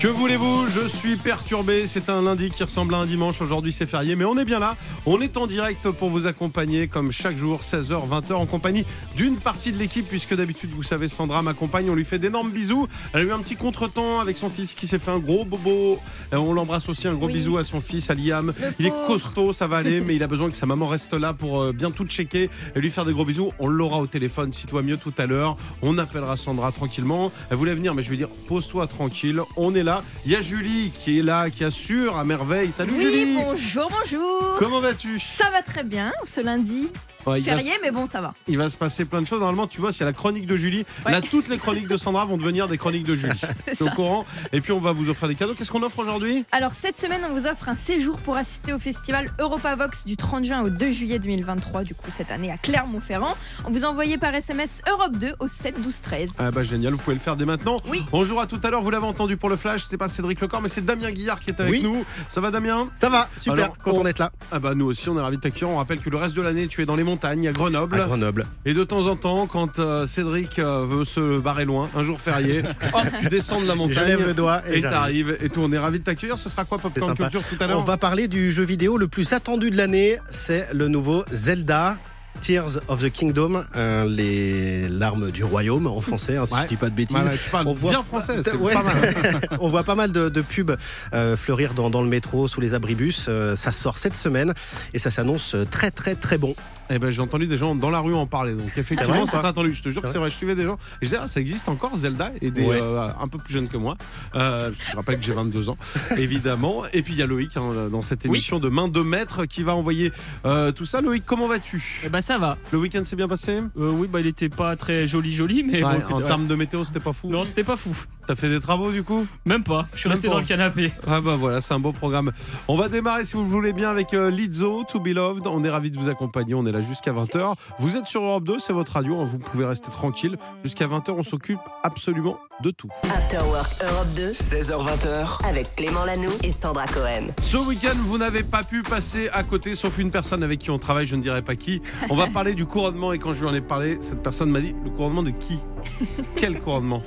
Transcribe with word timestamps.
Que 0.00 0.06
voulez-vous? 0.06 0.68
Je 0.68 0.86
suis 0.86 1.16
perturbé. 1.16 1.88
C'est 1.88 2.08
un 2.08 2.22
lundi 2.22 2.50
qui 2.50 2.62
ressemble 2.62 2.94
à 2.94 2.98
un 2.98 3.06
dimanche. 3.06 3.40
Aujourd'hui, 3.42 3.72
c'est 3.72 3.84
férié, 3.86 4.14
mais 4.14 4.24
on 4.24 4.38
est 4.38 4.44
bien 4.44 4.60
là. 4.60 4.76
On 5.06 5.20
est 5.20 5.36
en 5.36 5.48
direct 5.48 5.90
pour 5.90 6.08
vous 6.08 6.28
accompagner, 6.28 6.86
comme 6.86 7.10
chaque 7.10 7.36
jour, 7.36 7.62
16h, 7.62 8.08
20h, 8.08 8.34
en 8.34 8.46
compagnie 8.46 8.84
d'une 9.16 9.38
partie 9.38 9.72
de 9.72 9.76
l'équipe, 9.76 10.06
puisque 10.08 10.36
d'habitude, 10.36 10.70
vous 10.72 10.84
savez, 10.84 11.08
Sandra 11.08 11.42
m'accompagne. 11.42 11.90
On 11.90 11.96
lui 11.96 12.04
fait 12.04 12.20
d'énormes 12.20 12.52
bisous. 12.52 12.86
Elle 13.12 13.22
a 13.22 13.24
eu 13.24 13.32
un 13.32 13.40
petit 13.40 13.56
contretemps 13.56 14.20
avec 14.20 14.36
son 14.38 14.48
fils 14.50 14.74
qui 14.74 14.86
s'est 14.86 15.00
fait 15.00 15.10
un 15.10 15.18
gros 15.18 15.44
bobo. 15.44 15.98
Euh, 16.32 16.36
On 16.36 16.52
l'embrasse 16.52 16.88
aussi. 16.88 17.08
Un 17.08 17.14
gros 17.14 17.26
Oui. 17.26 17.32
bisou 17.32 17.56
à 17.58 17.64
son 17.64 17.80
fils, 17.80 18.08
à 18.08 18.14
Liam. 18.14 18.52
Il 18.78 18.86
est 18.86 18.92
costaud, 19.08 19.52
ça 19.52 19.66
va 19.66 19.78
aller, 19.78 20.00
mais 20.00 20.14
il 20.14 20.22
a 20.22 20.28
besoin 20.28 20.48
que 20.48 20.56
sa 20.56 20.66
maman 20.66 20.86
reste 20.86 21.12
là 21.14 21.32
pour 21.32 21.60
euh, 21.60 21.72
bien 21.72 21.90
tout 21.90 22.04
checker 22.06 22.50
et 22.76 22.80
lui 22.80 22.90
faire 22.90 23.04
des 23.04 23.12
gros 23.12 23.24
bisous. 23.24 23.50
On 23.58 23.66
l'aura 23.66 23.98
au 23.98 24.06
téléphone, 24.06 24.52
si 24.52 24.68
toi 24.68 24.82
mieux 24.82 24.96
tout 24.96 25.14
à 25.18 25.26
l'heure. 25.26 25.56
On 25.82 25.98
appellera 25.98 26.36
Sandra 26.36 26.70
tranquillement. 26.70 27.32
Elle 27.50 27.56
voulait 27.56 27.74
venir, 27.74 27.96
mais 27.96 28.04
je 28.04 28.10
vais 28.10 28.16
dire, 28.16 28.28
pose-toi 28.46 28.86
tranquille. 28.86 29.40
On 29.56 29.74
est 29.74 29.82
là. 29.82 29.87
Il 30.24 30.32
y 30.32 30.36
a 30.36 30.40
Julie 30.40 30.90
qui 30.90 31.18
est 31.18 31.22
là, 31.22 31.50
qui 31.50 31.64
assure 31.64 32.16
à 32.16 32.24
merveille. 32.24 32.70
Salut 32.72 32.92
Oui, 32.94 33.02
Julie 33.02 33.34
bonjour, 33.36 33.90
bonjour. 33.90 34.56
Comment 34.58 34.80
vas-tu? 34.80 35.18
Ça 35.18 35.50
va 35.50 35.62
très 35.62 35.84
bien 35.84 36.12
ce 36.24 36.40
lundi. 36.40 36.88
Ouais, 37.28 37.42
Férié, 37.42 37.72
mais 37.82 37.90
bon, 37.90 38.06
ça 38.06 38.20
va. 38.20 38.34
il 38.46 38.56
va 38.58 38.70
se 38.70 38.76
passer 38.76 39.04
plein 39.04 39.20
de 39.20 39.26
choses. 39.26 39.40
Normalement, 39.40 39.66
tu 39.66 39.80
vois, 39.80 39.92
c'est 39.92 40.04
la 40.04 40.12
chronique 40.12 40.46
de 40.46 40.56
Julie. 40.56 40.84
Ouais. 41.04 41.12
Là, 41.12 41.20
toutes 41.20 41.48
les 41.48 41.58
chroniques 41.58 41.88
de 41.88 41.96
Sandra 41.96 42.24
vont 42.24 42.36
devenir 42.36 42.68
des 42.68 42.78
chroniques 42.78 43.04
de 43.04 43.14
Julie. 43.14 43.38
C'est 43.66 43.76
T'es 43.76 43.84
au 43.84 43.90
courant 43.90 44.24
Et 44.52 44.60
puis, 44.60 44.72
on 44.72 44.78
va 44.80 44.92
vous 44.92 45.08
offrir 45.10 45.28
des 45.28 45.34
cadeaux. 45.34 45.54
Qu'est-ce 45.54 45.70
qu'on 45.70 45.82
offre 45.82 45.98
aujourd'hui? 45.98 46.44
Alors, 46.52 46.72
cette 46.72 46.96
semaine, 46.96 47.20
on 47.28 47.34
vous 47.34 47.46
offre 47.46 47.68
un 47.68 47.74
séjour 47.74 48.18
pour 48.18 48.36
assister 48.36 48.72
au 48.72 48.78
festival 48.78 49.30
Europa 49.38 49.74
Vox 49.76 50.04
du 50.06 50.16
30 50.16 50.44
juin 50.44 50.62
au 50.62 50.68
2 50.70 50.90
juillet 50.90 51.18
2023, 51.18 51.84
du 51.84 51.94
coup, 51.94 52.10
cette 52.10 52.30
année 52.30 52.50
à 52.50 52.56
Clermont-Ferrand. 52.56 53.36
On 53.64 53.70
vous 53.70 53.84
envoyez 53.84 54.18
par 54.18 54.34
SMS 54.34 54.80
Europe 54.88 55.16
2 55.16 55.34
au 55.40 55.48
7 55.48 55.82
12 55.82 55.94
13. 56.02 56.28
Ah 56.38 56.50
bah 56.50 56.64
génial, 56.64 56.92
vous 56.92 56.98
pouvez 56.98 57.14
le 57.14 57.20
faire 57.20 57.36
dès 57.36 57.44
maintenant. 57.44 57.80
Oui. 57.88 58.02
On 58.12 58.24
jouera 58.24 58.46
tout 58.46 58.60
à 58.62 58.70
l'heure, 58.70 58.82
vous 58.82 58.90
l'avez 58.90 59.06
entendu 59.06 59.36
pour 59.36 59.48
le 59.48 59.56
flash, 59.56 59.84
c'est 59.88 59.96
pas 59.96 60.08
Cédric 60.08 60.40
Lecor, 60.40 60.60
mais 60.62 60.68
c'est 60.68 60.84
Damien 60.84 61.10
Guillard 61.10 61.40
qui 61.40 61.50
est 61.50 61.60
avec 61.60 61.72
Oui. 61.72 61.82
nous. 61.82 62.04
Ça 62.28 62.40
va 62.40 62.50
Damien? 62.50 62.88
Ça 62.96 63.08
va, 63.08 63.28
super, 63.36 63.52
Alors, 63.64 63.78
content 63.78 63.98
on- 64.00 64.04
d'être 64.04 64.18
là. 64.18 64.32
Ah 64.52 64.58
bah 64.58 64.74
nous 64.74 64.86
aussi, 64.86 65.08
on 65.08 65.18
est 65.18 65.20
ravis 65.20 65.36
de 65.36 65.42
t'accueillir. 65.42 65.68
On 65.68 65.76
rappelle 65.76 66.00
que 66.00 66.10
le 66.10 66.16
reste 66.16 66.34
de 66.34 66.42
l'année, 66.42 66.68
tu 66.68 66.82
es 66.82 66.86
dans 66.86 66.96
les 66.96 67.04
montagnes, 67.04 67.17
à 67.24 67.34
Grenoble. 67.52 68.00
À 68.00 68.04
Grenoble. 68.06 68.46
Et 68.64 68.74
de 68.74 68.84
temps 68.84 69.06
en 69.06 69.16
temps, 69.16 69.46
quand 69.46 69.78
euh, 69.78 70.06
Cédric 70.06 70.58
euh, 70.58 70.84
veut 70.88 71.04
se 71.04 71.38
barrer 71.38 71.64
loin, 71.64 71.88
un 71.96 72.02
jour 72.02 72.20
férié, 72.20 72.62
hop, 72.92 73.02
tu 73.20 73.28
descends 73.28 73.60
de 73.60 73.66
la 73.66 73.72
Je 73.74 73.78
montagne. 73.78 74.06
lève 74.06 74.26
le 74.26 74.34
doigt 74.34 74.62
et, 74.70 74.78
Et 74.78 74.82
t'arrives 74.82 75.36
et 75.40 75.48
tout, 75.48 75.60
on 75.62 75.72
est 75.72 75.78
ravis 75.78 75.98
de 76.00 76.04
t'accueillir. 76.04 76.38
Ce 76.38 76.48
sera 76.48 76.64
quoi 76.64 76.78
Popcorn. 76.78 77.14
Culture 77.14 77.42
tout 77.42 77.56
à 77.60 77.64
On 77.64 77.68
l'heure 77.68 77.84
va 77.84 77.96
parler 77.96 78.28
du 78.28 78.52
jeu 78.52 78.62
vidéo 78.64 78.96
le 78.98 79.08
plus 79.08 79.32
attendu 79.32 79.70
de 79.70 79.76
l'année, 79.76 80.18
c'est 80.30 80.68
le 80.72 80.88
nouveau 80.88 81.24
Zelda. 81.32 81.96
Tears 82.40 82.78
of 82.86 83.02
the 83.02 83.10
Kingdom, 83.10 83.64
euh, 83.74 84.04
les 84.08 84.88
larmes 84.88 85.32
du 85.32 85.42
royaume 85.42 85.88
en 85.88 86.00
français, 86.00 86.36
hein, 86.36 86.46
si 86.46 86.54
Ouais. 86.54 86.60
je 86.62 86.68
dis 86.68 86.76
pas 86.76 86.88
de 86.88 86.94
bêtises. 86.94 87.16
Ouais, 87.16 87.24
ouais, 87.24 87.36
tu 87.42 87.50
parles 87.50 87.66
On 87.66 87.72
voit- 87.72 87.90
bien 87.90 88.02
français, 88.04 88.34
Ouais. 88.60 88.74
pas 88.74 88.84
mal. 88.84 89.14
On 89.60 89.68
voit 89.68 89.82
pas 89.82 89.96
mal 89.96 90.12
de, 90.12 90.28
de 90.28 90.40
pubs 90.40 90.76
euh, 91.14 91.36
fleurir 91.36 91.74
dans, 91.74 91.90
dans 91.90 92.00
le 92.00 92.08
métro, 92.08 92.46
sous 92.46 92.60
les 92.60 92.74
abribus. 92.74 93.26
Euh, 93.28 93.56
ça 93.56 93.72
sort 93.72 93.98
cette 93.98 94.14
semaine 94.14 94.54
et 94.94 95.00
ça 95.00 95.10
s'annonce 95.10 95.56
très 95.72 95.90
très 95.90 96.14
très 96.14 96.38
bon. 96.38 96.54
Eh 96.90 96.98
ben 96.98 97.10
j'ai 97.10 97.20
entendu 97.20 97.46
des 97.46 97.56
gens 97.58 97.74
dans 97.74 97.90
la 97.90 98.00
rue 98.00 98.14
en 98.14 98.26
parler, 98.26 98.54
donc 98.54 98.76
effectivement 98.76 99.26
C'est 99.26 99.36
attendu. 99.36 99.74
Je 99.74 99.82
te 99.82 99.88
jure 99.90 100.02
que 100.02 100.08
C'est 100.08 100.18
vrai, 100.18 100.30
je 100.30 100.36
suivais 100.36 100.54
des 100.54 100.64
gens. 100.64 100.74
Et 100.74 100.78
je 101.04 101.06
disais, 101.06 101.18
ah, 101.20 101.28
ça 101.28 101.40
existe 101.40 101.68
encore 101.68 101.94
Zelda 101.96 102.32
et 102.40 102.50
des 102.50 102.64
Ouais. 102.64 102.78
euh, 102.80 103.08
un 103.20 103.28
peu 103.28 103.38
plus 103.38 103.52
jeunes 103.54 103.68
que 103.68 103.76
moi. 103.76 103.96
Euh, 104.34 104.70
je 104.90 104.96
rappelle 104.96 105.18
que 105.18 105.24
j'ai 105.24 105.32
22 105.32 105.68
ans, 105.70 105.76
évidemment. 106.18 106.84
Et 106.92 107.02
puis 107.02 107.12
il 107.14 107.18
y 107.18 107.22
a 107.22 107.26
Loïc 107.26 107.56
hein, 107.56 107.88
dans 107.90 108.00
cette 108.02 108.24
émission 108.24 108.58
de 108.58 108.68
main 108.68 108.88
de 108.88 109.00
maître 109.00 109.44
qui 109.46 109.62
va 109.62 109.74
envoyer 109.74 110.12
euh, 110.46 110.72
tout 110.72 110.86
ça. 110.86 111.00
Loïc, 111.00 111.24
comment 111.26 111.46
vas-tu? 111.46 112.02
Eh 112.04 112.08
ben 112.08 112.20
ça 112.20 112.38
va. 112.38 112.56
Le 112.72 112.78
week-end 112.78 113.04
s'est 113.04 113.16
bien 113.16 113.28
passé? 113.28 113.60
Euh, 113.78 113.90
oui, 113.90 114.08
bah 114.10 114.20
il 114.20 114.26
était 114.26 114.48
pas 114.48 114.76
très 114.76 115.06
joli 115.06 115.34
joli, 115.34 115.62
mais 115.62 115.82
Ouais, 115.84 115.98
bon, 116.08 116.14
En 116.16 116.20
ouais. 116.20 116.26
termes 116.26 116.46
de 116.46 116.54
météo, 116.54 116.84
c'était 116.84 117.00
pas 117.00 117.12
fou. 117.12 117.28
non, 117.28 117.44
c'était 117.44 117.64
pas 117.64 117.76
fou. 117.76 117.94
T'as 118.28 118.36
fait 118.36 118.50
des 118.50 118.60
travaux 118.60 118.90
du 118.92 119.02
coup? 119.02 119.26
Même 119.46 119.64
pas. 119.64 119.86
Je 119.94 120.00
suis 120.00 120.08
Même 120.10 120.12
resté 120.16 120.28
pas. 120.28 120.34
dans 120.34 120.40
le 120.40 120.46
canapé. 120.46 120.92
Ah 121.06 121.22
bah 121.22 121.36
voilà, 121.40 121.62
c'est 121.62 121.72
un 121.72 121.78
beau 121.78 121.92
programme. 121.92 122.30
On 122.68 122.76
va 122.76 122.90
démarrer 122.90 123.24
si 123.24 123.32
vous 123.36 123.42
le 123.42 123.48
voulez 123.48 123.72
bien 123.72 123.88
avec 123.88 124.12
euh, 124.12 124.30
Lizzo, 124.30 124.84
To 124.84 125.00
Be 125.00 125.08
Loved. 125.14 125.46
On 125.46 125.64
est 125.64 125.70
ravis 125.70 125.90
de 125.90 125.98
vous 125.98 126.10
accompagner, 126.10 126.52
on 126.54 126.66
est 126.66 126.72
là 126.72 126.82
jusqu'à 126.82 127.10
20h. 127.14 127.54
Vous 127.78 127.96
êtes 127.96 128.04
sur 128.04 128.20
Europe 128.22 128.44
2, 128.44 128.58
c'est 128.58 128.74
votre 128.74 128.92
radio, 128.92 129.18
hein, 129.18 129.24
vous 129.24 129.38
pouvez 129.38 129.64
rester 129.64 129.90
tranquille. 129.90 130.36
Jusqu'à 130.62 130.86
20h, 130.86 131.12
on 131.16 131.22
s'occupe 131.22 131.58
absolument 131.82 132.38
de 132.62 132.70
tout. 132.70 132.90
After 133.16 133.38
Work 133.38 133.82
Europe 133.82 134.08
2 134.14 134.32
16h20h, 134.32 135.46
avec 135.48 135.74
Clément 135.74 136.04
Lano 136.04 136.28
et 136.44 136.50
Sandra 136.50 136.86
Cohen. 136.86 137.28
Ce 137.40 137.56
week-end, 137.56 137.96
vous 138.08 138.18
n'avez 138.18 138.42
pas 138.42 138.62
pu 138.62 138.82
passer 138.82 139.30
à 139.32 139.42
côté, 139.42 139.74
sauf 139.74 139.98
une 139.98 140.10
personne 140.10 140.42
avec 140.42 140.58
qui 140.58 140.70
on 140.70 140.78
travaille, 140.78 141.06
je 141.06 141.16
ne 141.16 141.22
dirai 141.22 141.40
pas 141.40 141.56
qui. 141.56 141.80
On 142.10 142.14
va 142.14 142.26
parler 142.32 142.52
du 142.54 142.66
couronnement 142.66 143.14
et 143.14 143.18
quand 143.18 143.32
je 143.32 143.40
lui 143.40 143.48
en 143.48 143.54
ai 143.54 143.62
parlé, 143.62 143.96
cette 144.02 144.22
personne 144.22 144.50
m'a 144.50 144.60
dit 144.60 144.74
le 144.84 144.90
couronnement 144.90 145.22
de 145.22 145.30
qui? 145.30 145.58
Quel 146.36 146.58
couronnement? 146.58 147.02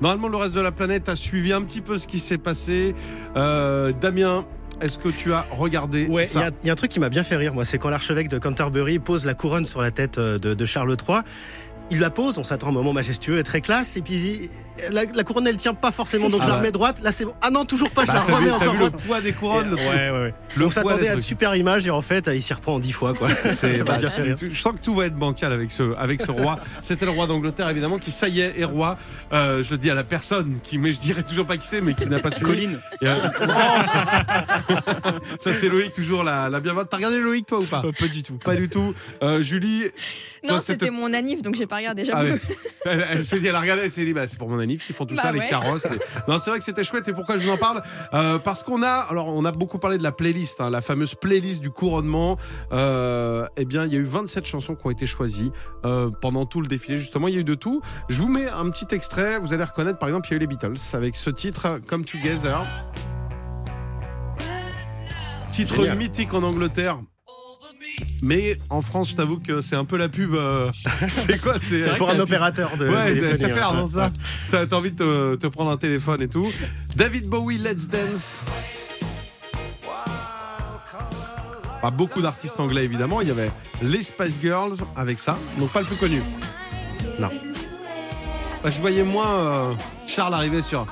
Normalement, 0.00 0.28
le 0.28 0.36
reste 0.36 0.54
de 0.54 0.60
la 0.60 0.72
planète 0.72 1.08
a 1.08 1.16
suivi 1.16 1.52
un 1.52 1.62
petit 1.62 1.80
peu 1.80 1.98
ce 1.98 2.06
qui 2.06 2.18
s'est 2.18 2.38
passé. 2.38 2.94
Euh, 3.36 3.92
Damien, 4.00 4.44
est-ce 4.80 4.96
que 4.98 5.08
tu 5.10 5.32
as 5.32 5.44
regardé 5.50 6.06
Ouais, 6.06 6.26
il 6.26 6.40
y, 6.40 6.42
a- 6.42 6.50
il 6.62 6.66
y 6.66 6.70
a 6.70 6.72
un 6.72 6.76
truc 6.76 6.90
qui 6.90 7.00
m'a 7.00 7.10
bien 7.10 7.22
fait 7.24 7.36
rire, 7.36 7.52
moi, 7.54 7.64
c'est 7.64 7.78
quand 7.78 7.90
l'archevêque 7.90 8.28
de 8.28 8.38
Canterbury 8.38 8.98
pose 8.98 9.26
la 9.26 9.34
couronne 9.34 9.66
sur 9.66 9.82
la 9.82 9.90
tête 9.90 10.18
euh, 10.18 10.38
de, 10.38 10.54
de 10.54 10.64
Charles 10.64 10.96
III. 11.08 11.18
Il 11.92 11.98
la 11.98 12.10
pose, 12.10 12.38
on 12.38 12.44
s'attend 12.44 12.68
à 12.68 12.70
un 12.70 12.72
moment 12.72 12.92
majestueux 12.92 13.38
et 13.38 13.42
très 13.42 13.60
classe, 13.60 13.96
et 13.96 14.00
puis 14.00 14.14
il- 14.14 14.50
la, 14.90 15.02
la 15.14 15.24
couronne 15.24 15.46
elle 15.46 15.56
tient 15.56 15.74
pas 15.74 15.92
forcément, 15.92 16.28
donc 16.28 16.40
Ah 16.42 16.44
je 16.44 16.48
la 16.48 16.54
bah. 16.54 16.58
remets 16.60 16.72
droite. 16.72 17.00
Là 17.02 17.12
c'est 17.12 17.24
bon. 17.24 17.34
Ah 17.42 17.50
non, 17.50 17.64
toujours 17.64 17.90
pas, 17.90 18.02
je 18.02 18.06
Bah, 18.08 18.14
la 18.14 18.20
vu, 18.24 18.32
remets 18.34 18.50
t'as 18.50 18.56
encore 18.56 18.72
vu 18.74 18.84
le 18.84 18.90
poids 18.90 19.20
des 19.20 19.32
couronnes 19.32 19.74
Ouais, 19.74 19.86
ouais, 19.86 20.10
ouais. 20.10 20.34
Le 20.56 20.66
on 20.66 20.70
s'attendait 20.70 21.08
à 21.08 21.16
de 21.16 21.20
super 21.20 21.54
images 21.56 21.86
et 21.86 21.90
en 21.90 22.02
fait 22.02 22.28
il 22.34 22.42
s'y 22.42 22.52
reprend 22.54 22.74
en 22.74 22.78
dix 22.78 22.92
fois 22.92 23.14
quoi. 23.14 23.28
C'est- 23.54 23.82
bah, 23.84 23.98
je 24.00 24.54
sens 24.60 24.72
que 24.74 24.82
tout 24.82 24.94
va 24.94 25.06
être 25.06 25.14
bancal 25.16 25.52
avec 25.52 25.70
ce, 25.70 25.94
avec 25.96 26.20
ce 26.22 26.30
roi. 26.30 26.58
C'était 26.80 27.04
le 27.04 27.10
roi 27.12 27.26
d'Angleterre, 27.26 27.68
évidemment, 27.68 27.98
qui, 27.98 28.10
ça 28.10 28.28
y 28.28 28.40
est, 28.40 28.58
est 28.60 28.64
roi. 28.64 28.98
Euh, 29.32 29.62
je 29.62 29.70
le 29.70 29.78
dis 29.78 29.90
à 29.90 29.94
la 29.94 30.04
personne 30.04 30.58
qui, 30.62 30.78
mais 30.78 30.92
je 30.92 31.00
dirais 31.00 31.22
toujours 31.22 31.46
pas 31.46 31.56
qui 31.56 31.66
c'est, 31.66 31.80
mais 31.80 31.94
qui 31.94 32.06
n'a 32.08 32.18
pas 32.18 32.30
suivi. 32.30 32.46
Colline. 32.46 32.78
Euh, 33.02 33.14
ça, 35.38 35.52
c'est 35.52 35.68
Loïc, 35.68 35.92
toujours 35.92 36.22
la, 36.22 36.48
la 36.48 36.60
bienvenue. 36.60 36.84
T'as 36.90 36.96
regardé 36.96 37.18
Loïc, 37.20 37.46
toi, 37.46 37.58
ou 37.58 37.64
pas 37.64 37.82
Euh, 37.84 37.92
pas 37.92 38.08
du 38.08 38.22
tout. 38.22 38.34
Pas 38.36 38.56
du 38.56 38.68
tout. 38.68 38.94
Euh, 39.22 39.40
Julie, 39.40 39.84
Non, 40.42 40.50
Toi, 40.50 40.60
c'était- 40.60 40.72
c'était 40.86 40.90
mon 40.90 41.12
anif, 41.12 41.42
donc 41.42 41.54
j'ai 41.54 41.66
pas 41.66 41.76
regardé. 41.76 42.02
ah 42.12 42.22
elle, 42.86 43.06
elle 43.10 43.24
s'est 43.24 43.40
dit, 43.40 43.46
elle 43.46 43.54
a 43.54 43.60
regardé, 43.60 43.82
elle 43.84 43.90
s'est 43.90 44.04
dit, 44.04 44.12
bah, 44.14 44.26
c'est 44.26 44.38
pour 44.38 44.48
mon 44.48 44.58
qui 44.78 44.92
font 44.92 45.06
tout 45.06 45.14
Bah 45.14 45.22
ça, 45.22 45.32
les 45.32 45.44
carrosses. 45.46 45.84
les- 45.90 45.98
Non, 46.28 46.38
c'est 46.38 46.50
vrai 46.50 46.58
que 46.58 46.64
c'était 46.64 46.84
chouette. 46.84 47.06
Et 47.08 47.12
pourquoi 47.12 47.38
je 47.38 47.44
vous 47.44 47.50
en 47.50 47.56
parle 47.56 47.82
Euh, 48.14 48.38
Parce 48.38 48.62
qu'on 48.62 48.82
a, 48.82 48.88
alors, 49.10 49.28
on 49.28 49.44
a 49.44 49.52
beaucoup 49.52 49.78
parlé 49.78 49.98
de 49.98 50.02
la 50.02 50.12
playlist, 50.12 50.60
hein, 50.60 50.70
la 50.70 50.80
fameuse 50.80 51.14
playlist 51.14 51.60
du 51.60 51.70
couronnement. 51.70 52.36
Euh, 52.72 53.46
eh 53.56 53.64
bien, 53.64 53.84
il 53.86 53.92
y 53.92 53.96
a 53.96 53.98
eu 53.98 54.04
27 54.04 54.46
chansons 54.46 54.74
qui 54.74 54.86
ont 54.86 54.90
été 54.90 55.06
choisies 55.06 55.52
euh, 55.84 56.10
pendant 56.20 56.46
tout 56.46 56.60
le 56.60 56.68
défilé. 56.68 56.98
Justement, 56.98 57.28
il 57.28 57.34
y 57.34 57.36
a 57.38 57.40
eu 57.40 57.44
de 57.44 57.54
tout. 57.54 57.80
Je 58.08 58.20
vous 58.20 58.28
mets 58.28 58.48
un 58.48 58.68
petit 58.70 58.94
extrait. 58.94 59.38
Vous 59.38 59.52
allez 59.52 59.64
reconnaître, 59.64 59.98
par 59.98 60.08
exemple, 60.08 60.28
il 60.28 60.30
y 60.32 60.34
a 60.34 60.36
eu 60.36 60.40
les 60.40 60.46
Beatles 60.46 60.76
avec 60.92 61.16
ce 61.16 61.30
titre, 61.30 61.80
Come 61.88 62.04
Together. 62.04 62.58
Titre 65.52 65.76
Génial. 65.76 65.98
mythique 65.98 66.32
en 66.32 66.42
Angleterre. 66.42 67.00
Mais 68.22 68.58
en 68.68 68.82
France, 68.82 69.10
je 69.10 69.16
t'avoue 69.16 69.38
que 69.38 69.60
c'est 69.62 69.76
un 69.76 69.84
peu 69.84 69.96
la 69.96 70.08
pub. 70.08 70.34
euh, 70.34 70.70
c'est 71.08 71.40
quoi 71.40 71.58
C'est 71.58 71.82
C'est 71.82 71.96
pour 71.96 72.10
un 72.10 72.18
opérateur 72.18 72.76
de 72.76 72.88
Ouais, 72.88 73.14
téléphonie, 73.14 73.38
ça 73.38 73.48
fait 73.48 73.60
hein. 73.62 73.74
dans 73.74 73.86
ça. 73.86 74.10
T'as 74.50 74.66
t'as 74.66 74.76
envie 74.76 74.92
de 74.92 74.96
te, 74.96 75.34
te 75.36 75.46
prendre 75.46 75.70
un 75.70 75.76
téléphone 75.76 76.20
et 76.22 76.28
tout. 76.28 76.50
David 76.96 77.26
Bowie, 77.28 77.58
Let's 77.58 77.88
Dance. 77.88 78.42
Pas 81.80 81.90
beaucoup 81.90 82.20
d'artistes 82.20 82.60
anglais 82.60 82.84
évidemment. 82.84 83.22
Il 83.22 83.28
y 83.28 83.30
avait 83.30 83.50
les 83.80 84.02
Spice 84.02 84.38
Girls 84.42 84.76
avec 84.96 85.18
ça, 85.18 85.38
donc 85.58 85.70
pas 85.70 85.80
le 85.80 85.86
plus 85.86 85.96
connu. 85.96 86.20
Non. 87.18 87.28
Bah, 88.62 88.68
je 88.70 88.78
voyais 88.80 89.02
moins 89.02 89.30
euh, 89.38 89.72
Charles 90.06 90.34
arriver 90.34 90.60
sur. 90.62 90.86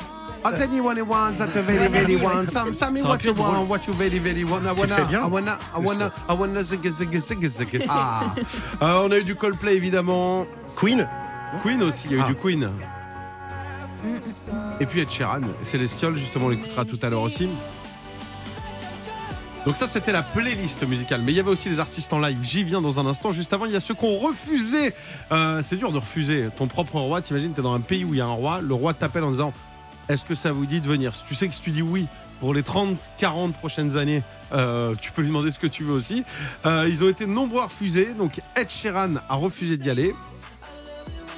I 0.44 0.52
said 0.52 0.70
you 0.72 0.84
want 0.84 0.98
it 0.98 1.06
once, 1.06 1.38
that 1.38 1.54
you 1.54 1.62
very, 1.62 1.88
very 1.88 2.16
want. 2.16 2.50
Some, 2.50 2.72
some 2.72 2.94
me 2.94 3.02
what 3.02 3.22
you 3.24 3.34
want, 3.34 3.68
what 3.68 3.86
you 3.86 3.92
very, 3.94 4.18
very 4.18 4.44
want. 4.44 4.66
I 4.66 4.72
wanna. 4.72 4.94
I 4.94 5.26
wanna, 5.26 5.58
I 5.74 5.78
wanna, 5.78 6.12
I 6.28 6.32
wanna 6.32 6.62
zig, 6.62 6.86
zig, 6.90 7.18
zig, 7.20 7.44
zig. 7.48 7.86
Ah. 7.88 8.34
Euh, 8.80 9.02
on 9.04 9.10
a 9.10 9.18
eu 9.18 9.24
du 9.24 9.34
Coldplay 9.34 9.74
évidemment. 9.74 10.46
Queen. 10.76 11.06
Queen 11.62 11.82
aussi, 11.82 12.06
il 12.10 12.12
y 12.12 12.14
a 12.14 12.18
eu 12.18 12.24
Ah. 12.24 12.28
du 12.28 12.34
Queen. 12.36 12.68
Et 14.80 14.86
puis 14.86 15.00
Ed 15.00 15.10
Sheeran, 15.10 15.40
Célestial, 15.64 16.14
justement, 16.14 16.46
on 16.46 16.50
l'écoutera 16.50 16.84
tout 16.84 16.98
à 17.02 17.10
l'heure 17.10 17.22
aussi. 17.22 17.48
Donc 19.66 19.76
ça, 19.76 19.86
c'était 19.88 20.12
la 20.12 20.22
playlist 20.22 20.86
musicale. 20.86 21.20
Mais 21.24 21.32
il 21.32 21.36
y 21.36 21.40
avait 21.40 21.50
aussi 21.50 21.68
des 21.68 21.80
artistes 21.80 22.12
en 22.12 22.20
live. 22.20 22.38
J'y 22.42 22.62
viens 22.62 22.80
dans 22.80 23.00
un 23.00 23.06
instant. 23.06 23.32
Juste 23.32 23.52
avant, 23.52 23.66
il 23.66 23.72
y 23.72 23.76
a 23.76 23.80
ceux 23.80 23.94
qui 23.94 24.04
ont 24.04 24.18
refusé. 24.18 24.94
Euh, 25.32 25.60
c'est 25.64 25.76
dur 25.76 25.90
de 25.92 25.98
refuser 25.98 26.48
ton 26.56 26.68
propre 26.68 26.94
roi. 27.00 27.20
T'imagines, 27.20 27.52
t'es 27.52 27.60
dans 27.60 27.74
un 27.74 27.80
pays 27.80 28.04
où 28.04 28.14
il 28.14 28.18
y 28.18 28.20
a 28.20 28.24
un 28.26 28.30
roi. 28.32 28.60
Le 28.62 28.72
roi 28.72 28.94
t'appelle 28.94 29.24
en 29.24 29.30
disant 29.32 29.52
Est-ce 30.08 30.24
que 30.24 30.34
ça 30.34 30.52
vous 30.52 30.66
dit 30.66 30.80
de 30.80 30.86
venir 30.86 31.14
Si 31.14 31.24
tu 31.24 31.34
sais 31.34 31.48
que 31.48 31.54
si 31.54 31.60
tu 31.60 31.70
dis 31.70 31.82
oui 31.82 32.06
pour 32.40 32.54
les 32.54 32.62
30, 32.62 32.96
40 33.18 33.54
prochaines 33.54 33.96
années, 33.96 34.22
euh, 34.52 34.94
tu 35.00 35.12
peux 35.12 35.22
lui 35.22 35.28
demander 35.28 35.50
ce 35.50 35.58
que 35.58 35.66
tu 35.66 35.82
veux 35.84 35.92
aussi. 35.92 36.24
Euh, 36.64 36.86
ils 36.88 37.02
ont 37.04 37.08
été 37.08 37.26
nombreux 37.26 37.60
à 37.60 37.64
refuser. 37.64 38.14
Donc 38.16 38.40
Ed 38.56 38.70
Sheeran 38.70 39.14
a 39.28 39.34
refusé 39.34 39.76
d'y 39.76 39.90
aller. 39.90 40.14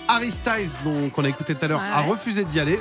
Harry 0.09 0.33
Styles, 0.33 0.71
donc, 0.85 1.13
qu'on 1.13 1.25
a 1.25 1.29
écouté 1.29 1.55
tout 1.55 1.65
à 1.65 1.69
l'heure, 1.69 1.81
a 1.81 2.03
refusé 2.03 2.45
d'y 2.45 2.59
aller. 2.59 2.81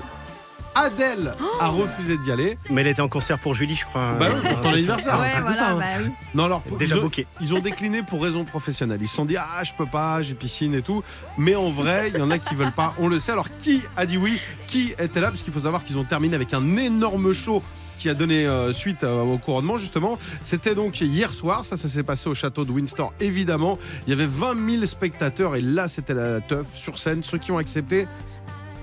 Adèle 0.80 1.34
a 1.60 1.68
refusé 1.68 2.18
d'y 2.18 2.32
aller. 2.32 2.58
Mais 2.70 2.82
elle 2.82 2.88
était 2.88 3.02
en 3.02 3.08
concert 3.08 3.38
pour 3.40 3.54
Julie, 3.54 3.76
je 3.76 3.86
crois. 3.86 4.14
Bah 4.20 4.28
oui, 4.34 4.50
pour 4.50 4.62
ton 4.62 4.70
anniversaire. 4.70 5.14
ça. 5.16 5.20
Ouais, 5.20 5.28
c'est 5.36 5.42
voilà, 5.42 5.56
ça, 5.58 5.70
hein. 5.72 5.76
bah 5.78 5.86
oui. 6.04 6.10
Non, 6.34 6.46
alors 6.46 6.62
pour- 6.62 6.78
Déjà 6.78 6.96
ils 6.96 7.00
ont- 7.00 7.04
booké. 7.04 7.28
Ils 7.42 7.54
ont 7.54 7.60
décliné 7.60 8.02
pour 8.04 8.24
raison 8.24 8.46
professionnelle. 8.46 9.00
Ils 9.02 9.08
se 9.08 9.16
sont 9.16 9.26
dit 9.26 9.38
ah 9.38 9.64
je 9.64 9.72
peux 9.78 9.86
pas, 9.86 10.22
j'ai 10.22 10.36
piscine 10.36 10.74
et 10.76 10.82
tout. 10.82 11.04
Mais 11.38 11.56
en 11.56 11.70
vrai, 11.70 12.12
il 12.14 12.20
y 12.20 12.22
en 12.22 12.32
a 12.32 12.38
qui 12.40 12.56
veulent 12.56 12.72
pas. 12.72 12.94
On 13.00 13.08
le 13.08 13.20
sait. 13.20 13.32
Alors 13.34 13.48
qui 13.58 13.84
a 13.98 14.06
dit 14.06 14.18
oui 14.18 14.40
Qui 14.68 14.94
était 15.00 15.20
là? 15.22 15.30
Parce 15.30 15.44
qu'il 15.44 15.54
faut 15.54 15.60
savoir 15.62 15.84
qu'ils 15.84 15.98
ont 15.98 16.04
terminé 16.06 16.36
avec 16.36 16.54
un 16.54 16.78
énorme 16.78 17.34
show 17.34 17.62
qui 17.98 18.08
a 18.10 18.14
donné 18.14 18.48
euh, 18.48 18.72
suite 18.72 19.04
euh, 19.04 19.22
au 19.24 19.38
couronnement 19.38 19.78
justement. 19.78 20.18
C'était 20.42 20.74
donc 20.76 21.02
hier 21.02 21.34
soir, 21.34 21.66
ça, 21.66 21.76
ça 21.76 21.90
s'est 21.90 22.04
passé 22.04 22.30
au 22.30 22.34
château 22.34 22.64
de 22.64 22.72
Windsor 22.72 23.14
évidemment. 23.20 23.78
Il 24.08 24.12
y 24.12 24.14
avait 24.14 24.26
20 24.26 24.56
000 24.78 24.86
spectateurs 24.86 25.58
et 25.58 25.62
là 25.62 25.90
c'était 25.90 26.14
la 26.14 26.40
teuf 26.40 26.68
sur 26.74 26.98
scène. 26.98 27.24
Ceux 27.26 27.38
qui 27.40 27.52
ont 27.52 27.58
accepté, 27.58 28.08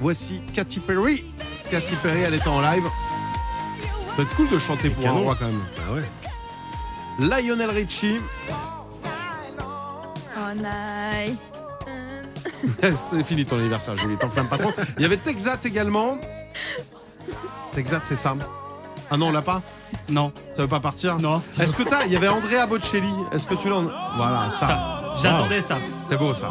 voici 0.00 0.40
Katy 0.54 0.80
Perry. 0.80 1.24
Katy 1.70 1.96
Perry, 2.02 2.20
elle 2.20 2.34
était 2.34 2.48
en 2.48 2.60
live. 2.60 2.84
Ça 4.16 4.22
être 4.22 4.36
cool 4.36 4.48
de 4.48 4.58
chanter 4.58 4.90
pour 4.90 5.06
un 5.06 5.12
roi 5.12 5.36
quand 5.38 5.46
même. 5.46 5.60
Ah 5.88 5.92
ouais. 5.92 6.02
Lionel 7.18 7.70
Richie. 7.70 8.18
Oh, 10.38 10.54
nice. 10.54 11.36
C'était 12.82 13.24
fini 13.24 13.44
ton 13.44 13.56
anniversaire, 13.58 13.96
Julie, 13.96 14.16
t'enflamme 14.16 14.48
pas 14.48 14.58
trop. 14.58 14.72
Il 14.96 15.02
y 15.02 15.04
avait 15.04 15.16
Texat 15.16 15.58
également. 15.64 16.18
Texat, 17.74 18.02
c'est 18.06 18.16
ça 18.16 18.34
Ah 19.10 19.16
non, 19.16 19.28
on 19.28 19.32
l'a 19.32 19.42
pas 19.42 19.62
Non, 20.08 20.32
Ça 20.56 20.62
veut 20.62 20.68
pas 20.68 20.80
partir 20.80 21.16
non. 21.16 21.42
Est-ce 21.58 21.74
que 21.74 21.82
t'as 21.82 22.04
Il 22.06 22.12
y 22.12 22.16
avait 22.16 22.28
Andrea 22.28 22.66
Bocelli. 22.66 23.12
Est-ce 23.32 23.46
que 23.46 23.54
tu 23.54 23.68
l'as 23.68 23.82
Voilà, 24.16 24.48
ça. 24.50 24.66
Ça, 24.66 25.14
J'attendais 25.22 25.60
ça. 25.60 25.78
C'était 26.02 26.16
beau, 26.16 26.34
ça. 26.34 26.50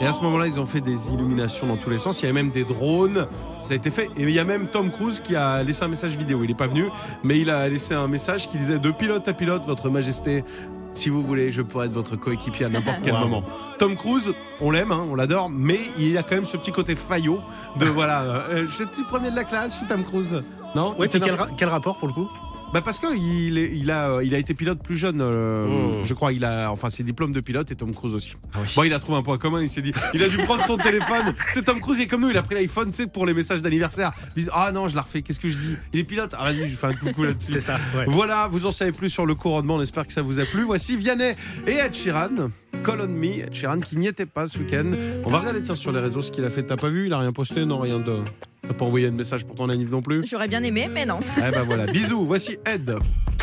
Et 0.00 0.06
à 0.06 0.12
ce 0.12 0.20
moment-là, 0.22 0.46
ils 0.46 0.60
ont 0.60 0.66
fait 0.66 0.80
des 0.82 1.08
illuminations 1.12 1.66
dans 1.66 1.76
tous 1.78 1.88
les 1.90 1.98
sens. 1.98 2.20
Il 2.20 2.26
y 2.26 2.28
avait 2.28 2.34
même 2.42 2.50
des 2.50 2.64
drones. 2.64 3.26
Ça 3.64 3.72
a 3.72 3.74
été 3.76 3.90
fait. 3.90 4.04
Et 4.16 4.22
il 4.22 4.30
y 4.30 4.38
a 4.38 4.44
même 4.44 4.68
Tom 4.68 4.90
Cruise 4.90 5.20
qui 5.20 5.34
a 5.34 5.62
laissé 5.62 5.84
un 5.84 5.88
message 5.88 6.16
vidéo. 6.16 6.40
Il 6.44 6.48
n'est 6.48 6.54
pas 6.54 6.66
venu, 6.66 6.88
mais 7.24 7.38
il 7.40 7.48
a 7.50 7.68
laissé 7.68 7.94
un 7.94 8.06
message 8.08 8.48
qui 8.50 8.58
disait 8.58 8.78
De 8.78 8.90
pilote 8.90 9.26
à 9.26 9.32
pilote, 9.32 9.64
Votre 9.66 9.88
Majesté, 9.88 10.44
si 10.92 11.08
vous 11.08 11.22
voulez, 11.22 11.50
je 11.52 11.62
pourrais 11.62 11.86
être 11.86 11.92
votre 11.92 12.16
coéquipier 12.16 12.66
à 12.66 12.68
n'importe 12.68 12.98
quel 13.02 13.12
Wow. 13.14 13.20
moment. 13.20 13.42
Tom 13.78 13.96
Cruise, 13.96 14.32
on 14.60 14.70
l'aime, 14.70 14.92
hein, 14.92 15.04
on 15.10 15.14
l'adore, 15.14 15.48
mais 15.50 15.80
il 15.98 16.16
a 16.18 16.22
quand 16.22 16.34
même 16.36 16.44
ce 16.44 16.56
petit 16.56 16.72
côté 16.72 16.94
faillot 16.94 17.40
de 17.78 17.86
voilà. 17.86 18.22
euh, 18.22 18.66
je 18.66 18.72
suis 18.72 18.84
le 19.02 19.06
premier 19.08 19.30
de 19.30 19.36
la 19.36 19.44
classe, 19.44 19.72
je 19.72 19.78
suis 19.78 19.86
Tom 19.86 20.04
Cruise. 20.04 20.42
Non? 20.74 20.94
Ouais, 20.98 21.08
puis 21.08 21.18
ra- 21.30 21.48
quel 21.56 21.68
rapport 21.70 21.96
pour 21.96 22.08
le 22.08 22.14
coup? 22.14 22.28
Bah 22.72 22.82
parce 22.82 22.98
que 22.98 23.06
il, 23.16 23.56
est- 23.58 23.72
il 23.74 23.90
a 23.90 24.18
il 24.22 24.34
a 24.34 24.38
été 24.38 24.52
pilote 24.52 24.82
plus 24.82 24.96
jeune, 24.96 25.20
euh, 25.20 25.66
Oh. 25.68 26.00
je 26.04 26.12
crois. 26.14 26.32
Il 26.32 26.44
a 26.44 26.70
enfin 26.70 26.90
ses 26.90 27.02
diplômes 27.02 27.32
de 27.32 27.40
pilote 27.40 27.70
et 27.70 27.74
Tom 27.76 27.94
Cruise 27.94 28.14
aussi. 28.14 28.34
Ah 28.54 28.58
oui. 28.62 28.68
Bon, 28.74 28.82
il 28.82 28.92
a 28.92 28.98
trouvé 28.98 29.18
un 29.18 29.22
point 29.22 29.38
commun. 29.38 29.62
Il 29.62 29.68
s'est 29.68 29.82
dit, 29.82 29.92
il 30.14 30.22
a 30.22 30.28
dû 30.28 30.36
prendre 30.38 30.62
son 30.64 30.76
téléphone. 30.76 31.34
C'est 31.54 31.64
Tom 31.64 31.80
Cruise, 31.80 31.98
il 31.98 32.02
est 32.02 32.06
comme 32.06 32.20
nous. 32.22 32.30
Il 32.30 32.36
a 32.36 32.42
pris 32.42 32.54
l'iPhone, 32.56 32.90
tu 32.90 32.96
sais, 32.96 33.06
pour 33.06 33.24
les 33.24 33.34
messages 33.34 33.62
d'anniversaire. 33.62 34.10
Il 34.36 34.44
dit, 34.44 34.50
ah 34.52 34.70
non, 34.72 34.88
je 34.88 34.96
la 34.96 35.02
refais. 35.02 35.22
Qu'est-ce 35.22 35.40
que 35.40 35.48
je 35.48 35.56
dis? 35.56 35.76
Il 35.92 36.00
est 36.00 36.04
pilote. 36.04 36.34
Ah 36.36 36.44
vas-y, 36.52 36.68
je 36.68 36.74
fais 36.74 36.88
un 36.88 36.92
coucou 36.92 37.22
là-dessus. 37.24 37.52
C'est 37.52 37.60
ça, 37.60 37.78
ouais. 37.96 38.04
Voilà, 38.08 38.48
vous 38.48 38.66
en 38.66 38.72
savez 38.72 38.92
plus 38.92 39.08
sur 39.10 39.26
le 39.26 39.34
couronnement. 39.34 39.76
On 39.76 39.80
espère 39.82 40.06
que 40.06 40.12
ça 40.12 40.22
vous 40.22 40.38
a 40.40 40.44
plu. 40.44 40.62
Voici 40.64 40.96
Vianney 40.96 41.34
et 41.66 41.72
Ed 41.74 41.94
Sheeran. 41.94 42.50
Call 42.84 43.00
on 43.00 43.08
me, 43.08 43.52
Sheeran 43.52 43.80
qui 43.80 43.96
n'y 43.96 44.06
était 44.06 44.26
pas 44.26 44.46
ce 44.48 44.58
week-end. 44.58 44.90
On 45.24 45.30
va 45.30 45.38
regarder 45.38 45.62
tiens 45.62 45.74
sur 45.74 45.92
les 45.92 46.00
réseaux 46.00 46.22
ce 46.22 46.30
qu'il 46.30 46.44
a 46.44 46.50
fait. 46.50 46.62
T'as 46.62 46.76
pas 46.76 46.88
vu? 46.88 47.06
Il 47.06 47.12
a 47.12 47.18
rien 47.18 47.32
posté, 47.32 47.64
non 47.64 47.78
rien 47.78 47.98
de. 47.98 48.18
T'as 48.62 48.74
pas 48.74 48.84
envoyé 48.84 49.08
un 49.08 49.12
message 49.12 49.44
pour 49.44 49.56
ton 49.56 49.68
anniv 49.68 49.90
non 49.90 50.02
plus? 50.02 50.26
J'aurais 50.26 50.48
bien 50.48 50.62
aimé, 50.62 50.88
mais 50.92 51.06
non. 51.06 51.18
Eh 51.38 51.50
ben 51.50 51.62
voilà, 51.62 51.86
bisous. 51.86 52.26
Voici 52.26 52.58
Ed. 52.64 52.94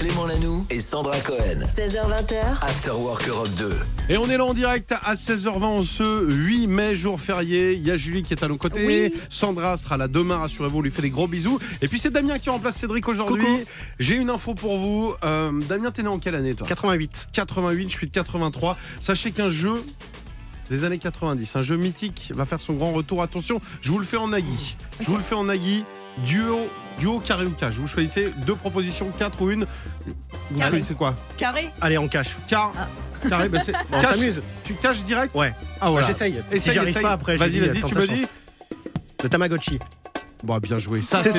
Clément 0.04 0.26
Lanoux 0.26 0.66
et 0.70 0.82
Sandra 0.82 1.18
Cohen. 1.22 1.62
16h20h, 1.78 2.62
After 2.62 2.92
Work 2.92 3.26
Europe 3.26 3.52
2. 3.56 3.72
Et 4.10 4.18
on 4.18 4.26
est 4.26 4.36
là 4.36 4.44
en 4.44 4.54
direct 4.54 4.92
à 4.92 5.14
16h20 5.14 5.64
en 5.64 5.84
ce 5.84 6.30
8 6.30 6.68
mai, 6.68 6.94
jour 6.94 7.22
férié. 7.22 7.72
Il 7.72 7.88
y 7.88 7.90
a 7.90 7.96
Julie 7.96 8.22
qui 8.22 8.34
est 8.34 8.44
à 8.44 8.50
nos 8.50 8.58
côtés. 8.58 8.86
Oui. 8.86 9.14
Sandra 9.30 9.78
sera 9.78 9.96
là 9.96 10.10
demain, 10.10 10.40
rassurez-vous, 10.40 10.80
on 10.80 10.82
lui 10.82 10.92
fait 10.92 11.04
des 11.04 11.10
gros 11.10 11.30
bisous. 11.30 11.58
Et 11.82 11.88
puis 11.88 12.00
c'est 12.00 12.12
Damien 12.12 12.38
qui 12.38 12.50
remplace 12.50 12.76
Cédric 12.76 13.08
aujourd'hui. 13.08 13.48
J'ai 13.98 14.16
une 14.16 14.30
info 14.30 14.56
pour 14.56 14.78
vous. 14.78 15.14
Euh, 15.24 15.54
Damien, 15.70 15.90
t'es 15.92 16.04
né 16.04 16.10
en 16.10 16.20
quelle 16.20 16.36
année 16.36 16.54
toi 16.54 16.68
88. 16.68 17.30
88, 17.32 17.90
je 17.90 17.96
suis 17.96 18.08
de 18.08 18.12
83. 18.12 18.78
Sachez 19.00 19.32
qu'un 19.32 19.48
jeu 19.48 19.76
des 20.70 20.84
années 20.84 21.00
90, 21.00 21.56
un 21.56 21.62
jeu 21.62 21.78
mythique, 21.78 22.34
va 22.36 22.46
faire 22.46 22.60
son 22.60 22.74
grand 22.74 22.92
retour. 22.92 23.22
Attention, 23.22 23.62
je 23.82 23.90
vous 23.90 24.00
le 24.00 24.06
fais 24.06 24.18
en 24.18 24.28
Nagui. 24.28 24.76
Je 25.00 25.06
vous 25.06 25.16
le 25.16 25.24
fais 25.24 25.36
en 25.36 25.46
Nagui. 25.46 25.86
Duo, 26.18 26.70
duo 27.00 27.20
carré 27.20 27.46
ou 27.46 27.52
cash. 27.52 27.74
Vous 27.74 27.88
choisissez 27.88 28.26
deux 28.46 28.56
propositions, 28.56 29.12
quatre 29.18 29.42
ou 29.42 29.50
une. 29.50 29.66
Vous 30.52 30.60
Carré. 30.60 30.70
choisissez 30.72 30.94
quoi 30.96 31.16
Carré 31.38 31.70
Allez, 31.82 31.98
on 31.98 32.08
cache. 32.08 32.36
Car. 32.48 32.72
Carré, 33.30 33.48
bah 33.50 33.60
c'est. 33.64 33.74
On 33.92 34.02
cache. 34.02 34.16
s'amuse. 34.16 34.42
Tu 34.66 34.74
caches 34.74 35.04
direct 35.06 35.34
Ouais. 35.36 35.54
Ah 35.80 35.90
voilà. 35.90 36.06
Bah, 36.08 36.12
J'essaye. 36.12 36.34
Si 36.50 36.56
Essaye, 36.56 36.74
j'arrive 36.74 36.90
essaye. 36.90 37.02
pas 37.04 37.12
après, 37.14 37.34
je 37.36 37.40
Vas-y, 37.40 37.50
dis, 37.52 37.60
vas-y, 37.60 37.80
tente 37.80 37.90
tu 37.92 37.96
sa 37.96 38.02
me 38.02 38.08
chance. 38.08 38.16
dis. 38.18 38.26
Le 39.24 39.30
Tamagotchi. 39.30 39.80
Bon, 40.44 40.58
bien 40.58 40.78
joué. 40.78 41.02
Ça, 41.02 41.22
C'est 41.22 41.32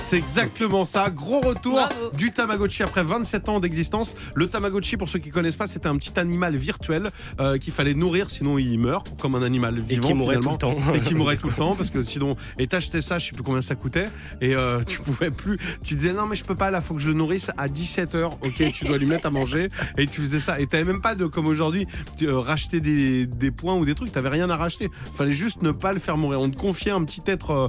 c'est 0.00 0.16
exactement 0.18 0.84
ça. 0.84 1.08
Gros 1.10 1.40
retour 1.40 1.74
Bravo. 1.74 2.10
du 2.16 2.32
Tamagotchi 2.32 2.82
après 2.82 3.04
27 3.04 3.48
ans 3.48 3.60
d'existence. 3.60 4.14
Le 4.34 4.48
Tamagotchi, 4.48 4.96
pour 4.96 5.08
ceux 5.08 5.18
qui 5.20 5.30
connaissent 5.30 5.56
pas, 5.56 5.66
c'était 5.68 5.86
un 5.88 5.96
petit 5.96 6.18
animal 6.18 6.56
virtuel 6.56 7.10
euh, 7.40 7.58
qu'il 7.58 7.72
fallait 7.72 7.94
nourrir, 7.94 8.30
sinon 8.30 8.58
il 8.58 8.78
meurt, 8.78 9.20
comme 9.20 9.34
un 9.36 9.42
animal 9.42 9.78
Et 9.78 9.94
vivant. 9.94 10.08
qui 10.08 10.14
mourrait 10.14 10.40
tout 10.40 10.50
le 10.50 10.56
temps. 10.56 10.76
Et 10.94 11.00
qui 11.00 11.14
mourait 11.14 11.36
tout 11.36 11.48
le 11.48 11.54
temps, 11.54 11.76
parce 11.76 11.90
que 11.90 12.02
sinon. 12.02 12.34
Et 12.58 12.66
t'achetais 12.66 13.02
ça, 13.02 13.18
je 13.18 13.26
sais 13.26 13.32
plus 13.32 13.42
combien 13.44 13.62
ça 13.62 13.76
coûtait, 13.76 14.08
et 14.40 14.54
euh, 14.56 14.82
tu 14.86 14.98
pouvais 15.00 15.30
plus. 15.30 15.56
Tu 15.84 15.94
disais 15.94 16.12
non, 16.12 16.26
mais 16.26 16.36
je 16.36 16.44
peux 16.44 16.56
pas, 16.56 16.70
là, 16.72 16.80
faut 16.80 16.94
que 16.94 17.00
je 17.00 17.08
le 17.08 17.14
nourrisse 17.14 17.50
à 17.56 17.68
17h. 17.68 18.24
Ok, 18.44 18.72
tu 18.72 18.84
dois 18.84 18.98
lui 18.98 19.06
mettre 19.06 19.26
à 19.26 19.30
manger, 19.30 19.68
et 19.96 20.06
tu 20.06 20.20
faisais 20.20 20.40
ça. 20.40 20.58
Et 20.60 20.66
t'avais 20.66 20.84
même 20.84 21.00
pas 21.00 21.14
de, 21.14 21.26
comme 21.26 21.46
aujourd'hui, 21.46 21.86
euh, 22.22 22.38
racheter 22.40 22.80
des, 22.80 23.26
des 23.26 23.50
points 23.52 23.74
ou 23.74 23.84
des 23.84 23.94
trucs, 23.94 24.10
t'avais 24.10 24.28
rien 24.28 24.50
à 24.50 24.56
racheter. 24.56 24.90
Fallait 25.16 25.32
juste 25.32 25.62
ne 25.62 25.70
pas 25.70 25.92
le 25.92 26.00
faire 26.00 26.16
mourir. 26.16 26.40
On 26.40 26.50
te 26.50 26.56
confiait 26.56 26.90
un 26.90 27.04
petit 27.04 27.22
être 27.26 27.50
euh, 27.52 27.68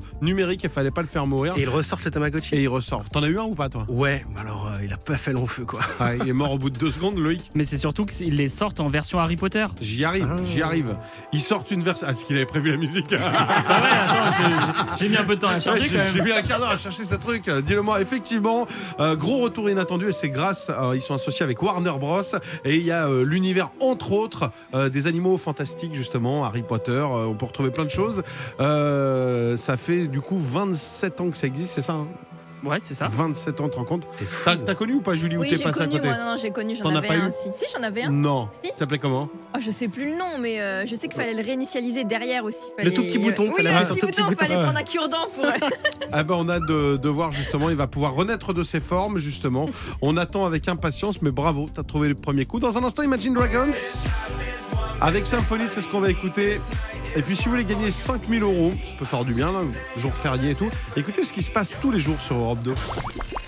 numérique 0.56 0.66
et 0.66 0.70
fallait 0.70 0.92
pas 0.92 1.02
le 1.02 1.08
faire 1.08 1.28
mourir. 1.28 1.54
Et 1.58 1.62
il 1.62 1.70
ressort 1.70 2.00
le 2.04 2.12
Tamagotchi. 2.12 2.56
Et 2.56 2.62
il 2.64 2.68
ressort. 2.68 3.04
T'en 3.10 3.24
as 3.24 3.28
eu 3.28 3.38
un 3.38 3.44
ou 3.44 3.56
pas, 3.56 3.70
toi 3.70 3.86
Ouais, 3.90 4.26
mais 4.34 4.42
alors 4.42 4.68
euh, 4.68 4.84
il 4.84 4.92
a 4.94 4.98
pas 4.98 5.18
fait 5.18 5.34
long 5.34 5.46
feu 5.48 5.66
quoi. 5.66 5.80
Ah, 6.00 6.16
Il 6.16 6.28
est 6.28 6.34
mort 6.34 6.52
au 6.52 6.58
bout 6.58 6.70
de 6.70 6.78
deux 6.78 6.92
secondes, 6.92 7.18
Loïc. 7.18 7.50
Mais 7.56 7.64
c'est 7.64 7.78
surtout 7.78 8.06
qu'ils 8.06 8.36
les 8.36 8.48
sortent 8.48 8.80
en 8.80 8.88
version 8.88 9.20
Harry 9.20 9.36
Potter. 9.36 9.66
J'y 9.82 10.04
arrive, 10.06 10.28
Ah. 10.30 10.36
j'y 10.46 10.62
arrive. 10.62 10.96
Ils 11.34 11.42
sortent 11.42 11.72
une 11.72 11.84
version. 11.84 12.08
Ah, 12.08 12.12
est-ce 12.12 12.26
qu'il 12.26 12.36
avait 12.36 12.46
prévu 12.46 12.72
la 12.72 12.78
musique 12.78 13.14
Ah 13.18 13.82
ouais, 13.82 13.90
attends, 13.90 14.96
j'ai- 14.98 15.10
mis 15.10 15.18
un 15.18 15.24
peu 15.24 15.36
de 15.36 15.42
temps 15.42 15.48
à 15.50 15.56
Ouais, 15.56 15.60
charger 15.62 15.88
J'ai 16.14 16.22
mis 16.22 16.32
un 16.32 16.42
quart 16.42 16.60
d'heure 16.60 16.70
à 16.72 16.78
chercher 16.78 17.06
ce 17.06 17.16
truc. 17.16 17.50
Dis-le-moi, 17.50 18.02
effectivement, 18.02 18.66
euh, 19.00 19.16
gros 19.16 19.40
retour 19.44 19.70
inattendu 19.70 20.10
et 20.10 20.12
c'est 20.12 20.30
grâce, 20.30 20.70
euh, 20.70 20.94
ils 20.96 21.02
sont 21.02 21.14
associés 21.14 21.44
avec 21.44 21.62
Warner 21.62 21.94
Bros. 22.00 22.22
Et 22.64 22.76
il 22.78 22.84
y 22.84 22.92
a 22.92 23.08
euh, 23.08 23.24
l'univers, 23.24 23.72
entre 23.80 24.12
autres, 24.12 24.52
euh, 24.74 24.90
des 24.90 25.08
animaux 25.08 25.38
fantastiques, 25.38 25.94
justement, 25.94 26.44
Harry 26.46 26.64
Potter. 26.64 26.92
euh, 26.92 27.26
on 27.26 27.34
peut 27.36 27.46
retrouver 27.46 27.72
plein 27.72 27.86
de 27.86 27.90
choses. 27.90 28.24
Euh, 28.60 29.58
ça 29.58 29.78
fait 29.78 30.08
du 30.08 30.22
coup 30.22 30.38
27 30.46 31.22
ans 31.22 31.30
que 31.30 31.38
ça 31.38 31.48
existe, 31.48 31.72
c'est 31.74 31.82
ça 31.82 31.94
hein 31.94 32.08
Ouais, 32.64 32.78
c'est 32.82 32.96
ça. 32.96 33.08
27 33.08 33.62
ans, 33.62 33.66
tu 33.66 33.72
te 33.72 33.76
rends 33.76 33.84
compte. 33.84 34.08
T'as 34.44 34.74
connu 34.74 34.96
ou 34.96 35.02
pas, 35.02 35.14
Julie, 35.14 35.38
ou 35.38 35.42
Oui, 35.42 35.50
t'es 35.50 35.58
j'ai 35.58 35.64
passé 35.64 35.82
à 35.82 35.86
connu, 35.86 35.98
côté 35.98 36.08
moi, 36.08 36.18
non, 36.18 36.32
non, 36.32 36.38
j'ai 36.38 36.50
connu, 36.50 36.76
j'en 36.76 36.84
T'en 36.86 36.96
as 36.96 36.98
avais 36.98 37.08
pas 37.10 37.14
un 37.14 37.26
eu 37.26 37.28
aussi. 37.28 37.50
Si, 37.54 37.66
j'en 37.76 37.84
avais 37.84 38.04
un. 38.04 38.10
Non. 38.10 38.50
Si. 38.64 38.70
Ça 38.72 38.78
s'appelait 38.80 38.98
comment 38.98 39.30
Oh, 39.56 39.60
je 39.60 39.70
sais 39.70 39.88
plus 39.88 40.10
le 40.12 40.18
nom, 40.18 40.40
mais 40.40 40.60
euh, 40.60 40.84
je 40.88 40.96
sais 40.96 41.08
qu'il 41.08 41.16
fallait 41.16 41.36
le 41.36 41.44
réinitialiser 41.44 42.06
derrière 42.06 42.44
aussi. 42.44 42.58
Fallait- 42.76 42.92
tout 42.92 43.04
petit 43.04 43.20
bouton, 43.20 43.50
Oui, 43.50 43.58
fallait 43.58 43.72
le 43.72 43.80
petit 43.86 43.94
le 43.94 44.00
tout 44.00 44.08
petit 44.08 44.22
bouton, 44.24 44.36
fallait 44.36 44.56
prendre 44.64 44.80
un 44.80 44.84
cure-dent 44.84 45.28
pour. 45.36 45.46
Ah 46.12 46.24
ben 46.24 46.36
on 46.40 46.50
a 46.50 46.60
de, 46.60 46.98
de 46.98 47.10
voir 47.10 47.32
justement, 47.32 47.70
il 47.70 47.76
va 47.76 47.88
pouvoir 47.88 48.14
renaître 48.16 48.54
de 48.54 48.64
ses 48.64 48.80
formes 48.80 49.18
justement. 49.20 49.68
On 50.02 50.18
attend 50.18 50.46
avec 50.46 50.68
impatience, 50.68 51.22
mais 51.22 51.32
bravo, 51.32 51.68
t'as 51.72 51.84
trouvé 51.84 52.08
le 52.10 52.16
premier 52.16 52.46
coup. 52.46 52.60
Dans 52.60 52.78
un 52.78 52.84
instant, 52.84 53.04
Imagine 53.04 53.34
Dragons 53.34 53.74
avec 55.02 55.26
Symphonie, 55.26 55.66
c'est 55.68 55.82
ce 55.82 55.88
qu'on 55.88 56.00
va 56.00 56.10
écouter. 56.10 56.60
Et 57.18 57.22
puis 57.22 57.36
si 57.36 57.46
vous 57.46 57.52
voulez 57.52 57.64
gagner 57.64 57.92
5000 57.92 58.44
euros, 58.44 58.74
ça 58.84 58.92
peut 59.00 59.06
faire 59.06 59.24
du 59.24 59.34
bien, 59.34 59.52
là, 59.52 59.62
jour 59.98 60.14
férié 60.14 60.52
et 60.52 60.56
tout. 60.56 60.70
Écoutez 60.98 61.24
ce 61.24 61.32
qui 61.32 61.42
se 61.42 61.50
passe 61.50 61.72
tous 61.82 61.92
les 61.92 62.00
jours 62.00 62.20
sur 62.20 62.36
Europe 62.36 62.60
2. 62.62 62.76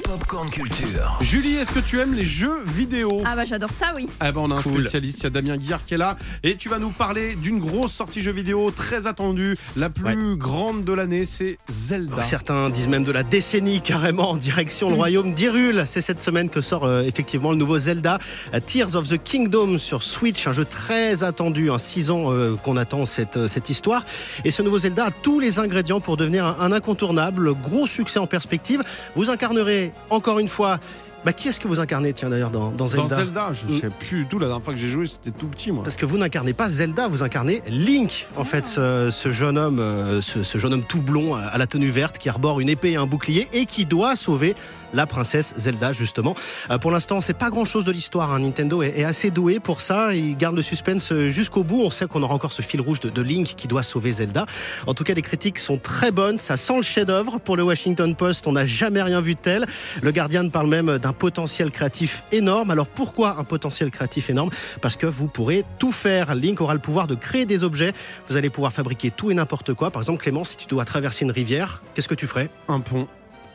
Popcorn 0.08 0.50
Culture. 0.50 1.18
Julie, 1.20 1.56
est-ce 1.56 1.72
que 1.74 1.80
tu 1.82 2.00
aimes 2.00 2.14
les 2.14 2.26
jeux 2.26 2.64
vidéo 2.66 3.10
Ah 3.26 3.36
bah 3.36 3.44
j'adore 3.44 3.74
ça, 3.74 3.88
oui. 3.94 4.08
Ah 4.22 4.32
ben 4.32 4.40
on 4.40 4.52
a 4.52 4.56
un 4.56 4.62
Cool. 4.62 4.82
spécialiste, 4.82 5.20
il 5.20 5.24
y 5.26 5.28
a 5.28 5.30
Damien 5.32 5.58
Guillard 5.58 5.84
qui 5.84 5.96
est 5.96 5.98
là 5.98 6.16
et 6.44 6.56
tu 6.56 6.70
vas 6.70 6.80
nous 6.80 6.92
parler 6.92 7.36
d'une 7.36 7.60
grosse 7.60 7.92
sortie 7.92 8.22
jeu 8.22 8.32
vidéo 8.32 8.72
très 8.72 9.06
attendue, 9.06 9.58
la 9.76 9.90
plus 9.90 10.38
grande 10.38 10.86
de 10.86 10.94
l'année, 10.94 11.26
c'est 11.26 11.58
Zelda. 11.70 12.22
Certains 12.22 12.70
disent 12.70 12.88
même 12.88 13.04
de 13.04 13.12
la 13.12 13.24
décennie 13.24 13.82
carrément 13.82 14.32
en 14.32 14.38
direction 14.38 14.90
le 14.90 14.96
royaume 14.96 15.34
d'Hyrule. 15.34 15.84
C'est 15.86 16.00
cette 16.02 16.22
semaine 16.22 16.50
que 16.50 16.62
sort 16.62 16.86
euh, 16.86 17.02
effectivement 17.02 17.52
le 17.52 17.58
nouveau 17.58 17.78
Zelda 17.78 18.20
euh, 18.54 18.62
Tears 18.66 18.96
of 18.96 19.10
the 19.10 19.22
Kingdom 19.22 19.78
sur 19.78 20.04
Switch, 20.04 20.48
un 20.48 20.54
jeu 20.54 20.64
très 20.64 21.26
attendu, 21.26 21.70
un 21.70 21.78
6 21.78 22.12
ans 22.12 22.32
euh, 22.32 22.56
qu'on 22.56 22.78
attend 22.78 23.04
cette, 23.04 23.36
euh, 23.36 23.48
cette 23.50 23.70
histoire. 23.70 24.06
Et 24.46 24.52
ce 24.52 24.62
nouveau 24.62 24.80
Zelda 24.80 25.08
a 25.08 25.12
tous 25.12 25.42
les 25.42 25.60
ingrédients 25.60 26.00
pour 26.00 26.16
devenir 26.16 26.46
un, 26.46 26.56
un 26.62 26.72
incontournable, 26.72 27.54
gros 27.56 27.88
succès 27.88 28.20
en 28.20 28.28
perspective. 28.28 28.82
Vous 29.16 29.30
incarnerez 29.30 29.92
encore 30.10 30.39
une 30.39 30.48
fois 30.48 30.80
Bah, 31.26 31.34
qui 31.34 31.50
est-ce 31.50 31.60
que 31.60 31.68
vous 31.68 31.80
incarnez, 31.80 32.14
tiens 32.14 32.30
d'ailleurs, 32.30 32.52
dans, 32.52 32.72
dans 32.72 32.86
Zelda 32.86 33.08
Dans 33.08 33.16
Zelda, 33.16 33.50
je 33.54 33.66
Mm. 33.66 33.80
sais 33.82 33.90
plus 33.90 34.20
du 34.20 34.26
tout. 34.28 34.40
La 34.40 34.48
dernière 34.48 34.64
fois 34.64 34.74
que 34.74 34.80
j'ai 34.80 34.88
joué, 34.88 35.08
c'était 35.08 35.32
tout 35.32 35.48
petit, 35.48 35.72
moi. 35.72 35.84
Parce 35.84 35.98
que 35.98 36.06
vous 36.06 36.18
n'incarnez 36.18 36.54
pas 36.54 36.70
Zelda, 36.70 37.08
vous 37.10 37.22
incarnez 37.24 37.62
Link, 37.68 38.28
en 38.38 38.46
fait, 38.46 38.66
ce, 38.66 39.10
ce 39.12 39.32
jeune 39.32 39.58
homme, 39.58 39.80
euh, 39.80 40.22
ce, 40.22 40.44
ce 40.44 40.58
jeune 40.58 40.74
homme 40.74 40.84
tout 40.88 41.02
blond 41.02 41.36
à, 41.36 41.42
à 41.42 41.58
la 41.58 41.68
tenue 41.68 41.90
verte 41.90 42.18
qui 42.18 42.30
arbore 42.30 42.60
une 42.62 42.70
épée 42.70 42.92
et 42.92 42.96
un 42.96 43.08
bouclier 43.08 43.48
et 43.52 43.66
qui 43.66 43.86
doit 43.86 44.16
sauver 44.16 44.56
la 44.94 45.06
princesse 45.06 45.54
Zelda 45.58 45.92
justement. 45.92 46.34
Euh, 46.70 46.78
pour 46.78 46.92
l'instant, 46.92 47.20
c'est 47.20 47.34
pas 47.38 47.50
grand-chose 47.50 47.84
de 47.84 47.92
l'histoire. 47.92 48.32
hein. 48.32 48.40
Nintendo 48.40 48.82
est, 48.82 48.98
est 48.98 49.04
assez 49.04 49.30
doué 49.32 49.60
pour 49.60 49.82
ça. 49.82 50.14
Il 50.16 50.38
garde 50.38 50.56
le 50.56 50.62
suspense 50.62 51.12
euh, 51.12 51.30
jusqu'au 51.30 51.64
bout. 51.66 51.82
On 51.84 51.90
sait 51.90 52.06
qu'on 52.08 52.24
aura 52.24 52.36
encore 52.36 52.54
ce 52.54 52.62
fil 52.62 52.80
rouge 52.80 53.02
de, 53.02 53.10
de 53.10 53.22
Link 53.22 53.48
qui 53.58 53.68
doit 53.68 53.84
sauver 53.84 54.14
Zelda. 54.14 54.46
En 54.86 54.94
tout 54.94 55.04
cas, 55.04 55.14
les 55.14 55.22
critiques 55.22 55.60
sont 55.60 55.78
très 55.78 56.12
bonnes. 56.12 56.38
Ça 56.38 56.56
sent 56.56 56.78
le 56.78 56.84
chef-d'œuvre 56.84 57.40
pour 57.40 57.58
le 57.58 57.64
Washington 57.64 58.16
Post. 58.16 58.48
On 58.48 58.54
n'a 58.54 58.66
jamais 58.66 59.02
rien 59.02 59.20
vu 59.20 59.34
de 59.36 59.40
tel. 59.42 59.66
Le 60.02 60.12
Guardian 60.14 60.48
parle 60.50 60.68
même 60.68 60.98
d'un 61.00 61.07
potentiel 61.14 61.72
créatif 61.72 62.24
énorme. 62.32 62.72
Alors 62.72 62.88
pourquoi 62.88 63.38
un 63.40 63.44
potentiel 63.44 63.92
créatif 63.92 64.30
énorme? 64.30 64.50
Parce 64.82 64.96
que 64.96 65.06
vous 65.06 65.28
pourrez 65.28 65.64
tout 65.80 65.92
faire. 65.92 66.36
Link 66.36 66.62
aura 66.62 66.74
le 66.74 66.80
pouvoir 66.80 67.08
de 67.08 67.16
créer 67.16 67.46
des 67.46 67.64
objets. 67.64 67.94
Vous 68.30 68.38
allez 68.38 68.50
pouvoir 68.50 68.74
fabriquer 68.74 69.12
tout 69.12 69.32
et 69.32 69.34
n'importe 69.34 69.74
quoi. 69.74 69.92
Par 69.92 70.02
exemple, 70.02 70.22
Clément, 70.22 70.44
si 70.44 70.58
tu 70.58 70.68
dois 70.68 70.86
traverser 70.86 71.26
une 71.26 71.32
rivière, 71.32 71.84
qu'est-ce 71.94 72.08
que 72.08 72.16
tu 72.16 72.28
ferais? 72.28 72.50
Un 72.68 72.80
pont. 72.80 73.08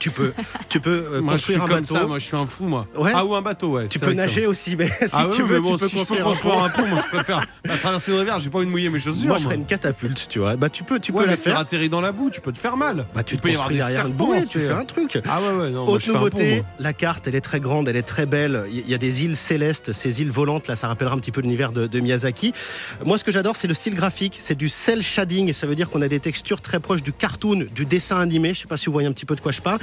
Tu 0.02 0.10
peux, 0.10 0.32
tu 0.68 0.80
peux 0.80 0.90
euh, 1.12 1.20
moi, 1.20 1.36
je 1.36 1.44
suis 1.44 1.54
construire 1.54 1.62
un 1.62 1.68
comme 1.68 1.80
bateau. 1.82 1.94
ça. 1.94 2.06
Moi, 2.08 2.18
je 2.18 2.24
suis 2.24 2.36
un 2.36 2.44
fou, 2.46 2.64
moi. 2.64 2.88
Ouais. 2.96 3.12
Ah, 3.14 3.24
ou 3.24 3.36
un 3.36 3.40
bateau, 3.40 3.68
ouais. 3.74 3.86
Tu 3.86 4.00
peux 4.00 4.06
ça- 4.08 4.14
nager 4.14 4.46
aussi, 4.48 4.74
mais 4.74 4.86
si 5.06 5.06
ah, 5.12 5.28
tu 5.32 5.42
oui, 5.44 5.48
veux, 5.50 5.60
bon, 5.60 5.76
tu 5.76 5.78
peux 5.78 5.86
si 5.88 5.92
je 5.92 5.92
peux 5.92 5.98
construire 6.00 6.26
un 6.26 6.30
construire 6.30 6.54
pont. 6.56 6.64
un 6.64 6.68
pont, 6.70 6.86
moi, 6.88 7.04
je 7.08 7.16
préfère 7.16 7.46
la 7.64 7.76
traverser 7.76 8.10
une 8.10 8.18
rivière. 8.18 8.40
J'ai 8.40 8.50
pas 8.50 8.58
envie 8.58 8.66
de 8.66 8.72
mouiller 8.72 8.90
mes 8.90 8.98
chaussures. 8.98 9.28
Moi, 9.28 9.38
je 9.38 9.44
ferais 9.44 9.54
une 9.54 9.64
catapulte, 9.64 10.26
tu 10.28 10.40
vois. 10.40 10.56
Bah, 10.56 10.68
tu 10.70 10.82
peux, 10.82 10.98
tu 10.98 11.12
Ouais, 11.12 11.22
peux 11.22 11.30
la 11.30 11.36
tu 11.36 11.42
faire. 11.44 11.56
atterris 11.56 11.88
dans 11.88 12.00
la 12.00 12.10
boue, 12.10 12.30
tu 12.30 12.40
peux 12.40 12.50
te 12.50 12.58
faire 12.58 12.76
mal. 12.76 13.06
Bah, 13.14 13.22
tu 13.22 13.34
Il 13.34 13.38
te 13.38 13.42
peut 13.44 13.50
y 13.50 13.52
avoir 13.52 13.68
des 13.68 13.76
derrière 13.76 14.06
une 14.08 14.16
serpents, 14.16 14.24
bouée, 14.26 14.44
tu 14.44 14.58
fais 14.58 14.70
un 14.72 14.84
truc. 14.84 15.20
Ah 15.28 15.38
ouais, 15.40 15.56
ouais, 15.66 15.70
non. 15.70 15.86
Autre 15.86 16.08
nouveauté, 16.12 16.64
la 16.80 16.92
carte, 16.92 17.28
elle 17.28 17.36
est 17.36 17.40
très 17.40 17.60
grande, 17.60 17.88
elle 17.88 17.94
est 17.96 18.02
très 18.02 18.26
belle. 18.26 18.64
Il 18.72 18.88
y 18.90 18.94
a 18.94 18.98
des 18.98 19.22
îles 19.22 19.36
célestes, 19.36 19.92
ces 19.92 20.20
îles 20.20 20.32
volantes, 20.32 20.66
là, 20.66 20.74
ça 20.74 20.88
rappellera 20.88 21.14
un 21.14 21.18
petit 21.18 21.30
peu 21.30 21.42
l'univers 21.42 21.70
de, 21.70 21.86
de 21.86 22.00
Miyazaki. 22.00 22.52
Moi, 23.04 23.18
ce 23.18 23.22
que 23.24 23.30
j'adore, 23.30 23.54
c'est 23.54 23.68
le 23.68 23.74
style 23.74 23.94
graphique. 23.94 24.38
C'est 24.40 24.56
du 24.58 24.68
cel 24.68 25.00
shading. 25.02 25.52
Ça 25.52 25.68
veut 25.68 25.76
dire 25.76 25.90
qu'on 25.90 26.02
a 26.02 26.08
des 26.08 26.18
textures 26.18 26.60
très 26.60 26.80
proches 26.80 27.04
du 27.04 27.12
cartoon, 27.12 27.66
du 27.72 27.84
dessin 27.84 28.18
animé. 28.18 28.52
Je 28.52 28.62
sais 28.62 28.66
pas 28.66 28.76
si 28.76 28.86
vous 28.86 28.92
voyez 28.92 29.06
un 29.06 29.12
petit 29.12 29.26
peu 29.26 29.36
de 29.36 29.40
quoi 29.40 29.52
je 29.52 29.60
parle. 29.60 29.78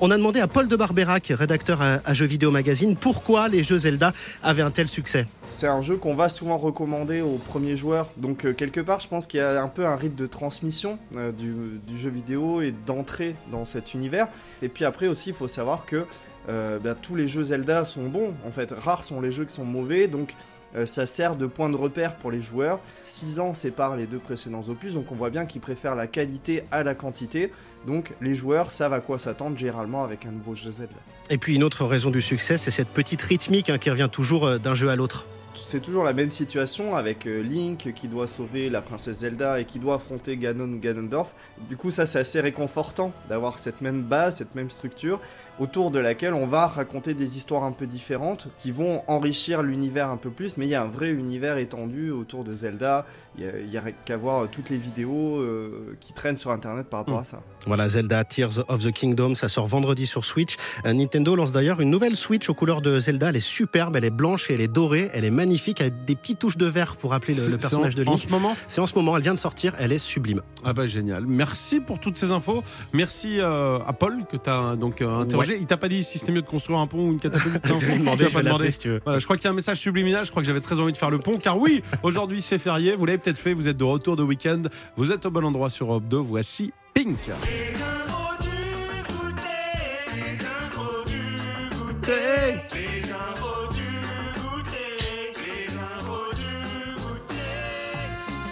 On 0.00 0.10
a 0.10 0.16
demandé 0.16 0.40
à 0.40 0.46
Paul 0.46 0.68
de 0.68 0.76
Barberac, 0.76 1.32
rédacteur 1.36 1.80
à, 1.82 2.14
Jeux 2.14 2.26
Vidéo 2.26 2.50
Magazine, 2.50 2.96
pourquoi 2.96 3.48
les 3.48 3.62
jeux 3.62 3.78
Zelda 3.78 4.12
avaient 4.42 4.62
un 4.62 4.70
tel 4.70 4.88
succès. 4.88 5.26
C'est 5.50 5.66
un 5.66 5.82
jeu 5.82 5.96
qu'on 5.96 6.14
va 6.14 6.28
souvent 6.28 6.58
recommander 6.58 7.20
aux 7.20 7.36
premiers 7.36 7.76
joueurs. 7.76 8.08
Donc 8.16 8.44
euh, 8.44 8.52
quelque 8.52 8.80
part, 8.80 9.00
je 9.00 9.08
pense 9.08 9.26
qu'il 9.26 9.38
y 9.38 9.42
a 9.42 9.62
un 9.62 9.68
peu 9.68 9.86
un 9.86 9.96
rite 9.96 10.16
de 10.16 10.26
transmission 10.26 10.98
euh, 11.16 11.30
du, 11.32 11.98
jeu 11.98 12.10
vidéo 12.10 12.62
et 12.62 12.72
d'entrée 12.86 13.36
dans 13.50 13.64
cet 13.64 13.94
univers. 13.94 14.28
Et 14.62 14.68
puis 14.68 14.84
après 14.84 15.08
aussi, 15.08 15.30
il 15.30 15.34
faut 15.34 15.48
savoir 15.48 15.86
que 15.86 16.04
euh, 16.48 16.78
ben, 16.78 16.96
tous 17.00 17.14
les 17.14 17.28
jeux 17.28 17.44
Zelda 17.44 17.84
sont 17.84 18.08
bons. 18.08 18.32
En 18.46 18.50
fait, 18.50 18.72
rares 18.72 19.04
sont 19.04 19.20
les 19.20 19.30
jeux 19.30 19.44
qui 19.44 19.54
sont 19.54 19.64
mauvais. 19.64 20.08
Donc 20.08 20.34
euh, 20.76 20.86
ça 20.86 21.06
sert 21.06 21.36
de 21.36 21.46
point 21.46 21.68
de 21.68 21.76
repère 21.76 22.16
pour 22.16 22.30
les 22.30 22.40
joueurs. 22.40 22.80
6 23.04 23.40
ans 23.40 23.54
séparent 23.54 23.96
les 23.96 24.06
deux 24.06 24.18
précédents 24.18 24.62
opus, 24.68 24.94
donc 24.94 25.10
on 25.12 25.14
voit 25.14 25.30
bien 25.30 25.46
qu'ils 25.46 25.60
préfèrent 25.60 25.94
la 25.94 26.06
qualité 26.06 26.64
à 26.70 26.82
la 26.82 26.94
quantité. 26.94 27.52
Donc 27.86 28.14
les 28.20 28.34
joueurs 28.34 28.70
savent 28.70 28.92
à 28.92 29.00
quoi 29.00 29.18
s'attendre 29.18 29.56
généralement 29.56 30.04
avec 30.04 30.26
un 30.26 30.30
nouveau 30.30 30.54
jeu 30.54 30.70
Zelda. 30.70 30.94
Et 31.30 31.38
puis 31.38 31.54
une 31.54 31.64
autre 31.64 31.84
raison 31.84 32.10
du 32.10 32.22
succès, 32.22 32.58
c'est 32.58 32.70
cette 32.70 32.90
petite 32.90 33.22
rythmique 33.22 33.70
hein, 33.70 33.78
qui 33.78 33.90
revient 33.90 34.08
toujours 34.10 34.46
euh, 34.46 34.58
d'un 34.58 34.74
jeu 34.74 34.88
à 34.88 34.96
l'autre. 34.96 35.26
C'est 35.54 35.82
toujours 35.82 36.02
la 36.02 36.14
même 36.14 36.30
situation 36.30 36.96
avec 36.96 37.26
euh, 37.26 37.42
Link 37.42 37.92
qui 37.94 38.08
doit 38.08 38.26
sauver 38.26 38.70
la 38.70 38.80
princesse 38.80 39.18
Zelda 39.18 39.60
et 39.60 39.66
qui 39.66 39.78
doit 39.78 39.96
affronter 39.96 40.38
Ganon 40.38 40.64
ou 40.64 40.78
Ganondorf. 40.78 41.34
Du 41.68 41.76
coup, 41.76 41.90
ça 41.90 42.06
c'est 42.06 42.20
assez 42.20 42.40
réconfortant 42.40 43.12
d'avoir 43.28 43.58
cette 43.58 43.82
même 43.82 44.02
base, 44.02 44.36
cette 44.36 44.54
même 44.54 44.70
structure 44.70 45.20
autour 45.58 45.90
de 45.90 45.98
laquelle 45.98 46.34
on 46.34 46.46
va 46.46 46.66
raconter 46.66 47.14
des 47.14 47.36
histoires 47.36 47.64
un 47.64 47.72
peu 47.72 47.86
différentes 47.86 48.48
qui 48.58 48.72
vont 48.72 49.02
enrichir 49.06 49.62
l'univers 49.62 50.08
un 50.10 50.16
peu 50.16 50.30
plus, 50.30 50.56
mais 50.56 50.66
il 50.66 50.70
y 50.70 50.74
a 50.74 50.82
un 50.82 50.88
vrai 50.88 51.10
univers 51.10 51.58
étendu 51.58 52.10
autour 52.10 52.44
de 52.44 52.54
Zelda. 52.54 53.06
Il 53.38 53.70
y 53.70 53.78
a- 53.78 53.82
qu'à 54.04 54.18
voir 54.18 54.46
toutes 54.50 54.68
les 54.68 54.76
vidéos 54.76 55.38
euh, 55.38 55.96
qui 56.00 56.12
traînent 56.12 56.36
sur 56.36 56.50
internet 56.50 56.86
par 56.88 57.00
rapport 57.00 57.18
à 57.18 57.24
ça. 57.24 57.40
Voilà, 57.66 57.88
Zelda 57.88 58.24
Tears 58.24 58.60
of 58.68 58.82
the 58.84 58.92
Kingdom, 58.92 59.34
ça 59.34 59.48
sort 59.48 59.66
vendredi 59.66 60.06
sur 60.06 60.26
Switch. 60.26 60.56
Euh, 60.84 60.92
Nintendo 60.92 61.34
lance 61.34 61.50
d'ailleurs 61.52 61.80
une 61.80 61.88
nouvelle 61.88 62.14
Switch 62.14 62.50
aux 62.50 62.54
couleurs 62.54 62.82
de 62.82 63.00
Zelda. 63.00 63.30
Elle 63.30 63.36
est 63.36 63.40
superbe, 63.40 63.96
elle 63.96 64.04
est 64.04 64.10
blanche 64.10 64.50
et 64.50 64.54
elle 64.54 64.60
est 64.60 64.68
dorée, 64.68 65.10
elle 65.14 65.24
est 65.24 65.30
magnifique 65.30 65.80
avec 65.80 66.04
des 66.04 66.14
petites 66.14 66.40
touches 66.40 66.58
de 66.58 66.66
vert 66.66 66.96
pour 66.96 67.12
rappeler 67.12 67.32
le, 67.32 67.56
personnage 67.56 67.94
c'est 67.96 68.04
de 68.04 68.06
en, 68.06 68.12
en 68.12 68.14
Link. 68.16 68.24
ce 68.24 68.28
moment? 68.28 68.54
C'est 68.68 68.82
en 68.82 68.86
ce 68.86 68.94
moment, 68.94 69.16
elle 69.16 69.22
vient 69.22 69.32
de 69.32 69.38
sortir, 69.38 69.74
elle 69.78 69.92
est 69.92 69.98
sublime. 69.98 70.42
Ah 70.62 70.74
bah 70.74 70.86
génial. 70.86 71.24
Merci 71.26 71.80
pour 71.80 72.00
toutes 72.00 72.18
ces 72.18 72.32
infos. 72.32 72.62
Merci 72.92 73.40
euh, 73.40 73.78
à 73.86 73.94
Paul 73.94 74.24
que 74.30 74.36
tu 74.36 74.50
as 74.50 74.76
donc 74.76 75.00
Il 75.48 75.66
t'a 75.66 75.76
pas 75.76 75.88
dit 75.88 76.04
si 76.04 76.18
c'était 76.18 76.32
mieux 76.32 76.42
de 76.42 76.46
construire 76.46 76.78
un 76.78 76.86
pont 76.86 77.08
ou 77.08 77.12
une 77.12 77.20
catapulte 77.20 77.66
non 77.68 77.78
Je 77.78 77.86
vais 77.86 77.92
lui 77.92 77.98
demander, 78.00 78.18
Tu 78.18 78.24
as 78.24 78.28
je 78.28 78.32
pas 78.32 78.38
vais 78.40 78.44
demandé 78.44 78.64
l'appeler 78.64 78.70
si 78.70 78.78
tu 78.78 78.88
veux. 78.88 79.00
Voilà, 79.04 79.18
je 79.18 79.24
crois 79.24 79.36
qu'il 79.36 79.44
y 79.44 79.48
a 79.48 79.50
un 79.50 79.54
message 79.54 79.78
subliminal. 79.78 80.24
Je 80.24 80.30
crois 80.30 80.42
que 80.42 80.46
j'avais 80.46 80.60
très 80.60 80.80
envie 80.80 80.92
de 80.92 80.98
faire 80.98 81.10
le 81.10 81.18
pont. 81.18 81.38
Car 81.38 81.58
oui, 81.58 81.82
aujourd'hui 82.02 82.42
c'est 82.42 82.58
férié. 82.58 82.94
Vous 82.94 83.06
l'avez 83.06 83.18
peut-être 83.18 83.38
fait. 83.38 83.54
Vous 83.54 83.68
êtes 83.68 83.76
de 83.76 83.84
retour 83.84 84.16
de 84.16 84.22
week-end. 84.22 84.62
Vous 84.96 85.12
êtes 85.12 85.26
au 85.26 85.30
bon 85.30 85.44
endroit 85.44 85.70
sur 85.70 85.90
Europe 85.90 86.04
2. 86.08 86.16
Voici 86.18 86.72
Pink. 86.94 87.18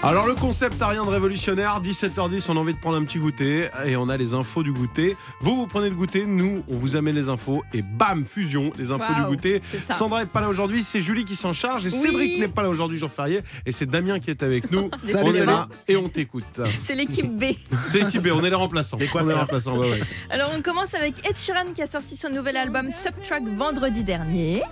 Alors 0.03 0.27
le 0.27 0.35
concept 0.35 0.81
a 0.81 0.89
rien 0.89 1.05
de 1.05 1.11
révolutionnaire, 1.11 1.79
17h10 1.83 2.47
on 2.49 2.57
a 2.57 2.61
envie 2.61 2.73
de 2.73 2.79
prendre 2.79 2.97
un 2.97 3.05
petit 3.05 3.19
goûter 3.19 3.69
et 3.85 3.97
on 3.97 4.09
a 4.09 4.17
les 4.17 4.33
infos 4.33 4.63
du 4.63 4.73
goûter. 4.73 5.15
Vous 5.43 5.55
vous 5.57 5.67
prenez 5.67 5.91
le 5.91 5.95
goûter, 5.95 6.25
nous 6.25 6.65
on 6.69 6.75
vous 6.75 6.97
amène 6.97 7.15
les 7.17 7.29
infos 7.29 7.63
et 7.75 7.83
bam 7.83 8.25
fusion 8.25 8.73
les 8.79 8.93
infos 8.93 9.13
du 9.13 9.23
goûter. 9.29 9.61
Sandra 9.91 10.23
est 10.23 10.27
pas 10.27 10.41
là 10.41 10.49
aujourd'hui, 10.49 10.83
c'est 10.85 11.03
Julie 11.03 11.27
qui 11.27 11.37
s'en 11.37 11.53
charge 11.53 11.87
et 11.87 11.91
Oui. 11.91 11.99
Cédric 11.99 12.41
n'est 12.41 12.49
pas 12.49 12.63
là 12.63 12.71
aujourd'hui 12.71 12.97
jour 12.99 13.11
férié 13.11 13.43
et 13.67 13.73
c'est 13.73 13.85
Damien 13.85 14.21
qui 14.21 14.31
est 14.31 14.43
avec 14.43 14.71
nous. 14.71 14.91
Salut, 15.09 15.29
on 15.29 15.35
est 15.35 15.45
là 15.45 15.69
et 15.87 15.99
on 15.99 16.09
t'écoute. 16.09 16.61
C'est 16.83 16.95
l'équipe 16.95 17.31
B. 17.31 17.45
C'est 17.91 18.01
l'équipe 18.01 18.23
B, 18.23 18.29
on 18.33 18.43
est 18.43 18.49
les 18.51 18.57
remplaçants. 18.57 18.97
Les 18.97 19.05
on 19.05 19.09
est 19.09 19.11
coiffeurs. 19.11 19.29
les 19.29 19.41
remplaçants, 19.41 19.77
ouais, 19.77 19.91
ouais. 19.91 20.01
Alors 20.31 20.51
on 20.57 20.63
commence 20.63 20.95
avec 20.95 21.29
Ed 21.29 21.37
Sheeran 21.37 21.75
qui 21.75 21.83
a 21.83 21.87
sorti 21.87 22.17
son 22.17 22.31
nouvel 22.31 22.57
album 22.57 22.87
Subtrack 22.91 23.43
vendredi 23.49 24.03
dernier, 24.03 24.63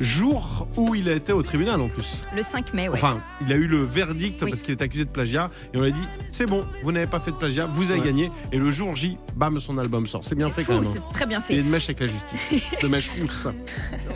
Jour 0.00 0.66
où 0.76 0.94
il 0.94 1.08
a 1.08 1.12
été 1.14 1.32
au 1.32 1.42
tribunal 1.42 1.80
en 1.80 1.88
plus. 1.88 2.22
le 2.34 2.42
5 2.42 2.72
mai. 2.74 2.88
Ouais. 2.88 2.94
Enfin, 2.94 3.18
il 3.44 3.52
a 3.52 3.56
eu 3.56 3.66
le 3.66 3.82
verdict 3.82 4.40
Oui. 4.42 4.50
parce 4.50 4.62
qu'il 4.62 4.72
est 4.72 4.82
accusé 4.82 5.04
de 5.04 5.10
plagiat 5.10 5.50
et 5.72 5.76
on 5.76 5.80
lui 5.80 5.88
a 5.88 5.90
dit 5.90 6.00
c'est 6.30 6.46
bon, 6.46 6.64
vous 6.82 6.92
n'avez 6.92 7.06
pas 7.06 7.20
fait 7.20 7.30
de 7.32 7.36
plagiat, 7.36 7.66
vous 7.66 7.90
avez 7.90 8.00
Ouais. 8.00 8.06
gagné 8.06 8.30
et 8.52 8.58
le 8.58 8.70
jour 8.70 8.94
J, 8.94 9.16
bam, 9.34 9.58
son 9.58 9.76
album 9.78 10.06
sort. 10.06 10.24
C'est 10.24 10.34
bien 10.36 10.50
fait 10.50 10.62
Fou, 10.62 10.72
quand 10.72 10.80
même. 10.80 10.88
hein. 10.88 10.92
c'est 11.08 11.12
très 11.12 11.26
bien 11.26 11.42
Il 11.48 11.56
y 11.56 11.58
a 11.58 11.62
fait, 11.62 11.66
une 11.66 11.70
mèche 11.70 11.84
avec 11.88 12.00
la 12.00 12.06
justice. 12.06 12.70
de 12.82 12.86
mèche 12.88 13.10
rousse. 13.20 13.48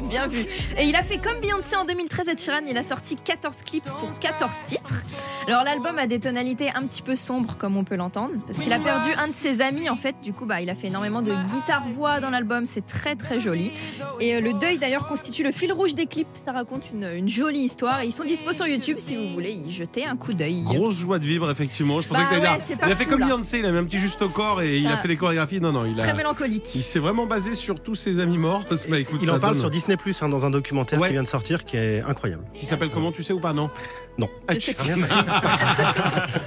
bien 0.08 0.26
vu. 0.28 0.40
Et 0.78 0.84
il 0.84 0.94
a 0.96 1.02
fait 1.02 1.18
comme 1.18 1.40
Beyoncé 1.40 1.74
en 1.76 1.84
2013, 1.84 2.28
Ed 2.28 2.40
Sheeran, 2.40 2.60
il 2.68 2.76
a 2.78 2.82
sorti 2.82 3.16
14 3.16 3.56
clips 3.62 3.84
pour 3.84 4.18
14 4.20 4.52
titres. 4.66 5.02
Alors 5.48 5.64
l'album 5.64 5.98
a 5.98 6.06
des 6.06 6.20
tonalités 6.20 6.70
un 6.74 6.82
petit 6.86 7.02
peu 7.02 7.16
sombres 7.16 7.56
comme 7.58 7.76
on 7.76 7.82
peut 7.84 7.96
l'entendre, 7.96 8.34
parce 8.46 8.58
qu'il 8.60 8.72
a 8.72 8.78
perdu 8.78 9.10
un 9.18 9.26
de 9.28 9.32
ses 9.32 9.60
amis 9.60 9.88
en 9.90 9.96
fait, 9.96 10.14
du 10.22 10.32
coup 10.32 10.46
bah, 10.46 10.60
il 10.60 10.70
a 10.70 10.74
fait 10.76 10.86
énormément 10.86 11.22
de 11.22 11.32
guitare-voix 11.52 12.20
dans 12.20 12.30
l'album, 12.30 12.66
c'est 12.66 12.86
très 12.86 13.16
très 13.16 13.40
joli. 13.40 13.72
Et 14.20 14.36
euh, 14.36 14.40
le 14.40 14.52
deuil 14.52 14.78
d'ailleurs 14.78 15.08
constitue 15.08 15.42
le 15.42 15.50
fil 15.50 15.71
rouge 15.72 15.94
des 15.94 16.06
clips, 16.06 16.26
ça 16.44 16.52
raconte 16.52 16.84
une, 16.92 17.04
une 17.16 17.28
jolie 17.28 17.60
histoire 17.60 18.00
et 18.00 18.06
ils 18.06 18.12
sont 18.12 18.24
dispo 18.24 18.52
sur 18.52 18.66
YouTube 18.66 18.96
si 18.98 19.16
vous 19.16 19.28
voulez 19.34 19.52
y 19.52 19.70
jeter 19.70 20.06
un 20.06 20.16
coup 20.16 20.32
d'œil. 20.32 20.62
Grosse 20.64 20.98
joie 20.98 21.18
de 21.18 21.24
vivre, 21.26 21.50
effectivement. 21.50 22.00
Je 22.00 22.08
pensais 22.08 22.20
Bah 22.22 22.36
que 22.36 22.40
ouais, 22.40 22.58
c'est 22.68 22.76
Il 22.86 22.92
a 22.92 22.96
fait 22.96 23.04
fou, 23.04 23.10
comme. 23.10 23.22
Beyoncé, 23.24 23.58
il 23.58 23.66
a 23.66 23.72
mis 23.72 23.78
un 23.78 23.84
petit 23.84 23.98
juste 23.98 24.20
au 24.22 24.28
corps 24.28 24.62
et 24.62 24.78
il 24.78 24.86
a 24.86 24.92
Ah. 24.94 24.96
fait 24.98 25.08
les 25.08 25.16
chorégraphies. 25.16 25.60
Non, 25.60 25.72
non, 25.72 25.84
il 25.86 25.98
a. 26.00 26.04
Très 26.04 26.14
mélancolique. 26.14 26.74
Il 26.74 26.82
s'est 26.82 26.98
vraiment 26.98 27.26
basé 27.26 27.54
sur 27.54 27.80
tous 27.80 27.94
ses 27.94 28.20
amis 28.20 28.38
morts. 28.38 28.62
Bah, 28.88 28.98
écoute, 28.98 29.20
il 29.22 29.30
en 29.30 29.38
parle 29.38 29.54
donne- 29.54 29.60
sur 29.60 29.70
Disney 29.70 29.96
Plus 29.96 30.22
hein, 30.22 30.28
dans 30.28 30.44
un 30.46 30.50
documentaire 30.50 31.00
Ouais. 31.00 31.08
qui 31.08 31.12
vient 31.14 31.22
de 31.22 31.28
sortir 31.28 31.64
qui 31.64 31.76
est 31.76 32.02
incroyable. 32.02 32.44
Qui 32.54 32.66
s'appelle 32.66 32.90
comment, 32.90 33.12
tu 33.12 33.22
sais 33.22 33.32
ou 33.32 33.40
pas 33.40 33.52
Non. 33.52 33.70
Non. 34.18 34.28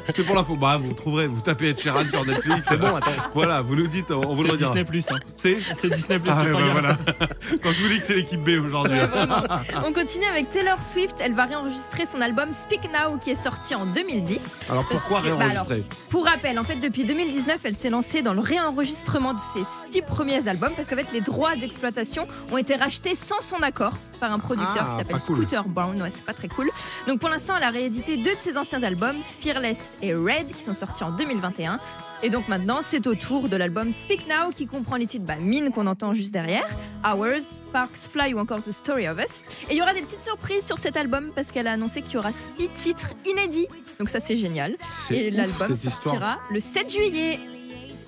C'était 0.07 0.23
pour 0.23 0.35
l'info. 0.35 0.55
Bah, 0.55 0.77
vous 0.81 0.93
trouverez, 0.93 1.27
vous 1.27 1.41
tapez 1.41 1.69
Ed 1.69 1.79
Sheeran 1.79 2.05
sur 2.09 2.25
Netflix. 2.25 2.61
C'est 2.67 2.77
bon, 2.77 2.95
attends. 2.95 3.11
Voilà, 3.33 3.61
vous 3.61 3.75
nous 3.75 3.87
dites, 3.87 4.11
on 4.11 4.35
vous 4.35 4.43
le 4.43 4.49
C'est 4.49 4.53
redira. 4.53 4.69
Disney 4.69 4.85
Plus. 4.85 5.05
Hein. 5.11 5.19
C'est 5.35 5.57
C'est 5.75 5.89
Disney 5.89 6.19
Plus. 6.19 6.31
Ah, 6.31 6.43
bah, 6.43 6.59
voilà. 6.71 6.97
Quand 7.63 7.71
je 7.71 7.81
vous 7.81 7.89
dis 7.89 7.99
que 7.99 8.03
c'est 8.05 8.15
l'équipe 8.15 8.41
B 8.43 8.49
aujourd'hui. 8.65 8.99
Ouais, 8.99 9.07
vraiment. 9.15 9.85
On 9.85 9.93
continue 9.93 10.25
avec 10.25 10.51
Taylor 10.51 10.81
Swift. 10.81 11.15
Elle 11.19 11.33
va 11.33 11.45
réenregistrer 11.45 12.05
son 12.05 12.21
album 12.21 12.53
Speak 12.53 12.81
Now 12.91 13.17
qui 13.17 13.31
est 13.31 13.35
sorti 13.35 13.75
en 13.75 13.85
2010. 13.85 14.39
Alors 14.69 14.85
pourquoi 14.87 15.21
bah, 15.21 15.35
réenregistrer? 15.37 15.83
Pour 16.09 16.25
rappel, 16.25 16.59
en 16.59 16.63
fait, 16.63 16.75
depuis 16.75 17.05
2019, 17.05 17.59
elle 17.63 17.75
s'est 17.75 17.89
lancée 17.89 18.21
dans 18.21 18.33
le 18.33 18.41
réenregistrement 18.41 19.33
de 19.33 19.39
ses 19.39 19.63
six 19.91 20.01
premiers 20.01 20.47
albums 20.47 20.73
parce 20.75 20.87
qu'en 20.87 20.95
fait, 20.95 21.11
les 21.13 21.21
droits 21.21 21.55
d'exploitation 21.55 22.27
ont 22.51 22.57
été 22.57 22.75
rachetés 22.75 23.15
sans 23.15 23.41
son 23.41 23.61
accord 23.61 23.93
par 24.19 24.31
un 24.31 24.39
producteur 24.39 24.77
Ah, 24.79 24.91
qui 24.91 24.97
s'appelle 25.03 25.21
cool. 25.25 25.37
Scooter 25.37 25.67
Brown. 25.67 26.01
Ouais, 26.01 26.09
c'est 26.13 26.23
pas 26.25 26.33
très 26.33 26.47
cool. 26.47 26.69
Donc 27.07 27.19
pour 27.19 27.29
l'instant, 27.29 27.55
elle 27.57 27.63
a 27.63 27.69
réédité 27.69 28.17
deux 28.17 28.33
de 28.33 28.39
ses 28.41 28.57
anciens 28.57 28.83
albums, 28.83 29.15
Fearless 29.41 29.77
et 30.01 30.13
Red, 30.13 30.47
qui 30.55 30.63
sont 30.63 30.73
sortis 30.73 31.03
en 31.03 31.11
2021. 31.11 31.79
Et 32.23 32.29
donc 32.29 32.47
maintenant, 32.47 32.79
c'est 32.81 33.05
au 33.07 33.13
tour 33.13 33.49
de 33.49 33.55
l'album 33.55 33.93
Speak 33.93 34.27
Now 34.27 34.51
qui 34.55 34.65
comprend 34.67 34.95
les 34.95 35.05
titres 35.05 35.25
bah, 35.25 35.35
Mine 35.39 35.71
qu'on 35.71 35.85
entend 35.85 36.13
juste 36.13 36.33
derrière, 36.33 36.65
Hours, 37.03 37.41
Sparks 37.41 38.09
Fly 38.11 38.33
ou 38.33 38.39
encore 38.39 38.61
The 38.61 38.71
Story 38.71 39.07
of 39.07 39.19
Us. 39.19 39.43
Et 39.69 39.73
il 39.73 39.77
y 39.77 39.81
aura 39.81 39.93
des 39.93 40.01
petites 40.01 40.21
surprises 40.21 40.65
sur 40.65 40.79
cet 40.79 40.97
album 40.97 41.31
parce 41.35 41.51
qu'elle 41.51 41.67
a 41.67 41.73
annoncé 41.73 42.01
qu'il 42.01 42.15
y 42.15 42.17
aura 42.17 42.31
six 42.31 42.69
titres 42.69 43.13
inédits. 43.25 43.67
Donc 43.99 44.09
ça, 44.09 44.19
c'est 44.19 44.35
génial. 44.37 44.75
Et 45.11 45.29
l'album 45.29 45.75
sortira 45.75 46.39
le 46.51 46.59
7 46.59 46.89
juillet. 46.91 47.39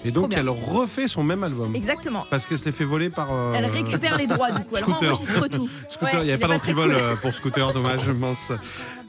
Et 0.06 0.12
donc, 0.12 0.34
elle 0.36 0.50
refait 0.50 1.08
son 1.08 1.24
même 1.24 1.44
album. 1.44 1.76
Exactement. 1.76 2.24
Parce 2.30 2.46
qu'elle 2.46 2.58
se 2.60 2.66
l'est 2.66 2.72
fait 2.72 2.86
voler 2.86 3.10
par. 3.10 3.34
euh, 3.34 3.54
Elle 3.58 3.66
récupère 3.66 4.16
les 4.16 4.28
droits 4.28 4.52
du 4.52 4.64
coup, 4.64 4.76
elle 4.78 4.84
enregistre 4.86 5.48
tout. 5.48 5.68
Scooter, 5.90 6.14
Ouais, 6.20 6.22
il 6.22 6.26
n'y 6.26 6.32
avait 6.32 6.40
pas 6.40 6.48
d'antivol 6.48 6.92
cool. 6.94 7.02
euh, 7.02 7.16
pour 7.16 7.34
Scooter, 7.34 7.74
dommage, 7.74 8.08
mince. 8.10 8.52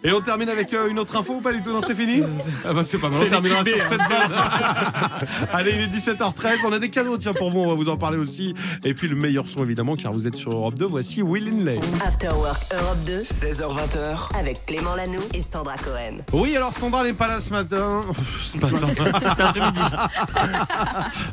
Et 0.05 0.13
on 0.13 0.21
termine 0.21 0.49
avec 0.49 0.73
euh, 0.75 0.89
une 0.89 0.99
autre 1.01 1.17
info 1.17 1.35
ou 1.35 1.41
pas 1.41 1.53
du 1.53 1.61
tout? 1.61 1.73
Non, 1.73 1.81
c'est 1.85 1.95
fini? 1.95 2.23
Ah 2.65 2.73
bah 2.73 2.85
c'est 2.85 2.99
pas 2.99 3.09
mal, 3.09 3.23
on 3.25 3.29
terminera 3.29 3.65
sur 3.65 3.81
cette 3.83 3.99
vanne. 3.99 4.33
Allez, 5.53 5.73
il 5.73 5.81
est 5.83 5.87
17h13, 5.97 6.59
on 6.67 6.73
a 6.73 6.79
des 6.79 6.91
cadeaux, 6.91 7.17
tiens, 7.17 7.33
pour 7.33 7.51
vous, 7.51 7.61
on 7.61 7.69
va 7.69 7.75
vous 7.75 7.89
en 7.89 7.97
parler 7.97 8.19
aussi. 8.19 8.55
Et 8.85 8.95
puis 8.95 9.09
le 9.09 9.17
meilleur 9.17 9.49
son, 9.49 9.65
évidemment, 9.65 9.97
car 9.97 10.13
vous 10.13 10.27
êtes 10.29 10.37
sur 10.37 10.53
Europe 10.53 10.75
2, 10.75 10.85
voici 10.87 11.23
Will 11.23 11.49
Inlay. 11.49 11.81
After 12.07 12.29
Work 12.29 12.63
Europe 12.73 12.99
2 13.07 13.23
16h20h. 13.23 14.37
avec 14.39 14.67
Clément 14.67 14.95
Lanoux 14.95 15.23
et 15.35 15.41
Sandra 15.41 15.77
Cohen. 15.79 16.19
Oui, 16.33 16.57
alors 16.57 16.75
Sandra 16.75 17.03
n'est 17.05 17.13
pas 17.13 17.27
là 17.29 17.41
ce 17.41 17.51
matin. 17.51 18.03
Ce 18.43 18.57
matin. 18.59 18.89
Cet 19.29 19.41
après-midi. 19.41 19.81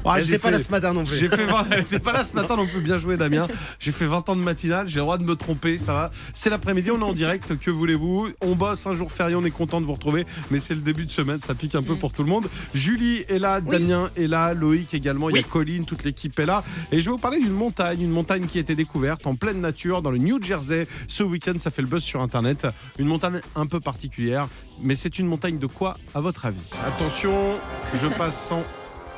Ouais, 0.05 0.13
Elle 0.17 0.25
j'ai 0.25 0.31
n'était 0.31 0.39
pas 0.39 0.47
fait- 0.49 0.51
là 0.51 0.59
ce 0.59 0.71
matin 0.71 0.93
non 0.93 1.03
plus. 1.03 1.17
J'ai 1.17 1.29
fait 1.29 1.45
20... 1.45 1.65
Elle 1.71 1.79
était 1.81 1.99
pas 1.99 2.11
là 2.13 2.23
ce 2.23 2.33
matin 2.33 2.55
non 2.55 2.65
plus, 2.67 2.81
bien 2.81 2.99
joué 2.99 3.17
Damien. 3.17 3.47
J'ai 3.79 3.91
fait 3.91 4.05
20 4.05 4.29
ans 4.29 4.35
de 4.35 4.41
matinale, 4.41 4.87
j'ai 4.87 4.95
le 4.97 5.01
droit 5.01 5.17
de 5.17 5.23
me 5.23 5.35
tromper, 5.35 5.77
ça 5.77 5.93
va. 5.93 6.11
C'est 6.33 6.49
l'après-midi, 6.49 6.91
on 6.91 6.99
est 6.99 7.03
en 7.03 7.13
direct, 7.13 7.57
que 7.59 7.71
voulez-vous? 7.71 8.29
On 8.41 8.54
bosse 8.55 8.85
un 8.87 8.93
jour 8.93 9.11
férié, 9.11 9.35
on 9.35 9.43
est 9.43 9.51
content 9.51 9.81
de 9.81 9.85
vous 9.85 9.93
retrouver, 9.93 10.25
mais 10.51 10.59
c'est 10.59 10.73
le 10.75 10.81
début 10.81 11.05
de 11.05 11.11
semaine, 11.11 11.39
ça 11.41 11.55
pique 11.55 11.75
un 11.75 11.83
peu 11.83 11.95
pour 11.95 12.13
tout 12.13 12.23
le 12.23 12.29
monde. 12.29 12.47
Julie 12.73 13.23
est 13.29 13.39
là, 13.39 13.59
Oui. 13.63 13.79
Damien 13.79 14.09
est 14.15 14.27
là, 14.27 14.53
Loïc 14.53 14.93
également, 14.93 15.29
il 15.29 15.35
y 15.37 15.39
a. 15.39 15.43
Colline, 15.43 15.85
toute 15.85 16.03
l'équipe 16.03 16.37
est 16.39 16.45
là. 16.45 16.63
Et 16.91 16.99
je 17.01 17.05
vais 17.05 17.11
vous 17.11 17.17
parler 17.17 17.39
d'une 17.39 17.51
montagne, 17.51 18.01
une 18.01 18.11
montagne 18.11 18.47
qui 18.47 18.57
a 18.57 18.61
été 18.61 18.75
découverte 18.75 19.25
en 19.27 19.35
pleine 19.35 19.61
nature 19.61 20.01
dans 20.01 20.11
le 20.11 20.17
New 20.17 20.41
Jersey. 20.41 20.87
Ce 21.07 21.23
week-end, 21.23 21.53
ça 21.57 21.71
fait 21.71 21.81
le 21.81 21.87
buzz 21.87 22.03
sur 22.03 22.21
Internet. 22.21 22.67
Une 22.99 23.07
montagne 23.07 23.41
un 23.55 23.65
peu 23.67 23.79
particulière, 23.79 24.47
mais 24.81 24.95
c'est 24.95 25.19
une 25.19 25.27
montagne 25.27 25.57
de 25.59 25.67
quoi 25.67 25.95
à 26.13 26.19
votre 26.19 26.45
avis? 26.45 26.59
Attention, 26.85 27.57
je 27.93 28.07
passe 28.07 28.47
sans 28.47 28.63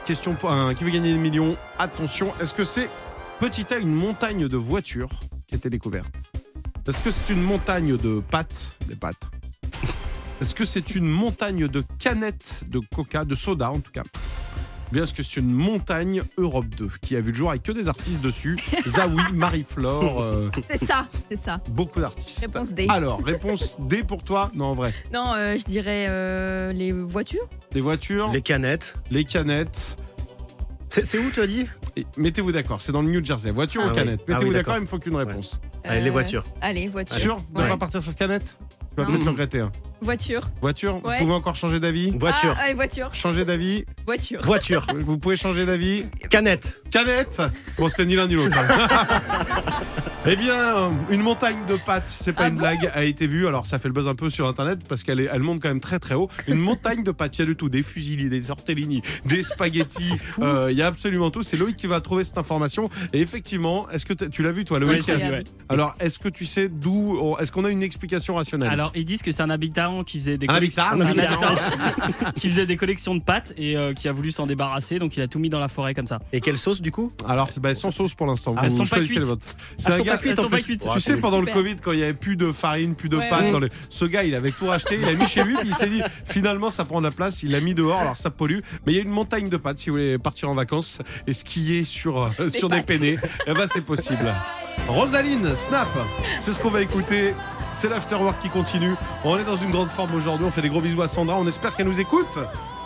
question 0.06 0.36
pour 0.36 0.52
un 0.52 0.74
qui 0.74 0.84
veut 0.84 0.92
gagner 0.92 1.14
des 1.14 1.20
millions. 1.20 1.58
Attention, 1.80 2.34
est-ce 2.42 2.54
que 2.54 2.64
c'est 2.64 2.90
petit 3.40 3.66
A 3.72 3.78
une 3.78 3.94
montagne 3.94 4.48
de 4.48 4.58
voitures 4.58 5.10
qui 5.48 5.56
a 5.56 5.58
été 5.58 5.70
découverte? 5.70 6.08
Est-ce 6.88 7.02
que 7.02 7.12
c'est 7.12 7.34
une 7.34 7.42
montagne 7.42 7.98
de 7.98 8.22
pâtes 8.32 8.78
Des 8.88 8.96
pâtes. 8.96 9.24
Est-ce 10.40 10.56
que 10.56 10.64
c'est 10.64 10.96
une 10.96 11.06
montagne 11.10 11.68
de 11.68 11.84
canettes 12.00 12.62
de 12.70 12.80
coca, 12.96 13.26
de 13.26 13.36
soda 13.36 13.72
en 13.72 13.80
tout 13.80 13.92
cas 13.92 14.04
Ou 14.04 14.94
Bien, 14.94 15.04
est-ce 15.04 15.14
que 15.14 15.22
c'est 15.22 15.42
une 15.42 15.52
montagne 15.52 16.22
Europe 16.38 16.68
2 16.78 16.90
qui 17.02 17.18
a 17.18 17.20
vu 17.20 17.32
le 17.32 17.38
jour 17.38 17.50
avec 17.50 17.64
que 17.64 17.74
des 17.74 17.90
artistes 17.90 18.22
dessus 18.22 18.56
Zawi, 18.88 19.22
Marie-Flore, 19.34 20.22
euh, 20.22 20.50
C'est 20.70 20.86
ça, 20.86 21.08
c'est 21.30 21.36
ça. 21.36 21.60
beaucoup 21.72 22.00
d'artistes. 22.00 22.40
Réponse 22.40 22.72
D. 22.72 22.86
Alors, 22.88 23.22
réponse 23.22 23.76
D 23.82 24.04
pour 24.04 24.24
toi 24.24 24.50
Non, 24.56 24.68
en 24.68 24.76
vrai. 24.76 24.94
Non, 25.14 25.34
euh, 25.36 25.58
je 25.58 25.64
dirais 25.66 26.06
euh, 26.08 26.72
les 26.72 26.94
voitures. 26.94 27.50
Les 27.74 27.82
voitures, 27.82 28.28
Les 28.28 28.36
les, 29.12 29.26
canettes. 29.26 29.98
C'est 30.90 31.18
où 31.20 31.30
tu 31.32 31.42
as 31.42 31.48
dit 31.48 31.68
Et 31.96 32.06
Mettez-vous 32.18 32.52
d'accord, 32.52 32.82
c'est 32.82 32.92
dans 32.92 33.02
le 33.02 33.10
New 33.10 33.24
Jersey. 33.24 33.52
Voiture 33.52 33.82
Ah 33.84 33.88
ou 33.88 33.90
oui. 33.92 33.96
canette 33.96 34.20
Ah 34.28 34.32
Mettez-vous 34.32 34.50
oui, 34.50 34.56
d'accord, 34.56 34.76
il 34.78 34.82
me 34.82 34.86
faut 34.88 35.00
qu'une 35.00 35.16
réponse. 35.16 35.60
Allez, 35.84 36.02
les 36.02 36.10
Euh, 36.10 36.12
voitures. 36.12 36.44
Allez, 36.62 36.88
voiture. 36.88 37.16
Sûr 37.18 37.42
de 37.54 37.58
ne 37.58 37.64
Ouais. 37.64 37.70
pas 37.70 37.78
partir 37.78 38.02
sur 38.04 38.16
canette 38.16 38.56
Tu 38.96 38.96
vas 39.04 39.06
peut-être 39.06 39.24
le 39.26 39.30
regretter. 39.32 39.60
hein. 39.60 39.72
Voiture. 40.02 40.50
Voiture 40.62 41.04
Ouais. 41.06 41.20
Vous 41.20 41.26
pouvez 41.26 41.36
encore 41.36 41.56
changer 41.56 41.80
d'avis 41.80 42.12
Voiture. 42.18 42.56
Ah, 42.58 42.64
allez, 42.64 42.74
voiture. 42.74 43.14
Changer 43.14 43.46
d'avis 43.46 43.86
Voiture. 44.06 44.42
Voiture. 44.44 44.88
Vous 45.00 45.18
pouvez 45.18 45.36
changer 45.38 45.66
d'avis 45.66 46.06
Canette. 46.30 46.82
Canette 46.92 47.42
Bon, 47.78 47.90
c'était 47.90 48.06
ni 48.06 48.16
l'un 48.16 48.28
ni 48.28 48.34
l'autre. 48.36 48.56
eh 50.28 50.36
bien, 50.36 50.92
une 51.10 51.22
montagne 51.22 51.58
de 51.70 51.76
pâtes, 51.76 52.08
c'est 52.08 52.34
pas 52.34 52.44
Ah 52.44 52.48
une 52.50 52.56
bon 52.56 52.62
blague, 52.62 52.92
a 52.94 53.04
été 53.04 53.28
vue. 53.28 53.48
Alors, 53.48 53.66
ça 53.66 53.80
fait 53.80 53.88
le 53.88 53.94
buzz 53.94 54.08
un 54.08 54.16
peu 54.16 54.30
sur 54.30 54.48
Internet 54.48 54.80
parce 54.88 55.04
qu'elle 55.04 55.20
elle 55.20 55.42
monte 55.42 55.62
quand 55.62 55.70
même 55.70 55.80
très 55.80 56.00
très 56.00 56.16
haut. 56.16 56.30
Une 56.48 56.60
montagne 56.60 57.04
de 57.04 57.12
pâtes, 57.12 57.38
il 57.38 57.42
y 57.42 57.44
a 57.44 57.48
de 57.48 57.54
tout. 57.54 57.70
Des 57.70 57.84
fusilli, 57.84 58.30
des 58.30 58.42
tortellini, 58.42 59.02
des 59.26 59.44
spaghettis. 59.44 60.14
euh, 60.40 60.68
Il 60.72 60.78
y 60.78 60.82
a 60.82 60.88
absolument 60.88 61.32
tout. 61.32 61.44
C'est 61.44 61.58
Loïc 61.58 61.76
qui 61.76 61.88
va 61.88 62.02
trouver 62.02 62.24
cette 62.24 62.38
information. 62.38 62.90
Et 63.14 63.22
effectivement, 63.22 63.90
est-ce 63.90 64.06
que 64.06 64.14
tu 64.14 64.44
l'as 64.44 64.52
vu 64.52 64.66
toi, 64.66 64.80
Loïc 64.80 65.08
vu, 65.08 65.14
ouais. 65.14 65.44
Alors, 65.70 65.96
est-ce 66.00 66.20
que 66.20 66.30
tu 66.30 66.46
sais 66.46 66.68
d'où 66.70 67.18
oh, 67.20 67.38
Est-ce 67.40 67.52
qu'on 67.52 67.66
a 67.66 67.70
une 67.70 67.84
explication 67.84 68.36
rationnelle? 68.36 68.70
Alors, 68.70 68.92
ils 68.96 69.06
disent 69.06 69.22
que 69.22 69.32
c'est 69.32 69.44
un 69.44 69.50
habitant 69.50 70.04
qui 70.04 70.20
faisait 70.20 70.38
des 70.38 70.48
Un 70.50 70.56
collections, 70.56 70.84
habitant, 70.84 71.02
un 71.22 71.56
habitant 71.56 72.32
qui 72.38 72.50
faisait 72.50 72.66
des 72.66 72.78
collections 72.78 73.16
de 73.16 73.24
pâtes 73.24 73.54
et 73.58 73.78
euh, 73.78 73.94
qui 73.94 74.08
a 74.10 74.12
voulu 74.12 74.32
s'en 74.32 74.46
débarrasser, 74.46 75.00
donc 75.00 75.16
il 75.16 75.22
a 75.22 75.28
tout 75.28 75.40
mis 75.40 75.50
dans 75.50 75.60
la 75.60 75.68
forêt 75.68 75.94
comme 75.94 76.08
ça. 76.08 76.20
Et 76.34 76.42
quelle 76.42 76.58
sauce 76.58 76.82
du 76.82 76.92
coup? 76.92 77.12
Alors, 77.26 77.50
c'est 77.52 77.62
bah, 77.62 77.74
sans 77.76 77.92
sauce 77.92 78.14
pour 78.14 78.28
l'instant. 78.28 78.56
Ah, 78.58 78.68
Vous 78.68 78.78
sont 78.78 78.84
pas 78.84 78.98
choisissez 78.98 79.20
les 79.20 79.26
vôtres. 79.26 79.48
C'est 79.78 80.17
Elles 80.24 80.32
un 80.32 80.36
sont 80.36 80.36
gars- 80.36 80.36
pas 80.36 80.36
cuites 80.36 80.36
elles 80.36 80.40
en 80.40 80.44
sont 80.44 80.50
pas 80.50 80.58
plus. 80.58 80.64
cuites. 80.66 80.84
Ouais, 80.86 80.94
Tu 80.94 81.00
sais, 81.00 81.18
pendant 81.18 81.42
le. 81.42 81.48
Covid, 81.48 81.76
quand 81.78 81.92
il 81.92 81.98
n'y 81.98 82.04
avait 82.04 82.14
plus 82.14 82.36
de 82.38 82.52
farine, 82.52 82.94
plus 82.96 83.10
de 83.10 83.18
Ouais, 83.18 83.30
pâtes, 83.30 83.42
ouais. 83.44 83.52
dans 83.52 83.60
les... 83.60 83.70
ce 83.90 84.06
gars, 84.06 84.24
il 84.24 84.36
avait 84.36 84.52
tout 84.52 84.66
racheté, 84.68 84.98
il 85.02 85.08
a 85.08 85.14
mis 85.14 85.26
chez 85.28 85.44
lui, 85.44 85.56
puis 85.56 85.70
il 85.70 85.76
s'est 85.76 85.88
dit, 85.90 86.02
finalement, 86.26 86.70
ça 86.72 86.86
prend 86.86 87.00
de 87.00 87.06
la 87.06 87.12
place, 87.12 87.42
il 87.44 87.52
l'a 87.52 87.60
mis 87.62 87.74
dehors, 87.74 88.00
alors 88.00 88.18
ça 88.18 88.30
pollue. 88.30 88.60
Mais 88.86 88.94
il 88.94 88.96
y 88.96 89.00
a 89.00 89.02
une 89.02 89.10
montagne 89.10 89.50
de 89.50 89.58
pâtes 89.58 89.80
si 89.80 89.90
vous 89.90 89.96
voulez 89.96 90.18
partir 90.18 90.50
en 90.50 90.56
vacances 90.56 91.00
et 91.26 91.34
skier 91.34 91.84
sur, 91.84 92.24
euh, 92.40 92.50
sur 92.50 92.70
des 92.70 92.82
peinés, 92.82 93.18
eh 93.48 93.54
ben, 93.54 93.66
c'est 93.72 93.82
possible. 93.82 94.34
Rosaline, 94.88 95.56
Snap, 95.56 95.88
c'est 96.40 96.54
ce 96.54 96.60
qu'on 96.60 96.70
va 96.70 96.82
écouter. 96.82 97.34
C'est 97.80 97.90
l'afterwork 97.90 98.42
qui 98.42 98.50
continue. 98.50 98.96
On 99.24 99.38
est 99.38 99.44
dans 99.44 99.56
une 99.56 99.70
grande 99.70 99.90
forme 99.90 100.16
aujourd'hui. 100.16 100.48
On 100.48 100.52
fait 100.52 100.64
des 100.64 100.70
gros 100.70 100.82
bisous 100.82 101.04
à 101.04 101.08
Sandra. 101.08 101.38
On 101.38 101.46
espère 101.48 101.76
qu'elle 101.76 101.86
nous 101.88 102.00
écoute. 102.00 102.40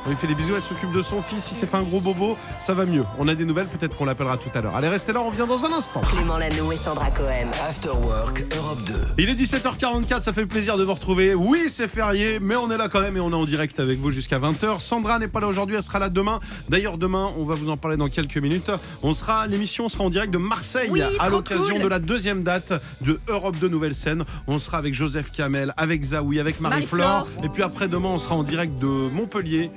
On 0.06 0.10
lui 0.10 0.18
fait 0.18 0.28
des 0.28 0.36
bisous. 0.36 0.54
Elle 0.56 0.62
s'occupe 0.62 0.92
de 0.92 1.02
son 1.02 1.22
fils. 1.22 1.50
Il 1.50 1.56
s'est 1.56 1.66
fait 1.66 1.78
un 1.78 1.84
gros 1.84 2.02
bobo. 2.02 2.36
Ça 2.60 2.74
va 2.74 2.86
mieux. 2.86 3.06
On 3.18 3.30
a 3.30 3.36
des 3.36 3.46
nouvelles. 3.46 3.68
Peut-être 3.68 3.96
qu'on 3.96 4.04
l'appellera 4.04 4.36
tout 4.36 4.50
à 4.54 4.60
l'heure. 4.60 4.76
Allez, 4.76 4.90
restez 4.90 5.14
là. 5.14 5.22
On 5.22 5.30
revient 5.30 5.46
dans 5.48 5.64
un 5.64 5.72
instant. 5.72 6.02
Clément 6.02 6.38
Lanoux 6.38 6.74
et 6.74 6.76
Sandra 6.76 7.10
Cohen. 7.12 7.48
After 7.70 7.90
Work 7.90 8.44
Europe 8.54 8.80
2. 8.86 8.94
Il 9.20 9.30
est 9.30 9.36
17h44, 9.36 10.24
ça 10.24 10.34
fait 10.34 10.46
plaisir 10.46 10.76
de 10.78 10.84
vous 10.84 10.94
retrouver. 10.94 11.36
Oui, 11.36 11.66
c'est 11.70 11.88
férié, 11.88 12.40
mais 12.42 12.56
on 12.58 12.70
est 12.72 12.78
là 12.78 12.90
quand 12.90 13.00
même 13.00 13.16
et 13.16 13.20
on 13.22 13.32
est 13.32 13.36
en 13.36 13.46
direct 13.46 13.80
avec 13.80 14.00
vous 14.00 14.12
jusqu'à 14.12 14.40
20h. 14.40 14.82
Sandra 14.82 15.20
n'est 15.20 15.28
pas 15.28 15.40
là 15.40 15.48
aujourd'hui, 15.48 15.76
elle 15.78 15.84
sera 15.84 16.00
là 16.00 16.10
demain. 16.10 16.40
D'ailleurs, 16.68 16.98
demain, 16.98 17.30
on 17.38 17.46
va 17.46 17.56
vous 17.56 17.70
en 17.70 17.78
parler 17.78 17.96
dans 17.98 18.10
quelques 18.10 18.38
minutes. 18.38 18.72
On 19.04 19.14
sera, 19.14 19.46
l'émission 19.48 19.88
sera 19.88 20.04
en 20.04 20.10
direct 20.10 20.34
de 20.34 20.40
Marseille 20.40 20.90
Oui, 20.92 21.02
à 21.20 21.30
l'occasion 21.30 21.76
cool. 21.76 21.84
de 21.84 21.88
la 21.88 22.00
deuxième 22.00 22.44
date 22.44 22.74
de 23.02 23.20
Europe 23.28 23.60
de 23.60 23.68
Nouvelle 23.68 23.96
Scène. 23.96 24.26
On 24.48 24.58
sera 24.58 24.81
avec 24.82 24.94
Joseph 24.96 25.32
Kamel, 25.32 25.74
avec 25.78 26.04
Zawi, 26.04 26.40
avec 26.40 26.60
Marie-Flore. 26.60 27.08
Marie-Flore. 27.08 27.46
Et 27.46 27.50
puis 27.50 27.62
après, 27.64 27.88
demain, 27.88 28.10
on 28.10 28.20
sera 28.20 28.36
en 28.36 28.44
direct 28.44 28.80
de 28.80 28.88
Montpellier. 28.88 29.70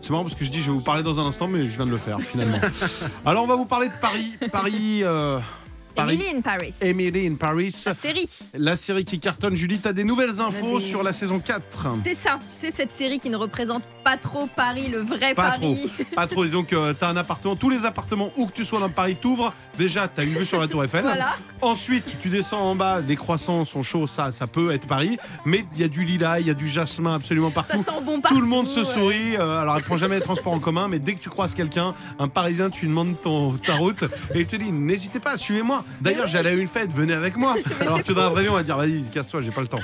C'est 0.00 0.10
marrant 0.10 0.24
parce 0.24 0.34
que 0.34 0.44
je 0.44 0.50
dis 0.50 0.60
je 0.60 0.66
vais 0.66 0.72
vous 0.76 0.80
parler 0.82 1.02
dans 1.02 1.18
un 1.20 1.26
instant, 1.28 1.46
mais 1.48 1.64
je 1.66 1.76
viens 1.76 1.86
de 1.86 1.90
le 1.92 1.96
faire 1.96 2.20
finalement. 2.20 2.58
Alors, 3.24 3.44
on 3.44 3.46
va 3.46 3.56
vous 3.56 3.64
parler 3.66 3.88
de 3.88 3.94
Paris. 4.00 4.32
Paris. 4.52 5.00
euh, 5.02 5.38
Paris. 5.96 6.14
Emily 6.14 6.36
in 6.36 6.40
Paris. 6.42 6.74
Emily 6.80 7.26
in 7.26 7.34
Paris. 7.34 7.74
La 7.86 7.94
série. 7.94 8.28
La 8.54 8.76
série 8.76 9.04
qui 9.04 9.18
cartonne, 9.18 9.56
Julie, 9.56 9.78
t'as 9.78 9.92
des 9.92 10.04
nouvelles 10.04 10.40
infos 10.40 10.78
des- 10.78 10.84
sur 10.84 11.02
la 11.02 11.12
saison 11.12 11.38
4 11.40 11.88
C'est 12.04 12.14
ça. 12.14 12.38
Tu 12.54 12.60
sais, 12.60 12.72
cette 12.74 12.92
série 12.92 13.18
qui 13.18 13.30
ne 13.30 13.36
représente 13.36 13.82
pas 14.04 14.16
trop 14.16 14.46
Paris, 14.54 14.88
le 14.88 14.98
vrai 14.98 15.34
Pas 15.34 15.50
Paris. 15.52 15.90
Pas 16.14 16.26
trop, 16.26 16.44
disons 16.44 16.62
que 16.64 16.92
t'as 16.92 17.08
un 17.10 17.16
appartement, 17.16 17.56
tous 17.56 17.70
les 17.70 17.84
appartements 17.84 18.30
où 18.36 18.46
que 18.46 18.52
tu 18.52 18.64
sois 18.64 18.78
dans 18.80 18.88
Paris 18.90 19.16
t'ouvres, 19.20 19.52
déjà 19.78 20.06
t'as 20.08 20.22
une 20.24 20.34
vue 20.34 20.46
sur 20.46 20.60
la 20.60 20.68
tour 20.68 20.84
Eiffel. 20.84 21.04
Voilà. 21.16 21.36
Ensuite, 21.62 22.04
tu 22.20 22.28
descends 22.28 22.60
en 22.60 22.74
bas, 22.74 23.00
des 23.00 23.16
croissants 23.16 23.64
sont 23.64 23.82
chauds, 23.82 24.06
ça, 24.06 24.30
ça 24.30 24.46
peut 24.46 24.70
être 24.72 24.86
Paris, 24.86 25.18
mais 25.46 25.64
il 25.74 25.80
y 25.80 25.84
a 25.84 25.88
du 25.88 26.04
lilas, 26.04 26.40
il 26.40 26.46
y 26.46 26.50
a 26.50 26.54
du 26.54 26.68
jasmin 26.68 27.14
absolument 27.14 27.48
Ça 27.48 27.54
partout. 27.62 27.82
sent 27.82 27.90
bon 28.04 28.20
partout. 28.20 28.34
Tout 28.36 28.40
le 28.42 28.46
monde 28.46 28.68
se 28.68 28.84
sourit. 28.84 29.36
euh, 29.38 29.60
alors, 29.62 29.76
elle 29.76 29.82
prend 29.82 29.96
jamais 29.96 30.16
les 30.16 30.20
transports 30.22 30.52
en 30.52 30.58
commun, 30.58 30.88
mais 30.88 30.98
dès 30.98 31.14
que 31.14 31.22
tu 31.22 31.30
croises 31.30 31.54
quelqu'un, 31.54 31.94
un 32.18 32.28
Parisien, 32.28 32.68
tu 32.70 32.82
lui 32.82 32.88
demandes 32.88 33.14
ton, 33.22 33.52
ta 33.52 33.76
route 33.76 34.02
et 34.34 34.40
il 34.40 34.46
te 34.46 34.56
dit 34.56 34.70
n'hésitez 34.72 35.18
pas, 35.20 35.36
suivez-moi. 35.36 35.84
D'ailleurs, 36.00 36.26
j'allais 36.26 36.50
à 36.50 36.52
une 36.52 36.68
fête, 36.68 36.92
venez 36.92 37.14
avec 37.14 37.36
moi. 37.36 37.54
Alors 37.80 38.02
que 38.02 38.12
dans 38.12 38.22
la 38.22 38.28
vraie 38.28 38.42
vie, 38.42 38.48
on 38.48 38.54
va 38.54 38.62
dire 38.62 38.76
vas-y, 38.76 39.02
casse-toi, 39.04 39.40
j'ai 39.40 39.50
pas 39.50 39.60
le 39.60 39.66
temps. 39.66 39.80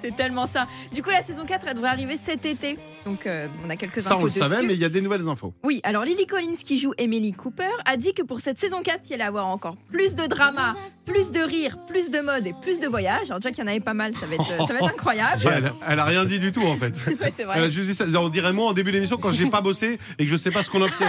C'est 0.00 0.14
tellement 0.16 0.46
ça. 0.46 0.66
Du 0.92 1.02
coup, 1.02 1.10
la 1.10 1.22
saison 1.22 1.44
4, 1.44 1.66
elle 1.68 1.74
devrait 1.74 1.90
arriver 1.90 2.16
cet 2.22 2.44
été. 2.46 2.78
Donc, 3.04 3.26
euh, 3.26 3.48
on 3.66 3.70
a 3.70 3.76
quelques 3.76 4.00
Ça, 4.00 4.14
on 4.14 4.18
infos 4.18 4.26
le 4.26 4.30
savait, 4.32 4.62
mais 4.62 4.74
il 4.74 4.80
y 4.80 4.84
a 4.84 4.88
des 4.88 5.00
nouvelles 5.00 5.28
infos. 5.28 5.52
Oui, 5.64 5.80
alors 5.82 6.04
Lily 6.04 6.26
Collins 6.26 6.54
qui 6.62 6.78
joue 6.78 6.92
Emily 6.98 7.32
Cooper 7.32 7.68
a 7.84 7.96
dit 7.96 8.14
que 8.14 8.22
pour 8.22 8.40
cette 8.40 8.60
saison 8.60 8.80
4, 8.82 9.00
il 9.10 9.14
allait 9.14 9.24
avoir 9.24 9.46
encore 9.48 9.76
plus 9.90 10.14
de 10.14 10.26
drama, 10.26 10.74
plus 11.04 11.32
de 11.32 11.40
rire, 11.40 11.78
plus 11.88 12.10
de 12.12 12.20
mode 12.20 12.46
et 12.46 12.54
plus 12.62 12.78
de 12.78 12.86
voyages. 12.86 13.26
Alors 13.30 13.40
déjà 13.40 13.50
qu'il 13.50 13.64
y 13.64 13.66
en 13.66 13.70
avait 13.70 13.80
pas 13.80 13.94
mal, 13.94 14.14
ça 14.14 14.26
va 14.26 14.34
être, 14.36 14.46
ça 14.46 14.72
va 14.72 14.74
être 14.74 14.84
incroyable. 14.94 15.40
Ouais, 15.44 15.52
elle, 15.56 15.72
elle 15.88 15.98
a 16.00 16.04
rien 16.04 16.24
dit 16.24 16.38
du 16.38 16.52
tout 16.52 16.62
en 16.62 16.76
fait. 16.76 16.92
Ouais, 17.22 17.32
c'est 17.36 17.42
Elle 17.42 17.50
a 17.50 17.54
vrai. 17.60 17.70
juste 17.70 17.88
dit 17.88 17.94
ça. 17.94 18.04
On 18.20 18.28
dirait 18.28 18.52
moi 18.52 18.68
en 18.70 18.72
début 18.72 18.92
d'émission 18.92 19.16
quand 19.16 19.32
j'ai 19.32 19.46
pas 19.46 19.60
bossé 19.60 19.98
et 20.18 20.24
que 20.24 20.30
je 20.30 20.36
sais 20.36 20.50
pas 20.50 20.62
ce 20.62 20.70
qu'on 20.70 20.80
offre. 20.80 21.00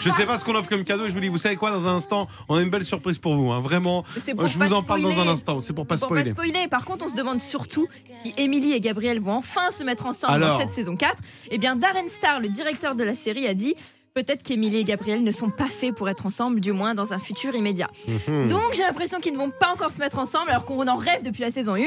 Je 0.00 0.10
sais 0.10 0.26
pas 0.26 0.36
ce 0.38 0.44
qu'on 0.44 0.54
offre 0.54 0.68
comme 0.68 0.84
cadeau. 0.84 1.06
Et 1.06 1.08
je 1.08 1.14
vous 1.14 1.20
dis, 1.20 1.28
vous 1.28 1.38
savez 1.38 1.56
quoi 1.56 1.70
Dans 1.70 1.86
un 1.86 1.96
instant, 1.96 2.26
on 2.48 2.56
a 2.56 2.62
une 2.62 2.70
belle 2.70 2.84
surprise 2.84 3.18
pour 3.18 3.34
vous. 3.34 3.50
hein. 3.50 3.60
Vraiment, 3.60 4.04
je 4.16 4.58
vous 4.58 4.72
en 4.72 4.82
parle 4.82 5.02
dans 5.02 5.18
un 5.18 5.28
instant. 5.28 5.60
C'est 5.60 5.72
pour 5.72 5.86
pas 5.86 5.96
Pour 5.96 6.06
spoiler. 6.08 6.24
pas 6.34 6.42
spoiler. 6.42 6.68
Par 6.68 6.84
contre, 6.84 7.04
on 7.06 7.08
se 7.08 7.14
demande 7.16 7.40
surtout 7.40 7.88
si 8.22 8.34
Emily 8.36 8.72
et 8.72 8.80
Gabriel 8.80 9.20
vont 9.20 9.32
enfin 9.34 9.70
se 9.70 9.82
mettre 9.84 10.06
ensemble 10.06 10.34
Alors. 10.34 10.50
dans 10.54 10.58
cette 10.60 10.72
saison 10.72 10.96
4. 10.96 11.14
Eh 11.50 11.58
bien, 11.58 11.76
Darren 11.76 12.08
Star, 12.08 12.40
le 12.40 12.48
directeur 12.48 12.94
de 12.94 13.04
la 13.04 13.14
série, 13.14 13.46
a 13.46 13.54
dit 13.54 13.74
peut-être 14.14 14.42
qu'Emily 14.42 14.78
et 14.78 14.84
Gabriel 14.84 15.22
ne 15.22 15.30
sont 15.30 15.50
pas 15.50 15.66
faits 15.66 15.94
pour 15.94 16.08
être 16.08 16.26
ensemble, 16.26 16.60
du 16.60 16.72
moins 16.72 16.94
dans 16.94 17.12
un 17.12 17.18
futur 17.18 17.54
immédiat. 17.54 17.88
Mhm. 18.28 18.48
Donc, 18.48 18.74
j'ai 18.74 18.82
l'impression 18.82 19.20
qu'ils 19.20 19.32
ne 19.34 19.38
vont 19.38 19.50
pas 19.50 19.72
encore 19.72 19.92
se 19.92 20.00
mettre 20.00 20.18
ensemble, 20.18 20.50
alors 20.50 20.64
qu'on 20.64 20.86
en 20.88 20.96
rêve 20.96 21.22
depuis 21.22 21.42
la 21.42 21.50
saison 21.50 21.74
1. 21.76 21.80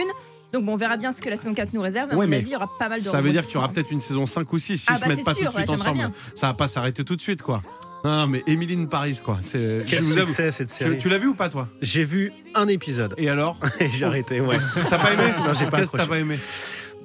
Donc, 0.53 0.65
bon, 0.65 0.73
on 0.73 0.77
verra 0.77 0.97
bien 0.97 1.11
ce 1.13 1.21
que 1.21 1.29
la 1.29 1.35
saison 1.37 1.53
4 1.53 1.73
nous 1.73 1.81
réserve. 1.81 2.07
Mais 2.09 2.15
à 2.15 2.17
Ouais, 2.17 2.25
mon 2.25 2.29
mais 2.31 2.37
avis, 2.37 2.47
il 2.49 2.51
y 2.53 2.55
aura 2.55 2.69
pas 2.79 2.89
mal 2.89 2.99
de 2.99 3.03
Ça 3.05 3.21
veut 3.21 3.31
dire 3.31 3.43
qu'il 3.45 3.55
y 3.55 3.57
aura 3.57 3.69
peut-être 3.69 3.91
une 3.91 4.01
saison 4.01 4.25
5 4.25 4.51
ou 4.51 4.57
6 4.57 4.77
s'ils 4.77 4.89
Ah 4.93 4.95
se 4.95 5.01
bah, 5.01 5.07
mettent 5.07 5.23
pas 5.25 5.33
sûr, 5.33 5.51
tout 5.51 5.57
de 5.57 5.63
suite 5.63 5.69
ouais, 5.69 5.75
ensemble. 5.75 5.97
bien. 5.97 6.13
Ça 6.35 6.47
va 6.47 6.53
pas 6.53 6.67
s'arrêter 6.67 7.03
tout 7.05 7.15
de 7.15 7.21
suite 7.21 7.41
quoi. 7.41 7.61
Non, 8.03 8.27
mais 8.27 8.43
Emily 8.47 8.75
in 8.75 8.85
Paris 8.85 9.19
quoi. 9.23 9.37
C'est. 9.41 9.83
Quel 9.87 9.99
avoue. 9.99 10.17
succès 10.19 10.51
cette 10.51 10.69
Tu, 10.69 10.73
série. 10.75 10.97
tu 10.97 11.07
l'as 11.09 11.17
vu 11.19 11.27
ou 11.27 11.33
pas 11.35 11.49
toi? 11.49 11.67
J'ai 11.81 12.03
vu 12.03 12.31
un 12.55 12.67
épisode 12.67 13.13
Et 13.17 13.29
alors? 13.29 13.57
Et 13.79 13.89
j'ai 13.91 14.05
arrêté. 14.05 14.41
Ouais. 14.41 14.57
T'as 14.89 14.97
pas 14.97 15.13
aimé? 15.13 15.33
Non, 15.45 15.53
j'ai 15.53 15.67
pas 15.67 15.77
Qu'est-ce 15.81 15.91
que 15.91 15.97
t'as 15.97 16.07
pas 16.07 16.17
aimé? 16.19 16.37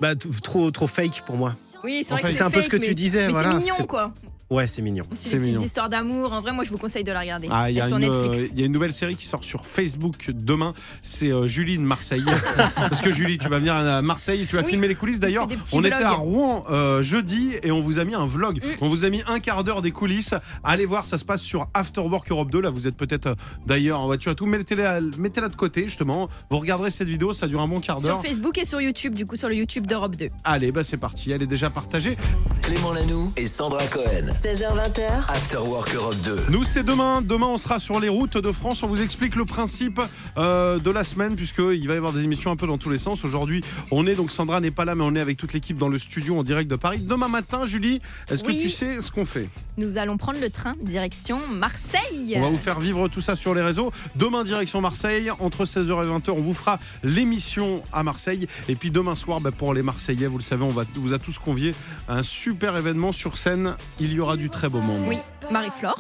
Bah, 0.01 0.15
trop, 0.43 0.71
trop 0.71 0.87
fake 0.87 1.23
pour 1.27 1.37
moi. 1.37 1.55
Oui, 1.85 2.05
c'est 2.07 2.13
En 2.13 2.17
vrai 2.17 2.25
fait, 2.25 2.29
que 2.31 2.35
c'est 2.37 2.43
un 2.45 2.51
peu 2.51 2.61
ce 2.63 2.69
que 2.69 2.77
tu 2.77 2.95
disais, 2.95 3.27
Mais 3.27 3.33
voilà, 3.33 3.53
c'est 3.53 3.59
mignon, 3.71 3.87
quoi. 3.87 4.13
Ouais, 4.49 4.69
c'est 4.69 4.81
mignon. 4.81 5.05
Sur 5.15 5.31
C'est 5.33 5.39
mignon. 5.41 5.63
histoires 5.63 5.89
d'amour. 5.89 6.33
En 6.33 6.41
vrai, 6.41 6.53
moi, 6.53 6.63
je 6.63 6.71
vous 6.71 6.79
conseille 6.79 7.03
de 7.03 7.11
la 7.11 7.19
regarder. 7.21 7.49
Ah, 7.51 7.69
il 7.69 7.77
y, 7.77 7.81
a 7.81 7.89
sur 7.89 7.97
euh, 7.97 8.47
il 8.53 8.61
y 8.61 8.63
a 8.63 8.67
une 8.67 8.73
nouvelle 8.73 8.93
série 8.93 9.17
qui 9.17 9.27
sort 9.27 9.43
sur 9.43 9.67
Facebook 9.67 10.31
demain. 10.31 10.73
C'est 11.03 11.33
euh, 11.33 11.49
Julie 11.49 11.77
de 11.79 11.83
Marseille. 11.83 12.25
Parce 12.77 13.01
que 13.01 13.11
Julie, 13.11 13.39
tu 13.39 13.49
vas 13.49 13.59
venir 13.59 13.75
à 13.75 14.03
Marseille. 14.03 14.47
Tu 14.49 14.55
vas 14.55 14.63
Oui. 14.63 14.71
filmer 14.71 14.87
les 14.87 14.95
coulisses. 14.95 15.19
D'ailleurs, 15.19 15.49
On 15.73 15.83
était 15.83 15.95
à 15.95 16.13
Rouen 16.13 16.65
euh, 16.71 17.03
jeudi 17.03 17.55
et 17.65 17.73
on 17.73 17.81
vous 17.81 17.99
a 17.99 18.05
mis 18.05 18.15
un 18.15 18.27
vlog. 18.27 18.63
Mm. 18.65 18.69
On 18.83 18.89
vous 18.89 19.05
a 19.05 19.11
mis 19.11 19.23
un 19.27 19.41
quart 19.41 19.65
d'heure 19.65 19.83
des 19.83 19.91
coulisses. 19.91 20.33
Allez 20.63 20.87
voir, 20.87 21.07
ça 21.07 21.19
se 21.19 21.25
passe 21.25 21.43
sur 21.43 21.67
After 21.75 22.03
Work 22.03 22.31
Europe 22.31 22.53
2. 22.53 22.61
Là, 22.61 22.71
vous 22.71 22.87
êtes 22.87 22.97
peut-être 22.97 23.27
euh, 23.27 23.35
d'ailleurs 23.67 23.99
en 24.01 24.07
voiture 24.07 24.31
et 24.31 24.37
tout. 24.37 24.47
Mettez-la 24.47 25.01
mettez-la 25.19 25.49
de 25.49 25.57
côté, 25.57 25.85
justement. 25.85 26.29
Vous 26.51 26.61
regarderez 26.61 26.93
cette 26.93 27.09
vidéo. 27.09 27.33
Ça 27.33 27.49
dure 27.49 27.61
un 27.63 27.69
bon 27.69 27.81
quart 27.81 27.99
Sur 27.99 28.11
d'heure. 28.11 28.23
Facebook 28.23 28.57
et 28.59 28.65
sur 28.65 28.81
YouTube, 28.81 29.15
du 29.15 29.27
coup, 29.27 29.35
sur 29.35 29.49
le 29.49 29.57
YouTube 29.57 29.89
d'Europe 29.89 30.15
2. 30.15 30.29
Allez, 30.45 30.71
bah 30.71 30.85
c'est 30.85 30.99
parti. 30.99 31.33
Elle 31.33 31.43
est 31.43 31.47
déjà 31.49 31.69
partagée. 31.69 32.17
Clément 32.63 32.93
Lanoux 32.93 33.33
et 33.37 33.49
Sandra 33.49 33.85
Cohen. 33.89 34.36
16h20h, 34.43 35.29
After 35.29 35.57
Work 35.59 35.95
Europe 35.95 36.17
2. 36.23 36.37
Nous, 36.51 36.63
c'est 36.65 36.83
demain. 36.85 37.23
Demain, 37.23 37.47
on 37.47 37.59
sera 37.59 37.79
sur 37.79 37.99
les 38.01 38.09
routes 38.09 38.37
de 38.37 38.53
France. 38.53 38.83
On 38.83 38.87
vous 38.87 39.01
explique 39.01 39.35
le 39.35 39.45
principe 39.45 40.01
euh, 40.37 40.79
de 40.79 40.91
la 40.91 41.05
semaine, 41.05 41.37
puisqu'il 41.37 41.87
va 41.89 41.95
y 41.95 41.97
avoir 41.97 42.13
des 42.13 42.23
émissions 42.23 42.51
un 42.51 42.57
peu 42.57 42.67
dans 42.67 42.77
tous 42.79 42.91
les 42.91 42.99
sens. 42.99 43.25
Aujourd'hui, 43.25 43.63
on 43.91 44.07
est 44.07 44.15
donc 44.15 44.31
Sandra 44.31 44.61
n'est 44.61 44.71
pas 44.71 44.85
là, 44.85 44.95
mais 44.95 45.05
on 45.05 45.15
est 45.15 45.21
avec 45.21 45.37
toute 45.37 45.53
l'équipe 45.53 45.79
dans 45.79 45.89
le 45.89 45.99
studio 45.99 46.37
en 46.39 46.43
direct 46.43 46.71
de 46.71 46.77
Paris. 46.77 47.01
Demain 47.01 47.29
matin, 47.29 47.65
Julie, 47.65 48.01
est-ce 48.29 48.45
Oui. 48.45 48.59
que 48.59 48.63
tu 48.63 48.71
sais 48.71 49.01
ce 49.01 49.11
qu'on 49.11 49.25
fait? 49.25 49.49
Nous 49.79 49.97
allons 49.99 50.17
prendre 50.17 50.41
le 50.41 50.51
train 50.51 50.75
direction 50.83 51.39
Marseille. 51.53 52.35
On 52.37 52.41
va 52.43 52.49
vous 52.49 52.57
faire 52.59 52.81
vivre 52.81 53.09
tout 53.09 53.21
ça 53.21 53.37
sur 53.37 53.55
les 53.55 53.63
réseaux. 53.63 53.91
Demain, 54.17 54.45
direction 54.45 54.81
Marseille, 54.81 55.31
entre 55.39 55.65
16h 55.65 56.05
et 56.05 56.09
20h, 56.19 56.31
on 56.31 56.41
vous 56.41 56.55
fera 56.55 56.79
l'émission 57.03 57.83
à 57.93 58.03
Marseille. 58.03 58.49
Et 58.69 58.75
puis 58.75 58.91
demain 58.91 59.15
soir, 59.15 59.41
bah, 59.41 59.51
pour 59.51 59.73
les 59.75 59.83
Marseillais, 59.83 60.27
vous 60.27 60.39
le 60.39 60.43
savez, 60.45 60.63
on 60.65 60.69
va, 60.71 60.85
vous 60.95 61.13
a 61.15 61.19
tous 61.19 61.39
conviés 61.39 61.75
à 62.09 62.17
un 62.19 62.23
super 62.23 62.77
événement 62.77 63.13
sur 63.13 63.37
scène. 63.39 63.75
Il 64.01 64.13
y 64.13 64.21
aura 64.21 64.26
du 64.35 64.51
très 64.51 64.69
beau 64.69 64.81
monde. 64.81 65.03
Oui, 65.07 65.19
Marie-Flore. 65.53 65.99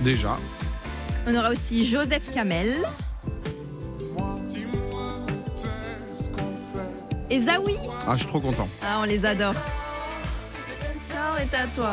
Déjà. 0.00 0.36
On 1.28 1.34
aura 1.36 1.50
aussi 1.50 1.86
Joseph 1.86 2.32
Kamel. 2.34 2.84
Et 7.30 7.40
Zawi. 7.42 7.76
Ah, 8.06 8.12
je 8.14 8.18
suis 8.20 8.26
trop 8.26 8.40
content. 8.40 8.66
Ah, 8.82 8.98
on 9.00 9.04
les 9.04 9.24
adore. 9.24 9.54
Est 11.40 11.54
à 11.54 11.66
toi. 11.68 11.92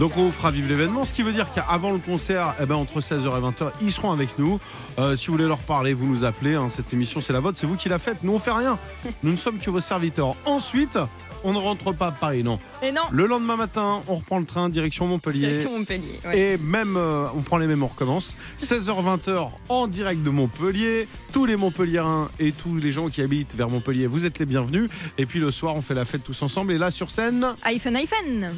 Donc 0.00 0.16
on 0.16 0.24
vous 0.24 0.30
fera 0.32 0.50
vivre 0.50 0.68
l'événement, 0.68 1.04
ce 1.04 1.14
qui 1.14 1.22
veut 1.22 1.32
dire 1.32 1.46
qu'avant 1.54 1.92
le 1.92 1.98
concert, 1.98 2.54
eh 2.60 2.66
ben, 2.66 2.74
entre 2.74 2.98
16h 3.00 3.20
et 3.20 3.40
20h, 3.40 3.70
ils 3.80 3.92
seront 3.92 4.10
avec 4.10 4.36
nous. 4.36 4.58
Euh, 4.98 5.14
si 5.14 5.26
vous 5.28 5.34
voulez 5.34 5.46
leur 5.46 5.58
parler, 5.58 5.94
vous 5.94 6.06
nous 6.06 6.24
appelez. 6.24 6.56
hein. 6.56 6.68
Cette 6.68 6.92
émission, 6.92 7.20
c'est 7.20 7.32
la 7.32 7.38
vôtre, 7.38 7.56
c'est 7.60 7.68
vous 7.68 7.76
qui 7.76 7.88
la 7.88 8.00
faites. 8.00 8.24
Nous, 8.24 8.32
on 8.34 8.40
fait 8.40 8.50
rien. 8.50 8.76
Nous 9.22 9.30
ne 9.30 9.36
sommes 9.36 9.58
que 9.58 9.70
vos 9.70 9.78
serviteurs. 9.78 10.34
Ensuite, 10.44 10.98
on 11.44 11.52
ne 11.52 11.58
rentre 11.58 11.92
pas 11.92 12.08
à 12.08 12.12
Paris, 12.12 12.42
non. 12.42 12.58
Et 12.82 12.90
non, 12.90 13.02
Le 13.12 13.26
lendemain 13.26 13.56
matin, 13.56 14.02
on 14.08 14.16
reprend 14.16 14.38
le 14.38 14.46
train 14.46 14.68
direction 14.68 15.06
Montpellier. 15.06 15.40
direction 15.48 15.78
Montpellier. 15.78 16.20
ouais. 16.26 16.38
Et 16.38 16.56
même, 16.58 16.96
euh, 16.96 17.26
on 17.36 17.40
prend 17.42 17.58
les 17.58 17.66
mêmes, 17.66 17.82
on 17.82 17.86
recommence. 17.86 18.36
16h-20h 18.60 19.50
en 19.68 19.86
direct 19.86 20.22
de 20.22 20.30
Montpellier. 20.30 21.06
Tous 21.32 21.46
les 21.46 21.56
Montpelliérains 21.56 22.28
et 22.40 22.52
tous 22.52 22.74
les 22.76 22.90
gens 22.92 23.08
qui 23.08 23.22
habitent 23.22 23.54
vers 23.54 23.68
Montpellier, 23.68 24.06
vous 24.06 24.24
êtes 24.24 24.38
les 24.38 24.46
bienvenus. 24.46 24.90
Et 25.18 25.26
puis 25.26 25.38
le 25.40 25.50
soir, 25.50 25.74
on 25.76 25.80
fait 25.80 25.94
la 25.94 26.04
fête 26.04 26.24
tous 26.24 26.40
ensemble. 26.42 26.72
Et 26.72 26.78
là, 26.78 26.90
sur 26.90 27.10
scène, 27.10 27.54
iPhone, 27.64 27.96
iPhone. 27.96 28.50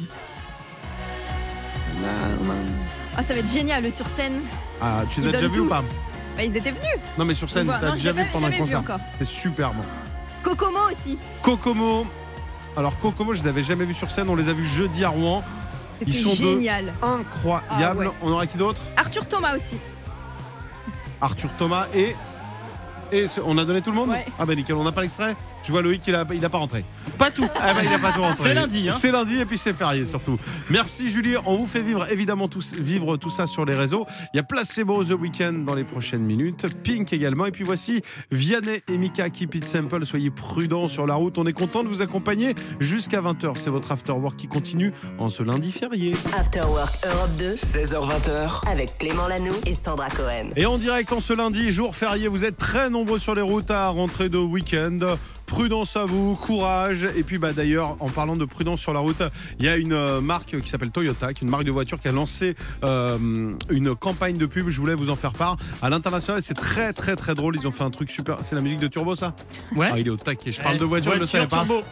Ah, 3.15 3.23
ça 3.23 3.33
va 3.33 3.39
être 3.39 3.51
génial 3.51 3.83
le 3.83 3.91
sur 3.91 4.07
scène. 4.07 4.41
ah, 4.81 5.03
tu 5.09 5.21
les 5.21 5.29
as 5.29 5.31
déjà 5.31 5.47
vus 5.47 5.61
ou 5.61 5.67
pas 5.67 5.83
Bah, 6.37 6.43
ils 6.43 6.55
étaient 6.55 6.71
venus. 6.71 6.83
Non, 7.17 7.25
mais 7.25 7.33
sur 7.33 7.49
scène, 7.49 7.67
t'as 7.81 7.91
déjà 7.91 8.11
vu 8.11 8.23
pendant 8.31 8.47
un 8.47 8.51
concert. 8.51 8.83
C'est 9.19 9.27
superbe. 9.27 9.77
Kokomo 10.43 10.79
aussi. 10.91 11.17
Kokomo. 11.41 12.05
Alors 12.77 12.97
Kokomo, 12.99 13.33
je 13.33 13.41
les 13.41 13.49
avais 13.49 13.63
jamais 13.63 13.85
vus 13.85 13.95
sur 13.95 14.11
scène. 14.11 14.29
On 14.29 14.35
les 14.35 14.49
a 14.49 14.53
vus 14.53 14.65
jeudi 14.67 15.03
à 15.03 15.09
Rouen. 15.09 15.43
Ils 16.05 16.13
sont 16.13 16.35
deux. 16.35 16.53
génial. 16.59 16.93
Incroyable. 17.01 17.65
Ah 17.71 17.95
ouais. 17.95 18.07
On 18.21 18.31
aura 18.31 18.45
qui 18.45 18.57
d'autre? 18.57 18.81
Arthur 18.95 19.27
Thomas 19.27 19.55
aussi. 19.55 19.77
Arthur 21.19 21.49
Thomas 21.57 21.87
et. 21.95 22.15
Et 23.11 23.25
on 23.45 23.57
a 23.57 23.65
donné 23.65 23.81
tout 23.81 23.89
le 23.89 23.95
monde? 23.95 24.09
Ouais. 24.09 24.25
Ah 24.37 24.45
bah 24.45 24.53
nickel, 24.53 24.75
on 24.75 24.83
n'a 24.83 24.91
pas 24.91 25.01
l'extrait? 25.01 25.35
Je 25.67 25.71
vois 25.73 25.81
Loïc, 25.81 26.01
il 26.07 26.15
a, 26.15 26.25
il 26.33 26.45
a 26.45 26.49
pas 26.49 26.59
rentré. 26.59 26.85
Pas 27.17 27.29
tout. 27.29 27.45
Ah 27.59 27.73
bah 27.73 27.81
il 27.83 27.93
a 27.93 27.99
pas 27.99 28.13
tout 28.13 28.21
rentré. 28.21 28.41
C'est 28.41 28.53
lundi, 28.53 28.87
hein. 28.87 28.93
C'est 28.93 29.11
lundi 29.11 29.37
et 29.37 29.45
puis 29.45 29.57
c'est 29.57 29.73
férié 29.73 30.05
surtout. 30.05 30.37
Merci 30.69 31.11
Julie, 31.11 31.35
on 31.45 31.57
vous 31.57 31.65
fait 31.65 31.81
vivre 31.81 32.09
évidemment 32.09 32.47
tout, 32.47 32.61
vivre 32.79 33.17
tout 33.17 33.29
ça 33.29 33.47
sur 33.47 33.65
les 33.65 33.75
réseaux. 33.75 34.05
Il 34.33 34.37
y 34.37 34.39
a 34.39 34.43
Placebo 34.43 35.03
The 35.03 35.11
Weekend 35.11 35.65
dans 35.65 35.75
les 35.75 35.83
prochaines 35.83 36.21
minutes, 36.21 36.67
Pink 36.83 37.11
également. 37.11 37.45
Et 37.47 37.51
puis 37.51 37.65
voici 37.65 38.01
Vianney 38.31 38.81
et 38.87 38.97
Mika, 38.97 39.29
Keep 39.29 39.55
It 39.55 39.67
Simple. 39.67 40.05
Soyez 40.05 40.29
prudents 40.29 40.87
sur 40.87 41.05
la 41.05 41.15
route. 41.15 41.37
On 41.37 41.45
est 41.45 41.51
content 41.51 41.83
de 41.83 41.89
vous 41.89 42.01
accompagner 42.01 42.55
jusqu'à 42.79 43.19
20h. 43.19 43.55
C'est 43.55 43.69
votre 43.69 43.91
after 43.91 44.13
work 44.13 44.37
qui 44.37 44.47
continue 44.47 44.93
en 45.19 45.27
ce 45.27 45.43
lundi 45.43 45.73
férié. 45.73 46.13
After 46.39 46.61
Work 46.61 47.05
Europe 47.05 47.35
2 47.39 47.55
16h20h. 47.55 48.69
avec 48.69 48.97
Clément 48.99 49.27
Lanoux 49.27 49.55
et 49.65 49.73
Sandra 49.73 50.09
Cohen. 50.11 50.51
Et 50.55 50.65
en 50.65 50.77
direct 50.77 51.11
en 51.11 51.19
ce 51.19 51.33
lundi, 51.33 51.73
jour 51.73 51.93
férié, 51.93 52.29
vous 52.29 52.45
êtes 52.45 52.55
très 52.55 52.89
nombreux 52.89 53.19
sur 53.19 53.35
les 53.35 53.41
routes 53.41 53.69
à 53.69 53.89
rentrer 53.89 54.29
de 54.29 54.37
week-end. 54.37 55.17
Prudence 55.47 55.95
à 55.95 56.05
vous, 56.05 56.35
courage. 56.35 57.07
Et 57.15 57.23
puis 57.23 57.37
bah 57.39 57.53
d'ailleurs, 57.53 57.95
en 58.01 58.09
parlant 58.09 58.35
de 58.35 58.45
prudence 58.45 58.79
sur 58.79 58.93
la 58.93 58.99
route, 58.99 59.23
il 59.59 59.65
y 59.65 59.69
a 59.69 59.77
une 59.77 59.93
euh, 59.93 60.21
marque 60.21 60.59
qui 60.59 60.69
s'appelle 60.69 60.91
Toyota, 60.91 61.33
qui 61.33 61.43
est 61.43 61.47
une 61.47 61.49
marque 61.51 61.63
de 61.63 61.71
voiture 61.71 61.99
qui 61.99 62.07
a 62.07 62.11
lancé 62.11 62.55
euh, 62.83 63.17
une 63.69 63.95
campagne 63.95 64.37
de 64.37 64.45
pub. 64.45 64.69
Je 64.69 64.79
voulais 64.79 64.93
vous 64.93 65.09
en 65.09 65.15
faire 65.15 65.33
part 65.33 65.57
à 65.81 65.89
l'international. 65.89 66.41
C'est 66.43 66.53
très 66.53 66.91
très 66.93 67.15
très 67.15 67.33
drôle. 67.33 67.55
Ils 67.55 67.65
ont 67.67 67.71
fait 67.71 67.83
un 67.85 67.89
truc 67.89 68.11
super. 68.11 68.37
C'est 68.43 68.55
la 68.55 68.61
musique 68.61 68.79
de 68.81 68.87
Turbo, 68.87 69.15
ça 69.15 69.33
Ouais. 69.75 69.89
Ah, 69.91 69.97
il 69.97 70.05
est 70.07 70.11
au 70.11 70.17
taquet. 70.17 70.51
Je 70.51 70.61
parle 70.61 70.77
de 70.77 70.85
voiture, 70.85 71.13
je 71.15 71.19
le 71.19 71.25
savais 71.25 71.47
pas. 71.47 71.57
turbo. 71.65 71.81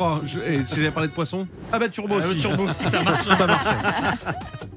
Oh, 0.00 0.16
je- 0.26 0.40
et 0.40 0.64
si 0.64 0.74
j'avais 0.76 0.90
parlé 0.90 1.08
de 1.08 1.12
poisson 1.14 1.46
Ah 1.72 1.78
bah 1.78 1.88
Turbo 1.88 2.16
Ah, 2.20 2.26
aussi. 2.26 2.38
turbo 2.38 2.64
aussi, 2.66 2.82
ça 2.84 3.00
marche. 3.04 3.28
Ça 3.28 3.46
marchait. 3.46 3.68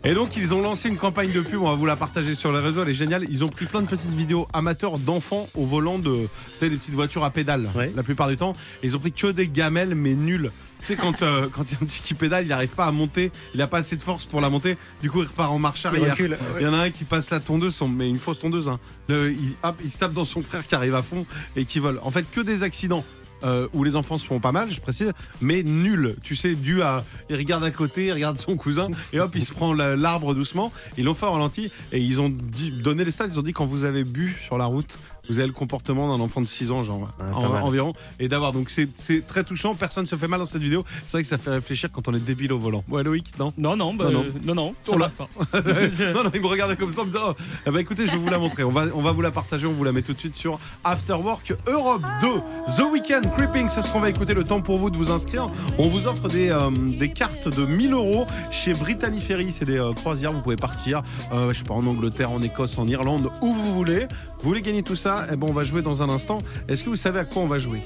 Et 0.03 0.13
donc 0.13 0.37
ils 0.37 0.53
ont 0.53 0.61
lancé 0.61 0.89
une 0.89 0.97
campagne 0.97 1.31
de 1.31 1.41
pub, 1.41 1.59
on 1.61 1.69
va 1.69 1.75
vous 1.75 1.87
la 1.87 1.95
partager 1.95 2.35
sur 2.35 2.51
les 2.51 2.59
réseaux, 2.59 2.83
elle 2.83 2.89
est 2.89 2.93
géniale. 2.93 3.25
Ils 3.29 3.43
ont 3.43 3.47
pris 3.47 3.65
plein 3.65 3.81
de 3.81 3.87
petites 3.87 4.13
vidéos 4.13 4.47
amateurs 4.53 4.99
d'enfants 4.99 5.47
au 5.55 5.65
volant 5.65 5.97
de, 5.97 6.09
vous 6.09 6.27
savez, 6.53 6.69
des 6.69 6.77
petites 6.77 6.93
voitures 6.93 7.23
à 7.23 7.31
pédales 7.31 7.67
Ouais. 7.75 7.91
la 7.95 8.03
plupart 8.03 8.16
du 8.25 8.37
temps. 8.37 8.55
Ils 8.81 8.95
ont 8.95 8.99
pris 8.99 9.11
que 9.11 9.27
des 9.27 9.47
gamelles 9.47 9.93
mais 9.93 10.15
nulles. 10.15 10.49
Tu 10.79 10.87
sais 10.87 10.95
quand 10.95 11.21
euh, 11.21 11.47
quand 11.53 11.63
il 11.69 11.73
y 11.73 11.75
a 11.75 11.79
un 11.83 11.85
petit 11.85 12.01
qui 12.01 12.13
pédale, 12.15 12.45
il 12.45 12.49
n'arrive 12.49 12.69
pas 12.69 12.85
à 12.85 12.91
monter, 12.91 13.31
il 13.53 13.61
a 13.61 13.67
pas 13.67 13.79
assez 13.79 13.95
de 13.95 14.01
force 14.01 14.25
pour 14.25 14.41
la 14.41 14.49
monter. 14.49 14.77
Du 15.01 15.11
coup 15.11 15.21
il 15.21 15.27
repart 15.27 15.51
en 15.51 15.59
marche 15.59 15.83
Il 15.83 15.87
arrière. 15.87 16.15
Il 16.59 16.63
y 16.65 16.67
en 16.67 16.73
a 16.73 16.77
un 16.77 16.89
qui 16.89 17.03
passe 17.03 17.29
la 17.29 17.39
tondeuse, 17.39 17.75
son- 17.75 17.87
mais 17.87 18.09
une 18.09 18.17
fausse 18.17 18.39
tondeuse. 18.39 18.69
hein. 18.69 18.79
Le- 19.07 19.31
il, 19.31 19.53
hop, 19.61 19.79
il 19.83 19.91
se 19.91 19.97
tape 19.99 20.13
dans 20.13 20.25
son 20.25 20.41
frère 20.41 20.65
qui 20.65 20.73
arrive 20.73 20.95
à 20.95 21.01
fond 21.03 21.25
et 21.55 21.65
qui 21.65 21.77
vole. 21.79 21.99
En 22.03 22.09
fait 22.11 22.25
que 22.31 22.41
des 22.41 22.63
accidents. 22.63 23.05
euh, 23.43 23.67
où 23.71 23.83
les 23.83 23.95
enfants 23.95 24.17
se 24.17 24.25
font 24.25 24.39
pas 24.39 24.51
mal, 24.51 24.71
je 24.71 24.81
précise, 24.81 25.13
mais 25.41 25.61
nuls. 25.61 26.15
Tu 26.23 26.35
sais, 26.35 26.55
dû 26.55 26.81
à. 26.81 27.05
Il 27.29 27.35
regarde 27.35 27.63
à 27.63 27.69
côté, 27.69 28.05
il 28.07 28.11
regarde 28.13 28.39
son 28.39 28.55
cousin, 28.57 28.87
et 29.13 29.19
hop, 29.19 29.29
il 29.35 29.43
se 29.45 29.51
prend 29.53 29.75
la- 29.75 29.95
l'arbre 29.95 30.33
doucement. 30.33 30.73
Ils 30.97 31.03
l'ont 31.05 31.13
fait 31.13 31.27
au 31.27 31.31
ralenti, 31.33 31.71
et 31.91 31.99
ils 32.01 32.19
ont 32.19 32.29
dit- 32.29 32.71
donné 32.71 33.03
les 33.05 33.11
stats. 33.11 33.27
Ils 33.27 33.37
ont 33.37 33.43
dit 33.43 33.53
quand 33.53 33.67
vous 33.67 33.83
avez 33.83 34.03
bu 34.03 34.35
sur 34.43 34.57
la 34.57 34.65
route, 34.65 34.97
vous 35.29 35.39
avez 35.39 35.47
le 35.47 35.53
comportement 35.53 36.15
d'un 36.15 36.23
enfant 36.23 36.41
de 36.41 36.45
6 36.47 36.71
ans, 36.71 36.83
genre, 36.83 37.09
Ah, 37.19 37.35
en- 37.35 37.65
environ. 37.67 37.93
Et 38.19 38.27
d'avoir. 38.27 38.51
Donc 38.53 38.69
c'est 38.69 38.87
c'est 38.97 39.25
très 39.25 39.43
touchant, 39.43 39.75
personne 39.75 40.05
se 40.05 40.15
fait 40.15 40.27
mal 40.27 40.39
dans 40.39 40.45
cette 40.45 40.61
vidéo. 40.61 40.85
C'est 41.05 41.13
vrai 41.13 41.23
que 41.23 41.29
ça 41.29 41.37
fait 41.37 41.51
réfléchir 41.51 41.91
quand 41.91 42.07
on 42.07 42.13
est 42.13 42.19
débile 42.25 42.53
au 42.53 42.59
volant. 42.59 42.83
Ouais, 42.89 43.03
Loïc, 43.03 43.33
non 43.39 43.53
Non, 43.57 43.75
non, 43.75 43.93
bah, 43.93 44.05
Non, 44.11 44.23
non. 44.23 44.25
non, 44.45 44.55
non, 44.55 44.75
ça 44.83 44.91
On 44.93 44.97
l'a- 44.97 45.09
marche 45.09 45.13
pas. 45.15 45.61
non, 46.13 46.23
non, 46.23 46.31
il 46.33 46.41
me 46.41 46.47
regardait 46.47 46.75
comme 46.75 46.93
ça 46.93 47.01
en 47.01 47.05
me 47.05 47.11
disant 47.11 47.33
oh, 47.67 47.71
ben, 47.71 47.79
écoutez, 47.79 48.05
je 48.07 48.11
vais 48.11 48.17
vous 48.17 48.29
la 48.29 48.39
montrer. 48.39 48.63
On 48.63 48.71
va, 48.71 48.85
on 48.93 49.01
va 49.01 49.11
vous 49.11 49.21
la 49.21 49.31
partager, 49.31 49.67
on 49.67 49.73
vous 49.73 49.83
la 49.83 49.91
met 49.91 50.01
tout 50.01 50.13
de 50.13 50.19
suite 50.19 50.35
sur 50.35 50.59
After 50.83 51.13
Work 51.13 51.53
Europe 51.67 52.03
2. 52.21 52.27
The 52.77 52.91
Weekend 52.91 53.31
Creeping, 53.35 53.69
c'est 53.69 53.81
ce 53.81 53.91
qu'on 53.91 53.99
va 53.99 54.09
écouter. 54.09 54.33
Le 54.33 54.43
temps 54.43 54.61
pour 54.61 54.77
vous 54.77 54.89
de 54.89 54.97
vous 54.97 55.11
inscrire. 55.11 55.49
On 55.77 55.87
vous 55.87 56.07
offre 56.07 56.27
des, 56.27 56.49
euh, 56.49 56.69
des 56.71 57.09
cartes 57.11 57.47
de 57.47 57.65
1000 57.65 57.93
euros 57.93 58.25
chez 58.51 58.73
Brittany 58.73 59.19
Ferry. 59.19 59.51
C'est 59.51 59.65
des 59.65 59.77
euh, 59.79 59.93
croisières, 59.93 60.31
vous 60.33 60.41
pouvez 60.41 60.55
partir, 60.55 61.01
euh, 61.33 61.53
je 61.53 61.59
sais 61.59 61.63
pas, 61.63 61.73
en 61.73 61.85
Angleterre, 61.85 62.31
en 62.31 62.41
Écosse, 62.41 62.77
en 62.77 62.87
Irlande, 62.87 63.29
où 63.41 63.53
vous 63.53 63.73
voulez. 63.73 64.07
Vous 64.39 64.49
voulez 64.49 64.61
gagner 64.61 64.83
tout 64.83 64.95
ça 64.95 65.16
Eh 65.31 65.35
ben, 65.35 65.47
on 65.49 65.53
va 65.53 65.63
jouer 65.63 65.81
dans 65.81 66.01
un 66.03 66.09
instant. 66.09 66.39
Est-ce 66.67 66.83
que 66.83 66.89
vous 66.89 66.95
savez 66.95 67.19
à 67.19 67.25
quoi 67.25 67.41
on 67.41 67.47
va 67.47 67.59
jouer? 67.59 67.81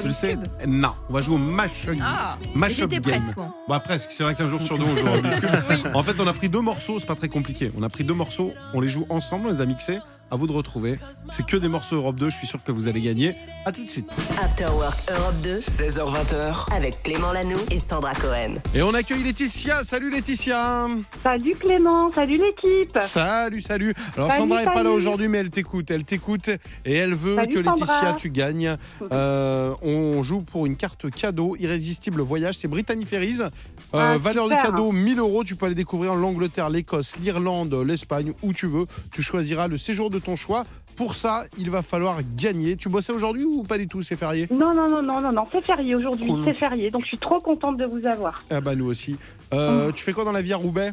Tu 0.00 0.06
le 0.06 0.12
sais? 0.14 0.38
Non, 0.66 0.88
on 1.10 1.12
va 1.12 1.20
jouer 1.20 1.34
au 1.34 1.38
Mash 1.38 1.86
Ah, 2.02 2.38
Mash 2.54 2.80
Up 2.80 2.88
Game. 2.90 3.02
presque. 3.02 3.36
moi. 3.36 3.54
Bah 3.68 3.78
presque, 3.78 4.10
c'est 4.10 4.22
vrai 4.22 4.34
qu'un 4.34 4.48
jour 4.48 4.62
sur 4.62 4.78
deux 4.78 4.84
on 4.84 4.96
joue. 4.96 5.86
En 5.94 6.02
fait, 6.02 6.18
on 6.18 6.26
a 6.26 6.32
pris 6.32 6.48
deux 6.48 6.62
morceaux, 6.62 6.98
c'est 6.98 7.04
pas 7.06 7.14
très 7.14 7.28
compliqué. 7.28 7.70
On 7.78 7.82
a 7.82 7.90
pris 7.90 8.02
deux 8.02 8.14
morceaux, 8.14 8.52
on 8.72 8.80
les 8.80 8.88
joue 8.88 9.04
ensemble, 9.10 9.48
on 9.48 9.52
les 9.52 9.60
a 9.60 9.66
mixés. 9.66 9.98
À 10.32 10.36
vous 10.36 10.46
de 10.46 10.52
retrouver. 10.52 10.98
C'est 11.30 11.44
que 11.44 11.58
des 11.58 11.68
morceaux 11.68 11.96
Europe 11.96 12.16
2, 12.16 12.30
je 12.30 12.36
suis 12.36 12.46
sûr 12.46 12.58
que 12.64 12.72
vous 12.72 12.88
allez 12.88 13.02
gagner. 13.02 13.34
À 13.66 13.70
tout 13.70 13.84
de 13.84 13.90
suite. 13.90 14.08
After 14.42 14.64
Work 14.64 14.98
Europe 15.10 15.34
2 15.42 15.58
16h20h. 15.58 16.74
avec 16.74 17.02
Clément 17.02 17.32
Lanoux 17.32 17.58
et 17.70 17.76
Sandra 17.76 18.14
Cohen. 18.14 18.54
Et 18.74 18.80
on 18.80 18.94
accueille 18.94 19.22
Laetitia. 19.22 19.84
Salut 19.84 20.10
Laetitia. 20.10 20.88
Salut 21.22 21.54
Clément, 21.54 22.10
salut 22.12 22.38
l'équipe. 22.38 22.96
Salut, 23.02 23.60
salut. 23.60 23.92
Alors 24.16 24.30
Salut, 24.30 24.40
Sandra 24.40 24.62
est 24.62 24.64
pas 24.64 24.82
là 24.82 24.90
aujourd'hui, 24.90 25.28
mais 25.28 25.36
elle 25.36 25.50
t'écoute. 25.50 25.90
Elle 25.90 26.04
t'écoute 26.04 26.48
et 26.86 26.94
elle 26.94 27.14
veut 27.14 27.36
Salut, 27.36 27.54
que 27.54 27.58
Laetitia 27.60 27.86
Sandra. 27.86 28.14
tu 28.14 28.30
gagnes. 28.30 28.76
Euh, 29.12 29.74
on 29.82 30.22
joue 30.22 30.40
pour 30.40 30.64
une 30.64 30.76
carte 30.76 31.10
cadeau 31.10 31.54
irrésistible 31.58 32.22
voyage. 32.22 32.56
C'est 32.56 32.68
Brittany 32.68 33.04
Ferries. 33.04 33.40
Euh, 33.42 33.50
Ah, 33.92 34.16
valeur 34.16 34.48
du 34.48 34.54
super. 34.54 34.70
cadeau 34.70 34.90
1000 34.92 35.18
euros. 35.18 35.44
Tu 35.44 35.54
peux 35.56 35.66
aller 35.66 35.74
découvrir 35.74 36.14
l'Angleterre, 36.14 36.70
l'Écosse, 36.70 37.16
l'Irlande, 37.20 37.74
l'Espagne, 37.74 38.32
où 38.42 38.54
tu 38.54 38.66
veux. 38.66 38.86
Tu 39.12 39.22
choisiras 39.22 39.66
le 39.68 39.76
séjour 39.76 40.08
de 40.08 40.18
ton 40.22 40.36
choix. 40.36 40.64
Pour 40.96 41.14
ça, 41.14 41.44
il 41.58 41.70
va 41.70 41.80
falloir 41.82 42.18
gagner. 42.36 42.76
Tu 42.76 42.88
bossais 42.90 43.12
aujourd'hui 43.12 43.44
ou 43.44 43.62
pas 43.62 43.78
du 43.78 43.88
tout 43.88 44.02
C'est 44.02 44.16
férié? 44.16 44.46
Non, 44.50 44.74
non, 44.74 44.88
non, 44.90 45.02
non, 45.02 45.20
non, 45.20 45.32
non, 45.32 45.46
c'est 45.50 45.64
férié 45.64 45.94
aujourd'hui, 45.94 46.26
Cool. 46.28 46.44
c'est 46.44 46.52
férié. 46.52 46.90
Donc 46.90 47.02
je 47.02 47.06
suis 47.08 47.18
trop 47.18 47.40
contente 47.40 47.76
de 47.78 47.86
vous 47.86 48.06
avoir. 48.06 48.42
Ah 48.50 48.60
bah 48.60 48.74
nous 48.74 48.86
aussi. 48.86 49.16
Euh, 49.54 49.88
Oh. 49.88 49.92
Tu 49.92 50.02
fais 50.04 50.12
quoi 50.12 50.24
dans 50.24 50.32
la 50.32 50.42
vie 50.42 50.52
à 50.52 50.56
Roubaix? 50.56 50.92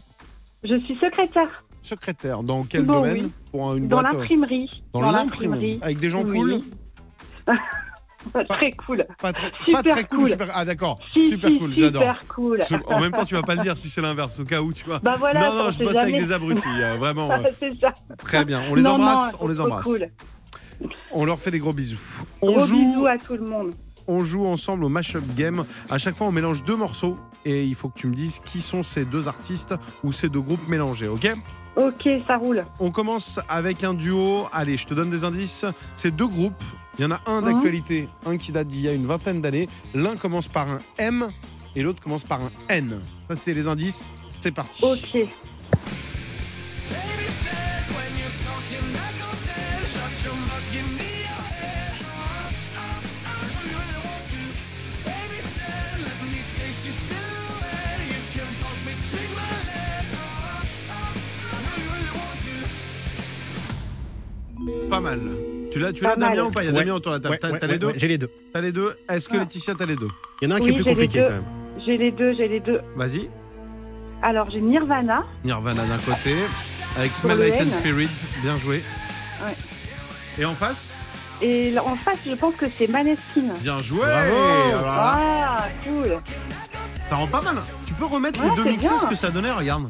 Je 0.63 0.78
suis 0.86 0.96
secrétaire 0.98 1.63
Secrétaire. 1.82 2.44
Dans 2.44 2.63
quel 2.63 2.84
Bon, 2.86 2.94
domaine 3.02 3.24
oui? 3.26 3.32
Pour 3.52 3.74
une 3.76 3.88
dans 3.88 4.02
l'imprimerie. 4.02 4.70
Dans 4.94 5.12
l'imprimerie. 5.12 5.80
Avec 5.82 6.00
des 6.00 6.10
gens 6.10 6.24
Oui. 6.24 6.38
cool? 6.38 7.56
Très 8.49 8.71
cool. 8.71 9.05
Pas 9.21 9.32
très, 9.34 9.49
pas 9.51 9.58
Super 9.65 9.95
très 9.95 10.03
cool. 10.05 10.19
cool. 10.19 10.29
Super... 10.29 10.47
Ah 10.53 10.65
d'accord. 10.65 10.99
Si, 11.13 11.29
super 11.29 11.49
si, 11.49 11.58
cool, 11.60 11.73
j'adore. 11.73 12.01
Super 12.01 12.25
cool. 12.27 12.60
En 12.88 12.99
même 12.99 13.12
temps, 13.12 13.25
tu 13.25 13.34
vas 13.36 13.43
pas 13.43 13.55
le 13.55 13.62
dire 13.63 13.77
si 13.77 13.89
c'est 13.89 14.01
l'inverse, 14.01 14.39
au 14.39 14.43
cas 14.45 14.62
où 14.62 14.73
tu 14.73 14.86
vois. 14.86 14.99
Bah 14.99 15.15
voilà, 15.17 15.39
non, 15.49 15.55
non, 15.55 15.63
on 15.67 15.71
je 15.71 15.84
bosse 15.84 15.95
avec 15.95 16.15
des 16.15 16.32
abrutis, 16.32 16.67
euh, 16.67 16.95
vraiment. 16.95 17.32
euh, 17.32 17.38
c'est 17.60 17.79
ça. 17.79 17.93
très 18.17 18.43
bien. 18.45 18.62
On 18.69 18.75
les 18.75 18.82
Non, 18.82 18.97
non, 18.97 19.05
embrasse, 19.05 19.36
on 19.39 19.47
les 19.47 19.60
embrasse. 19.60 19.86
Cool. 19.86 20.10
On 21.12 21.25
leur 21.25 21.39
fait 21.39 21.51
des 21.51 21.60
gros 21.60 21.73
bisous. 21.73 21.99
On 22.41 22.51
Gros 22.51 22.65
joue, 22.65 22.77
bisous 22.77 23.08
à 23.08 23.17
tout 23.17 23.34
le 23.36 23.45
monde. 23.45 23.71
on 24.08 24.23
joue 24.23 24.45
ensemble 24.45 24.84
au 24.86 24.89
mashup 24.89 25.23
game. 25.36 25.65
À 25.89 25.97
chaque 25.97 26.15
fois, 26.15 26.27
on 26.27 26.32
mélange 26.32 26.63
deux 26.63 26.75
morceaux 26.75 27.17
et 27.45 27.63
il 27.63 27.75
faut 27.75 27.89
que 27.89 27.99
tu 27.99 28.08
me 28.08 28.13
dises 28.15 28.39
qui 28.45 28.62
sont 28.62 28.84
ces 28.84 29.05
deux 29.05 29.27
artistes 29.27 29.73
ou 30.03 30.12
ces 30.12 30.29
deux 30.29 30.41
groupes 30.41 30.67
mélangés, 30.67 31.08
ok? 31.08 31.36
Ok, 31.75 32.08
ça 32.27 32.36
roule. 32.38 32.65
On 32.79 32.91
commence 32.91 33.39
avec 33.47 33.84
un 33.84 33.93
duo. 33.93 34.47
Allez, 34.51 34.75
je 34.77 34.86
te 34.88 34.93
donne 34.93 35.10
des 35.10 35.23
indices. 35.23 35.65
C'est 35.93 36.13
deux 36.13 36.27
groupes. 36.27 36.63
Il 37.00 37.04
y 37.04 37.06
en 37.06 37.12
a 37.12 37.22
un 37.28 37.40
Mhm. 37.42 37.54
d'actualité, 37.54 38.08
un 38.26 38.36
qui 38.36 38.52
date 38.52 38.68
d'il 38.68 38.82
y 38.82 38.90
a 38.90 38.92
une 38.92 39.06
vingtaine 39.08 39.40
d'années. 39.40 39.70
L'un 39.94 40.18
commence 40.18 40.50
par 40.50 40.68
un 40.70 40.82
M 40.98 41.30
et 41.74 41.82
l'autre 41.82 42.04
commence 42.04 42.26
par 42.26 42.42
un 42.44 42.52
N. 42.68 43.00
Ça, 43.30 43.38
c'est 43.38 43.54
les 43.54 43.68
indices. 43.68 44.06
C'est 44.42 44.52
parti. 44.54 44.84
Ok. 44.84 45.30
Pas 64.90 65.00
mal. 65.00 65.20
Tu 65.71 65.79
l'as, 65.79 65.93
tu 65.93 66.03
l'as. 66.03 66.15
Damien 66.15 66.45
ou 66.45 66.49
pas? 66.51 66.63
Il 66.63 66.65
y 66.65 66.69
a 66.69 66.71
Ouais. 66.73 66.79
Damien 66.79 66.93
autour 66.95 67.12
de 67.12 67.17
la 67.17 67.21
table. 67.21 67.34
Ouais, 67.34 67.39
T'as 67.39 67.51
ouais, 67.51 67.60
t'as 67.60 67.67
les 67.67 67.77
deux? 67.79 67.93
J'ai 67.95 68.08
les 68.08 68.17
deux. 68.17 68.29
T'as 68.53 68.62
les 68.62 68.71
deux? 68.71 68.95
Est-ce 69.10 69.29
que 69.29 69.36
Ah. 69.38 69.39
Laetitia, 69.41 69.75
t'as 69.75 69.86
les 69.86 69.95
deux? 69.95 70.08
Il 70.41 70.49
y 70.49 70.51
en 70.51 70.55
a 70.55 70.58
un 70.58 70.60
qui 70.62 70.69
est 70.69 70.73
plus 70.73 70.84
compliqué 70.84 71.23
quand 71.23 71.29
même. 71.29 71.43
J'ai 71.86 71.97
les 71.97 72.12
deux, 72.12 72.34
j'ai 72.36 72.47
les 72.47 72.60
deux. 72.60 72.82
Vas-y. 72.95 73.29
Alors 74.21 74.49
j'ai 74.49 74.60
Nirvana. 74.62 75.23
Nirvana 75.45 75.84
d'un 75.84 75.97
côté, 75.97 76.34
avec 76.97 77.12
Smell 77.13 77.39
Teen 77.53 77.67
N. 77.67 77.71
Spirit. 77.79 78.10
Bien 78.41 78.58
joué. 78.58 78.84
Ouais. 79.45 79.55
Et 80.38 80.45
en 80.45 80.55
face? 80.55 80.89
Et 81.41 81.73
en 81.79 81.95
face, 81.95 82.17
je 82.27 82.36
pense 82.36 82.53
que 82.55 82.65
c'est 82.69 82.88
Maneskin. 82.89 83.43
Bien 83.62 83.77
joué 83.77 83.99
Bravo. 84.01 84.36
Ah, 84.86 85.67
cool. 85.86 86.17
Ça 87.10 87.15
rend 87.15 87.27
pas 87.27 87.41
mal. 87.41 87.55
Tu 87.88 87.93
peux 87.93 88.05
remettre 88.05 88.43
Ouais, 88.43 88.49
les 88.49 88.55
deux 88.71 88.77
bien. 88.77 88.97
ce 88.97 89.05
que 89.05 89.15
ça 89.15 89.29
donnait, 89.29 89.51
regarde. 89.51 89.89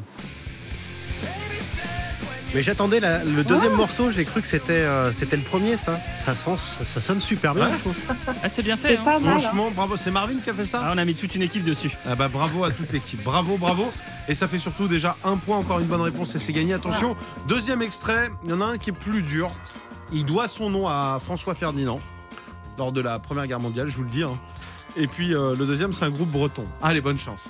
Mais 2.54 2.62
j'attendais 2.64 2.98
la- 2.98 3.22
le 3.24 3.44
deuxième 3.44 3.74
morceau, 3.74 4.10
j'ai 4.10 4.24
cru 4.24 4.40
que 4.42 4.46
c'était 4.48 4.72
euh, 4.72 5.12
c'était 5.12 5.36
le 5.36 5.42
premier 5.42 5.76
ça. 5.76 6.00
Ça, 6.18 6.34
sent, 6.34 6.56
ça, 6.78 6.84
ça 6.84 7.00
sonne 7.00 7.20
super 7.20 7.54
bien, 7.54 7.66
Ouais. 7.68 7.74
je 7.74 7.78
trouve. 7.78 7.94
Ah, 8.42 8.48
c'est 8.48 8.62
bien 8.62 8.76
fait. 8.76 8.96
Hein. 8.96 9.00
pas 9.04 9.18
mal. 9.20 9.34
hein. 9.36 9.38
Franchement, 9.38 9.70
bravo. 9.74 9.96
C'est 10.02 10.10
Marvin 10.10 10.34
qui 10.42 10.50
a 10.50 10.54
fait 10.54 10.66
ça 10.66 10.82
Ah, 10.84 10.92
on 10.94 10.98
a 10.98 11.04
mis 11.04 11.14
toute 11.14 11.34
une 11.36 11.42
équipe 11.42 11.62
dessus. 11.64 11.90
Ah 12.08 12.16
bah 12.16 12.26
bravo 12.28 12.64
à 12.64 12.70
toute 12.72 12.90
l'équipe, 12.92 13.22
bravo, 13.22 13.56
bravo. 13.56 13.92
Et 14.28 14.34
ça 14.34 14.48
fait 14.48 14.58
surtout 14.58 14.88
déjà 14.88 15.16
un 15.24 15.36
point, 15.36 15.58
encore 15.58 15.78
une 15.78 15.86
bonne 15.86 16.00
réponse 16.00 16.34
et 16.34 16.38
c'est 16.40 16.52
gagné. 16.52 16.74
Attention, 16.74 17.16
deuxième 17.46 17.82
extrait, 17.82 18.30
il 18.44 18.50
y 18.50 18.52
en 18.52 18.60
a 18.60 18.64
un 18.64 18.78
qui 18.78 18.90
est 18.90 18.94
plus 18.94 19.22
dur. 19.22 19.52
Il 20.12 20.24
doit 20.24 20.48
son 20.48 20.70
nom 20.70 20.88
à 20.88 21.20
François 21.24 21.54
Ferdinand 21.54 22.00
lors 22.78 22.90
de 22.90 23.00
la 23.00 23.18
Première 23.20 23.46
Guerre 23.46 23.60
mondiale, 23.60 23.88
je 23.88 23.96
vous 23.96 24.02
le 24.04 24.10
dis. 24.10 24.22
hein. 24.24 24.38
Et 24.96 25.06
puis 25.06 25.34
euh, 25.34 25.54
le 25.56 25.66
deuxième, 25.66 25.92
c'est 25.92 26.04
un 26.04 26.10
groupe 26.10 26.30
breton. 26.30 26.64
Allez, 26.82 27.00
bonne 27.00 27.18
chance. 27.18 27.44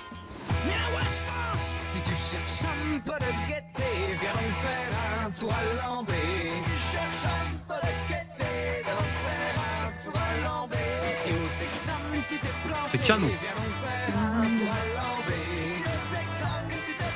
À 5.50 5.86
Lambé. 5.86 6.14
Si 6.14 6.70
tu 6.70 6.76
cherches 6.92 7.26
un 7.26 7.48
peu 7.68 7.80
de 7.86 7.92
gaieté, 8.08 8.52
viens 8.84 8.94
donc 8.94 9.12
faire 9.24 9.56
un 9.80 9.90
tour 10.04 10.16
à 10.16 10.44
Lambé. 10.44 10.76
Si 11.22 11.30
aux 11.30 11.52
examens 11.66 12.24
tu 12.28 12.36
t'es 12.36 12.54
planté, 12.66 12.88
C'est 12.90 13.02
canon. 13.02 13.30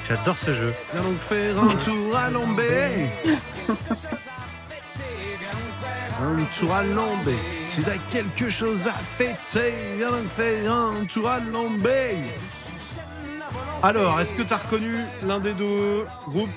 J'adore 0.09 0.37
ce 0.38 0.53
jeu. 0.53 0.75
Viens 0.92 1.03
donc 1.03 1.18
faire 1.18 1.62
un 1.62 1.77
tour 1.77 2.16
à 2.16 2.31
Lambé. 2.31 3.09
Un 6.23 6.44
tour 6.57 6.73
à 6.73 6.83
Lambé. 6.85 7.37
Si 7.70 7.83
t'as 7.83 7.99
quelque 8.11 8.49
chose 8.49 8.87
à 8.87 8.92
fêter, 8.92 9.75
viens 9.99 10.11
donc 10.11 10.29
faire 10.37 10.73
un 10.73 11.05
tour 11.07 11.29
à 11.29 11.40
Lambé. 11.40 12.16
Alors, 13.83 14.20
est-ce 14.20 14.33
que 14.33 14.42
t'as 14.42 14.59
reconnu 14.59 15.01
l'un 15.23 15.40
des 15.40 15.53
deux 15.55 16.07
groupes? 16.29 16.49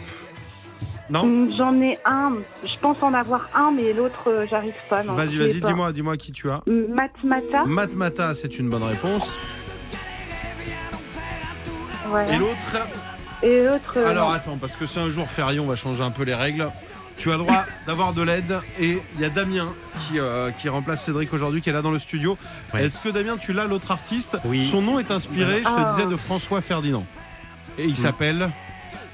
Non 1.09 1.21
Hum, 1.21 1.51
J'en 1.55 1.81
ai 1.81 1.97
un. 2.05 2.33
Je 2.63 2.77
pense 2.81 3.01
en 3.01 3.13
avoir 3.13 3.49
un, 3.55 3.71
mais 3.71 3.93
l'autre, 3.93 4.23
euh, 4.29 4.45
j'arrive 4.49 4.73
pas. 4.89 5.03
Vas-y, 5.03 5.37
vas-y, 5.37 5.61
dis-moi, 5.61 5.93
dis-moi 5.93 6.17
qui 6.17 6.31
tu 6.33 6.49
as. 6.49 6.61
Matmata. 6.67 7.65
Matmata, 7.65 8.35
c'est 8.35 8.59
une 8.59 8.69
bonne 8.69 8.83
réponse. 8.83 9.33
Voilà. 12.07 12.33
Et 12.33 12.37
l'autre 12.37 12.87
Et 13.43 13.63
l'autre. 13.65 13.93
euh, 13.97 14.09
Alors 14.09 14.29
non. 14.29 14.33
attends, 14.35 14.57
parce 14.57 14.73
que 14.75 14.85
c'est 14.85 14.99
un 14.99 15.09
jour 15.09 15.27
férié, 15.27 15.59
on 15.59 15.65
va 15.65 15.75
changer 15.75 16.03
un 16.03 16.11
peu 16.11 16.23
les 16.23 16.35
règles. 16.35 16.69
Tu 17.17 17.29
as 17.31 17.37
le 17.37 17.39
droit 17.39 17.65
d'avoir 17.87 18.13
de 18.13 18.21
l'aide 18.21 18.59
et 18.79 18.99
il 19.15 19.21
y 19.21 19.25
a 19.25 19.29
Damien 19.29 19.67
qui, 20.01 20.19
euh, 20.19 20.51
qui 20.51 20.69
remplace 20.69 21.03
Cédric 21.05 21.33
aujourd'hui, 21.33 21.61
qui 21.61 21.69
est 21.69 21.73
là 21.73 21.81
dans 21.81 21.91
le 21.91 21.99
studio. 21.99 22.37
Ouais. 22.73 22.85
Est-ce 22.85 22.99
que 22.99 23.09
Damien, 23.09 23.37
tu 23.37 23.53
l'as, 23.53 23.65
l'autre 23.65 23.91
artiste 23.91 24.37
Oui. 24.45 24.63
Son 24.63 24.81
nom 24.81 24.99
est 24.99 25.09
inspiré, 25.11 25.59
je 25.59 25.63
te 25.63 25.69
Ah. 25.69 25.93
disais, 25.95 26.07
de 26.09 26.15
François 26.15 26.61
Ferdinand. 26.61 27.05
Et 27.77 27.85
il 27.85 27.97
s'appelle. 27.97 28.49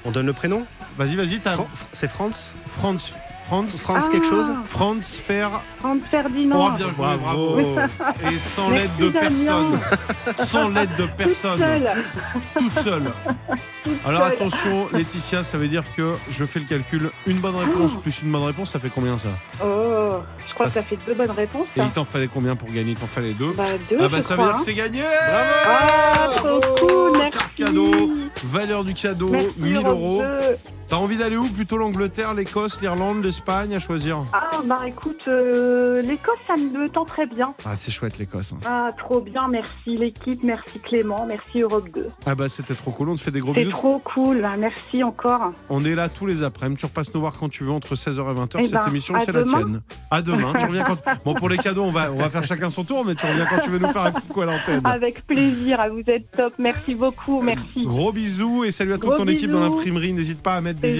On 0.04 0.10
donne 0.10 0.26
le 0.26 0.32
prénom? 0.34 0.66
Vas-y, 0.96 1.16
vas-y, 1.16 1.40
t'as 1.40 1.54
Fran- 1.54 1.68
C'est 1.92 2.08
France 2.08 2.54
Franz. 2.78 3.12
Franz. 3.46 3.78
France 3.78 4.08
quelque 4.08 4.26
chose 4.26 4.50
Ah, 4.50 4.62
Franz 4.64 5.02
Fer. 5.22 5.50
Franz 5.78 6.00
Ferdinand. 6.10 6.56
Oh, 6.72 6.76
bien 6.78 6.86
joué, 6.86 6.94
bravo. 6.96 7.60
Bravo. 7.60 7.78
Et 8.32 8.38
sans 8.38 8.70
l'aide 8.70 8.88
de 8.98 9.08
personne. 9.10 9.78
Sans 10.46 10.68
l'aide 10.70 10.88
de 10.96 11.02
Toute 11.04 11.12
personne. 11.16 11.58
seule. 11.58 11.90
toute 12.56 12.72
seule. 12.82 13.02
Toute 13.84 13.92
Alors 14.06 14.22
seule. 14.22 14.32
attention, 14.32 14.88
Laetitia, 14.94 15.44
ça 15.44 15.58
veut 15.58 15.68
dire 15.68 15.82
que 15.94 16.14
je 16.30 16.44
fais 16.46 16.58
le 16.58 16.64
calcul. 16.64 17.10
Une 17.26 17.36
bonne 17.38 17.56
réponse 17.56 17.94
plus 18.00 18.22
une 18.22 18.32
bonne 18.32 18.44
réponse, 18.44 18.70
ça 18.70 18.78
fait 18.78 18.88
combien 18.88 19.18
ça? 19.18 19.28
Oh, 19.62 20.20
je 20.48 20.54
crois 20.54 20.64
que 20.66 20.70
Ah, 20.70 20.80
ça 20.80 20.82
fait 20.82 20.98
deux 21.06 21.12
bonnes 21.12 21.30
réponses. 21.32 21.66
Et 21.76 21.80
ça. 21.80 21.84
il 21.86 21.90
t'en 21.92 22.06
fallait 22.06 22.28
combien 22.32 22.56
pour 22.56 22.68
gagner? 22.70 22.92
Il 22.92 22.96
t'en 22.96 23.06
fallait 23.06 23.34
deux. 23.34 23.52
Bah, 23.52 23.64
deux, 23.90 23.98
ah 24.00 24.08
bah 24.08 24.16
je 24.18 24.22
ça 24.22 24.36
crois, 24.36 24.36
veut 24.36 24.52
dire 24.52 24.54
hein. 24.54 24.58
que 24.58 24.64
c'est 24.64 24.74
gagné 24.74 25.02
Ah, 25.04 26.28
trop 26.34 26.60
cool, 26.80 27.18
merci. 27.18 27.30
Carte 27.38 27.54
cadeau, 27.56 28.10
valeur 28.44 28.84
du 28.84 28.94
cadeau, 28.94 29.28
Merci, 29.28 29.52
1000 29.58 29.76
Europe 29.76 29.86
euros. 29.90 30.22
2. 30.22 30.26
T'as 30.88 30.96
envie 30.96 31.16
d'aller 31.16 31.36
où 31.36 31.48
Plutôt 31.48 31.76
l'Angleterre, 31.76 32.34
l'Écosse, 32.34 32.80
l'Irlande, 32.80 33.24
l'Espagne 33.24 33.74
à 33.74 33.78
choisir? 33.78 34.24
Ah, 34.32 34.48
bah 34.64 34.80
écoute, 34.86 35.20
euh, 35.28 36.00
l'Écosse, 36.02 36.38
ça 36.46 36.54
me 36.56 36.88
tend 36.88 37.04
très 37.04 37.26
bien. 37.26 37.54
Ah 37.64 37.74
c'est 37.76 37.90
chouette 37.90 38.18
l'Écosse. 38.18 38.52
hein. 38.52 38.58
Ah, 38.66 38.90
trop 38.96 39.20
bien, 39.20 39.48
merci 39.48 39.96
l'équipe, 39.96 40.42
merci 40.42 40.78
Clément, 40.80 41.26
merci 41.26 41.60
Europe 41.60 41.88
2. 41.94 42.08
Ah 42.26 42.34
bah 42.34 42.48
c'était 42.48 42.74
trop 42.74 42.90
cool, 42.90 43.08
on 43.08 43.16
te 43.16 43.20
fait 43.20 43.30
des 43.30 43.40
gros 43.40 43.52
C'est 43.54 43.60
bisous. 43.60 43.72
trop 43.72 43.98
cool, 44.00 44.40
bah, 44.42 44.52
merci 44.58 45.02
encore. 45.02 45.52
On 45.70 45.84
est 45.84 45.94
là 45.94 46.08
tous 46.08 46.26
les 46.26 46.42
après-midi, 46.42 46.80
tu 46.80 46.86
repasses 46.86 47.12
nous 47.14 47.20
voir 47.20 47.34
quand 47.38 47.48
tu 47.48 47.64
veux 47.64 47.70
entre 47.72 47.94
16h 47.94 48.10
et 48.18 48.34
20h. 48.40 48.56
Eh 48.58 48.62
Cette 48.64 48.72
ben, 48.72 48.86
émission 48.88 49.14
à 49.14 49.20
c'est 49.20 49.32
la 49.32 49.42
demain. 49.44 49.58
tienne. 49.58 49.80
À 50.10 50.22
demain, 50.22 50.52
tu 50.58 50.64
reviens 50.66 50.84
quand... 50.84 50.98
Bon 51.24 51.34
pour 51.34 51.48
les 51.48 51.58
cadeaux, 51.58 51.84
on 51.84 51.90
va, 51.90 52.12
on 52.12 52.18
va 52.18 52.28
faire 52.30 52.44
chacun 52.44 52.70
son 52.70 52.84
tour, 52.84 53.04
mais 53.04 53.14
tu 53.14 53.24
reviens 53.26 53.46
quand 53.46 53.58
tu 53.58 53.70
veux 53.70 53.78
nous 53.78 53.88
faire 53.92 54.04
un 54.06 54.12
coucou 54.12 54.42
à 54.42 54.46
l'antenne. 54.46 54.80
Avec 54.84 55.26
plaisir, 55.26 55.78
ah, 55.80 55.88
vous 55.88 56.02
êtes 56.06 56.30
top, 56.32 56.54
merci 56.58 56.94
beaucoup, 56.94 57.40
merci. 57.40 57.84
Gros 57.84 58.12
bisous 58.12 58.64
et 58.64 58.70
salut 58.70 58.92
à 58.92 58.96
toute 58.98 59.04
Gros 59.06 59.16
ton 59.16 59.28
équipe 59.28 59.50
dans 59.50 59.60
bisous. 59.60 59.72
l'imprimerie. 59.76 60.12
N'hésite 60.12 60.42
pas 60.42 60.54
à 60.54 60.60
mettre 60.60 60.73
Des. 60.80 60.98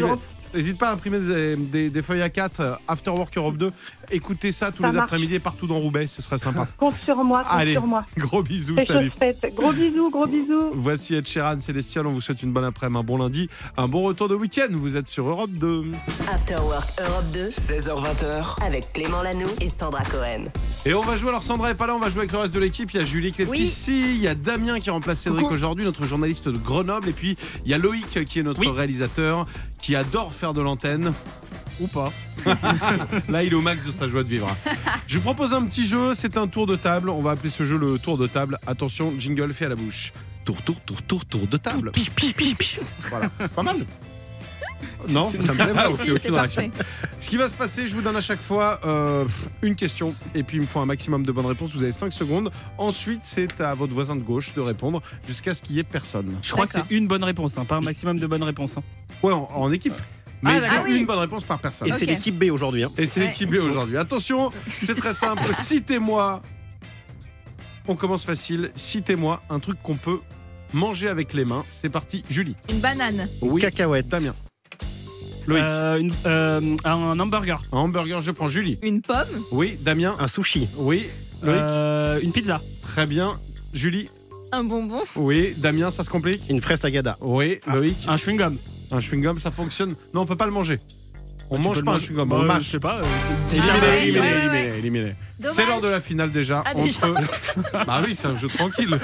N'hésite 0.55 0.79
pas 0.79 0.91
à 0.91 0.93
imprimer 0.93 1.19
des, 1.19 1.57
des- 1.57 1.91
des 1.91 2.03
feuilles 2.03 2.21
A4 2.21 2.51
euh, 2.61 2.75
After 2.87 3.11
Work 3.11 3.37
Europe 3.37 3.57
2. 3.57 3.73
Écoutez 4.11 4.53
ça 4.53 4.71
tous 4.73 4.83
Ça 4.83 4.91
les 4.91 4.99
après-midi 4.99 5.39
partout 5.39 5.67
dans 5.67 5.79
Roubaix, 5.79 6.07
ce 6.07 6.23
serait 6.23 6.39
sympa. 6.39 6.67
Compte 6.79 6.95
sur 7.05 7.17
moi, 7.25 7.43
compte 7.43 7.53
Allez. 7.53 7.73
sur 7.73 7.87
moi. 7.87 8.05
Gros 8.19 8.43
bisous, 8.43 8.77
C'est 8.79 8.85
salut. 8.87 9.13
Gros 9.55 9.73
bisous, 9.73 10.11
gros 10.11 10.27
bisous. 10.27 10.71
Voici 10.75 11.15
Ed 11.15 11.27
Sheeran, 11.27 11.61
Célestial. 11.61 12.07
On 12.07 12.11
vous 12.13 12.21
souhaite 12.21 12.43
une 12.43 12.53
bonne 12.53 12.65
après-midi, 12.65 12.99
un 12.99 13.03
bon 13.05 13.19
lundi, 13.19 13.49
un 13.77 13.89
bon 13.89 14.03
retour 14.03 14.29
de 14.29 14.35
week-end. 14.35 14.69
Vous 14.73 14.97
êtes 14.97 15.09
sur 15.09 15.29
Europe 15.29 15.51
2. 15.51 15.85
After 16.33 16.57
Work 16.57 16.89
Europe 17.01 17.25
2 17.33 17.49
16h20h, 17.49 18.63
avec 18.65 18.93
Clément 18.93 19.23
Lanoux 19.23 19.49
et 19.61 19.69
Sandra 19.69 20.05
Cohen. 20.05 20.45
Et 20.87 20.95
on 20.95 21.03
va 21.03 21.17
jouer, 21.17 21.31
alors 21.31 21.43
Sandra 21.43 21.71
est 21.71 21.75
pas 21.75 21.87
là, 21.87 21.95
on 21.95 21.99
va 21.99 22.09
jouer 22.11 22.21
avec 22.21 22.33
le 22.33 22.39
reste 22.39 22.55
de 22.55 22.61
l'équipe. 22.61 22.91
Il 22.93 22.99
y 22.99 23.01
a 23.01 23.05
Julie 23.05 23.33
qui 23.33 23.43
est 23.43 23.47
Oui. 23.47 23.61
ici, 23.61 24.03
il 24.17 24.21
y 24.21 24.29
a 24.29 24.35
Damien 24.35 24.81
qui 24.81 24.91
remplace 24.91 25.21
Cédric 25.21 25.51
aujourd'hui, 25.51 25.85
notre 25.85 26.07
journaliste 26.07 26.49
de 26.49 26.59
Grenoble. 26.59 27.09
Et 27.09 27.13
puis 27.13 27.37
il 27.65 27.71
y 27.71 27.75
a 27.75 27.79
Loïc 27.79 28.25
qui 28.27 28.39
est 28.39 28.43
notre 28.43 28.61
Oui. 28.61 28.69
réalisateur, 28.69 29.47
qui 29.81 29.97
adore 29.97 30.33
faire 30.33 30.53
de 30.53 30.61
l'antenne. 30.61 31.13
Ou 31.81 31.87
pas. 31.89 32.13
Là, 33.29 33.43
il 33.43 33.53
est 33.53 33.57
au 33.57 33.61
max 33.63 33.83
de 33.85 33.93
sa 33.93 34.09
joie 34.09 34.23
de 34.23 34.29
vivre. 34.29 34.55
Je 35.09 35.17
vous 35.19 35.23
propose 35.25 35.53
un 35.55 35.63
petit 35.65 35.87
jeu, 35.87 36.15
c'est 36.15 36.37
un 36.37 36.47
tour 36.47 36.67
de 36.67 36.77
table. 36.77 37.09
On 37.11 37.21
va 37.23 37.33
appeler 37.33 37.51
ce 37.51 37.65
jeu 37.65 37.77
le 37.79 37.99
tour 37.99 38.17
de 38.19 38.27
table. 38.27 38.59
Attention, 38.67 39.13
jingle 39.19 39.53
fait 39.53 39.65
à 39.67 39.71
la 39.71 39.77
bouche. 39.77 40.13
Tour, 40.45 40.61
tour, 40.63 40.79
tour, 40.81 41.03
tour, 41.03 41.25
tour 41.25 41.47
de 41.47 41.57
table. 41.57 41.91
Voilà, 43.11 43.29
pas 43.29 43.63
mal. 43.63 43.85
Non, 45.09 45.29
ça 45.29 45.39
me 45.39 45.55
plaît 45.55 45.73
pas. 45.73 45.89
Si, 45.97 46.11
réaction. 46.11 46.35
parfait. 46.35 46.71
Ce 47.21 47.31
qui 47.31 47.39
va 47.39 47.49
se 47.49 47.55
passer, 47.55 47.87
je 47.87 47.95
vous 47.95 48.03
donne 48.03 48.17
à 48.17 48.21
chaque 48.21 48.43
fois 48.43 48.81
euh, 48.85 49.25
une 49.63 49.77
question 49.77 50.15
et 50.35 50.43
puis 50.43 50.59
il 50.59 50.61
me 50.61 50.67
faut 50.67 50.79
un 50.81 50.85
maximum 50.87 51.25
de 51.25 51.33
bonnes 51.33 51.47
réponses. 51.47 51.75
Vous 51.75 51.83
avez 51.83 51.93
5 51.93 52.13
secondes. 52.13 52.51
Ensuite, 52.77 53.21
c'est 53.23 53.61
à 53.63 53.75
votre 53.75 53.95
voisin 53.95 54.15
de 54.15 54.21
gauche 54.21 54.53
de 54.55 54.61
répondre 54.61 55.03
jusqu'à 55.27 55.55
ce 55.55 55.63
qu'il 55.63 55.77
y 55.77 55.79
ait 55.79 55.85
personne. 55.85 56.37
Je 56.43 56.51
crois 56.53 56.67
que 56.67 56.73
c'est 56.73 56.91
une 56.91 57.07
bonne 57.07 57.25
réponse, 57.25 57.57
hein, 57.57 57.65
pas 57.65 57.77
un 57.77 57.81
maximum 57.81 58.19
de 58.19 58.27
bonnes 58.27 58.43
réponses. 58.43 58.77
hein. 58.77 58.83
Ouais, 59.23 59.33
en, 59.33 59.49
en 59.55 59.73
équipe. 59.73 59.95
Mais 60.45 60.51
Ah, 60.51 60.53
il 60.53 60.55
y 60.55 60.59
a 60.59 60.61
d'accord. 60.69 60.87
une 60.87 60.93
Ah 60.93 60.97
oui. 60.99 61.05
bonne 61.05 61.19
réponse 61.19 61.43
par 61.45 61.59
personne. 61.59 61.89
Et 61.89 61.93
c'est 61.93 62.07
l'équipe 62.07 62.39
B 62.39 62.45
aujourd'hui. 62.53 62.85
hein. 62.85 62.91
Et 62.99 63.07
c'est 63.07 63.21
Ouais. 63.21 63.27
l'équipe 63.29 63.51
B 63.51 63.55
aujourd'hui. 63.57 63.97
Attention, 63.97 64.51
c'est 64.85 64.95
très 64.95 65.15
simple. 65.15 65.43
Citez-moi. 65.65 66.43
On 67.89 67.95
commence 67.97 68.25
facile. 68.25 68.71
Citez-moi 68.75 69.43
un 69.51 69.59
truc 69.59 69.77
qu'on 69.83 69.97
peut 69.97 70.19
manger 70.73 71.09
avec 71.09 71.33
les 71.35 71.45
mains. 71.45 71.65
C'est 71.69 71.91
parti, 71.91 72.23
Julie. 72.31 72.57
Une 72.71 72.81
banane. 72.81 73.29
Oui. 73.43 73.61
Cacahuète. 73.61 74.09
Damien. 74.09 74.35
Loïc. 75.47 75.63
Euh, 75.63 75.99
une- 75.99 76.13
euh, 76.25 76.77
un 76.85 77.19
hamburger. 77.21 77.61
Un 77.73 77.79
hamburger, 77.79 78.23
je 78.23 78.31
prends 78.31 78.49
Julie. 78.49 78.79
Une 78.83 79.03
pomme. 79.03 79.19
Oui, 79.51 79.77
Damien. 79.83 80.15
Un 80.19 80.29
sushi. 80.29 80.69
Oui, 80.77 81.07
Loïc. 81.43 81.61
Euh, 81.61 82.21
une 82.23 82.33
pizza. 82.33 82.61
Très 82.83 83.05
bien. 83.07 83.39
Julie. 83.75 84.09
Un 84.53 84.65
bonbon. 84.65 85.03
Oui, 85.17 85.53
Damien, 85.59 85.91
ça 85.91 86.05
se 86.05 86.09
complique. 86.11 86.45
Une 86.49 86.63
fraise 86.63 86.81
tagada. 86.81 87.17
Oui, 87.21 87.59
Loïc. 87.67 87.97
Un 88.09 88.17
chewing-gum. 88.17 88.57
Un 88.95 89.01
chewing-gum, 89.01 89.39
ça 89.39 89.51
fonctionne. 89.51 89.91
Non, 90.15 90.21
on 90.23 90.27
peut 90.27 90.37
pas 90.37 90.47
le 90.47 90.53
manger. 90.53 90.77
On 91.51 91.57
Tu 91.59 91.63
mange 91.63 91.85
pas 91.85 91.95
un 91.95 91.99
chewing-gum, 91.99 92.29
Bah, 92.29 92.37
on 92.39 92.43
euh, 92.43 92.47
mâche. 92.47 92.65
Je 92.65 92.71
sais 92.71 92.79
pas. 92.79 93.01
ouais. 93.03 94.09
éliminé. 94.79 95.15
Dommage. 95.41 95.57
C'est 95.57 95.67
l'heure 95.67 95.81
de 95.81 95.89
la 95.89 96.01
finale 96.01 96.31
déjà. 96.31 96.63
Ah, 96.65 96.71
entre... 96.77 96.85
déjà. 96.85 97.85
bah 97.87 98.03
oui, 98.05 98.15
c'est 98.19 98.29
un 98.29 98.37
jeu 98.37 98.47
tranquille. 98.49 98.97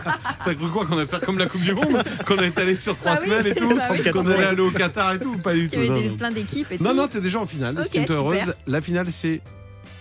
T'as 0.44 0.54
cru 0.54 0.68
quoi 0.70 0.84
qu'on 0.84 0.96
allait 0.98 1.06
faire 1.06 1.20
comme 1.20 1.38
la 1.38 1.46
Coupe 1.46 1.62
du 1.62 1.74
Monde 1.74 2.02
Qu'on 2.26 2.36
est 2.38 2.58
allé 2.58 2.76
sur 2.76 2.96
trois 2.96 3.14
Bah 3.14 3.20
oui, 3.22 3.28
semaines 3.28 3.46
et 3.46 3.54
tout 3.54 3.68
bah 3.76 3.82
oui. 3.92 4.10
Qu'on 4.10 4.26
allait 4.26 4.44
aller 4.44 4.60
au 4.60 4.70
Qatar 4.72 5.12
et 5.14 5.20
tout 5.20 5.36
Pas 5.38 5.54
du 5.54 5.60
Il 5.60 5.64
y 5.66 5.68
tout. 5.70 5.76
avait 5.78 5.88
non, 5.88 6.00
des- 6.00 6.08
non. 6.08 6.16
plein 6.16 6.30
d'équipes 6.32 6.72
et 6.72 6.78
Non, 6.78 6.90
tout. 6.90 6.96
non, 6.96 7.08
t'es 7.08 7.20
déjà 7.20 7.40
en 7.40 7.46
finale. 7.46 7.76
Ok, 7.78 7.84
Estime-toi 7.86 8.16
super. 8.16 8.26
heureuse. 8.34 8.54
La 8.66 8.80
finale, 8.80 9.06
c'est 9.12 9.40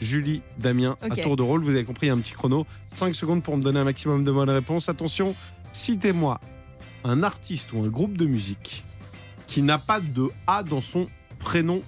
Julie, 0.01 0.41
Damien, 0.58 0.95
à 1.01 1.15
tour 1.15 1.36
de 1.38 1.43
rôle. 1.43 1.62
Vous 1.62 1.69
avez 1.69 1.84
compris, 1.86 2.08
il 2.08 2.10
y 2.10 2.12
a 2.12 2.15
un 2.15 2.19
petit 2.19 2.34
chrono. 2.34 2.65
5 2.95 3.13
secondes 3.13 3.43
pour 3.43 3.55
me 3.55 3.63
donner 3.63 3.79
un 3.79 3.84
maximum 3.86 4.23
de 4.23 4.31
bonnes 4.31 4.49
réponses. 4.49 4.89
Attention, 4.89 5.36
citez-moi 5.71 6.39
un 7.03 7.21
artiste 7.21 7.71
ou 7.73 7.84
un 7.84 7.88
groupe 7.88 8.17
de 8.17 8.25
musique 8.25 8.84
qui 9.47 9.62
n'a 9.62 9.77
pas 9.77 9.99
de 9.99 10.29
A 10.47 10.63
dans 10.63 10.81
son 10.81 11.05
prénom. 11.39 11.81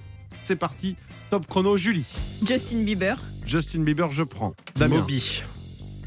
C'est 0.43 0.55
parti. 0.55 0.95
Top 1.29 1.45
chrono, 1.47 1.75
Julie. 1.77 2.05
Justin 2.45 2.83
Bieber. 2.83 3.17
Justin 3.45 3.79
Bieber, 3.83 4.11
je 4.11 4.23
prends. 4.23 4.53
Damien. 4.75 4.97
Moby. 4.99 5.41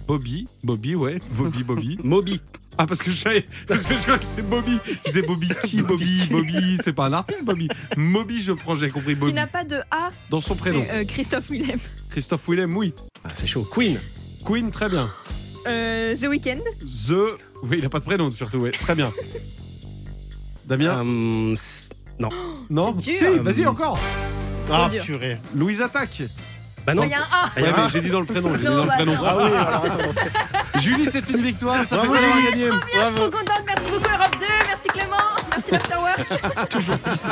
Bobby. 0.06 0.46
Bobby, 0.64 0.94
ouais. 0.94 1.18
Bobby, 1.32 1.62
Bobby. 1.62 1.98
Moby. 2.04 2.40
Ah, 2.78 2.86
parce 2.86 3.02
que 3.02 3.10
je 3.10 3.16
savais. 3.16 3.46
Parce 3.68 3.84
que 3.84 3.94
je 3.94 4.00
crois 4.00 4.18
que 4.18 4.24
c'est 4.24 4.42
Bobby. 4.42 4.78
Je 4.86 5.10
disais 5.10 5.22
Bobby 5.22 5.48
qui 5.64 5.82
Bobby, 5.82 6.26
Bobby. 6.30 6.78
C'est 6.82 6.94
pas 6.94 7.06
un 7.06 7.12
artiste, 7.12 7.44
Bobby. 7.44 7.68
Moby, 7.96 8.40
je 8.40 8.52
prends, 8.52 8.76
j'ai 8.76 8.88
compris 8.88 9.12
Qui 9.14 9.20
Bobby. 9.20 9.32
n'a 9.34 9.46
pas 9.46 9.64
de 9.64 9.76
A. 9.90 10.10
Dans 10.30 10.40
son 10.40 10.54
prénom. 10.56 10.82
Euh, 10.90 11.04
Christophe 11.04 11.50
Willem. 11.50 11.78
Christophe 12.10 12.48
Willem, 12.48 12.74
oui. 12.76 12.94
Ah, 13.24 13.28
c'est 13.34 13.46
chaud. 13.46 13.68
Queen. 13.70 14.00
Queen, 14.44 14.70
très 14.70 14.88
bien. 14.88 15.12
Euh, 15.66 16.16
The 16.16 16.24
Weeknd. 16.28 16.60
The. 17.08 17.36
Oui, 17.64 17.76
il 17.78 17.84
a 17.84 17.90
pas 17.90 17.98
de 18.00 18.04
prénom 18.04 18.30
surtout, 18.30 18.58
ouais. 18.58 18.70
Très 18.70 18.94
bien. 18.94 19.12
Damien 20.70 21.02
Euh, 21.04 21.54
Non 22.70 22.94
c'est 23.00 23.10
dur. 23.12 23.32
Si, 23.32 23.38
vas-y 23.40 23.66
encore. 23.66 23.98
Ah, 24.72 24.88
purée. 25.04 25.36
Louise 25.54 25.82
Attaque. 25.82 26.22
Bah 26.86 26.94
non. 26.94 27.02
Il 27.02 27.10
y 27.10 27.14
a 27.14 27.18
un 27.18 27.22
A. 27.22 27.26
Ah, 27.56 27.60
y 27.60 27.64
a 27.64 27.66
Ouais, 27.66 27.68
un 27.76 27.82
mais 27.84 27.90
j'ai 27.90 28.00
dit 28.00 28.08
dans 28.10 28.20
le 28.20 28.26
prénom. 28.26 28.52
J'ai 28.54 28.60
dit 28.60 28.64
Non, 28.66 28.76
dans 28.76 28.82
le 28.84 28.88
bah 28.88 28.94
prénom. 28.94 29.12
non. 29.14 29.20
Ah 29.24 29.36
oui, 29.36 29.42
alors 29.56 29.84
attends, 29.84 30.78
Julie, 30.80 31.06
c'est 31.10 31.28
une 31.28 31.42
victoire. 31.42 31.84
Ça 31.84 31.96
Bravo, 31.96 32.14
fait 32.14 32.20
plaisir 32.20 32.36
Julie. 32.52 32.64
à 32.64 32.68
gagner. 32.68 32.80
Je 32.94 33.04
suis 33.06 33.14
trop 33.16 33.30
contente. 33.30 33.62
Merci 33.66 33.90
beaucoup 33.90 34.10
Europe 34.10 34.36
2. 34.38 34.46
L'Afterwork. 35.70 36.68
Toujours 36.70 36.98
plus. 36.98 37.22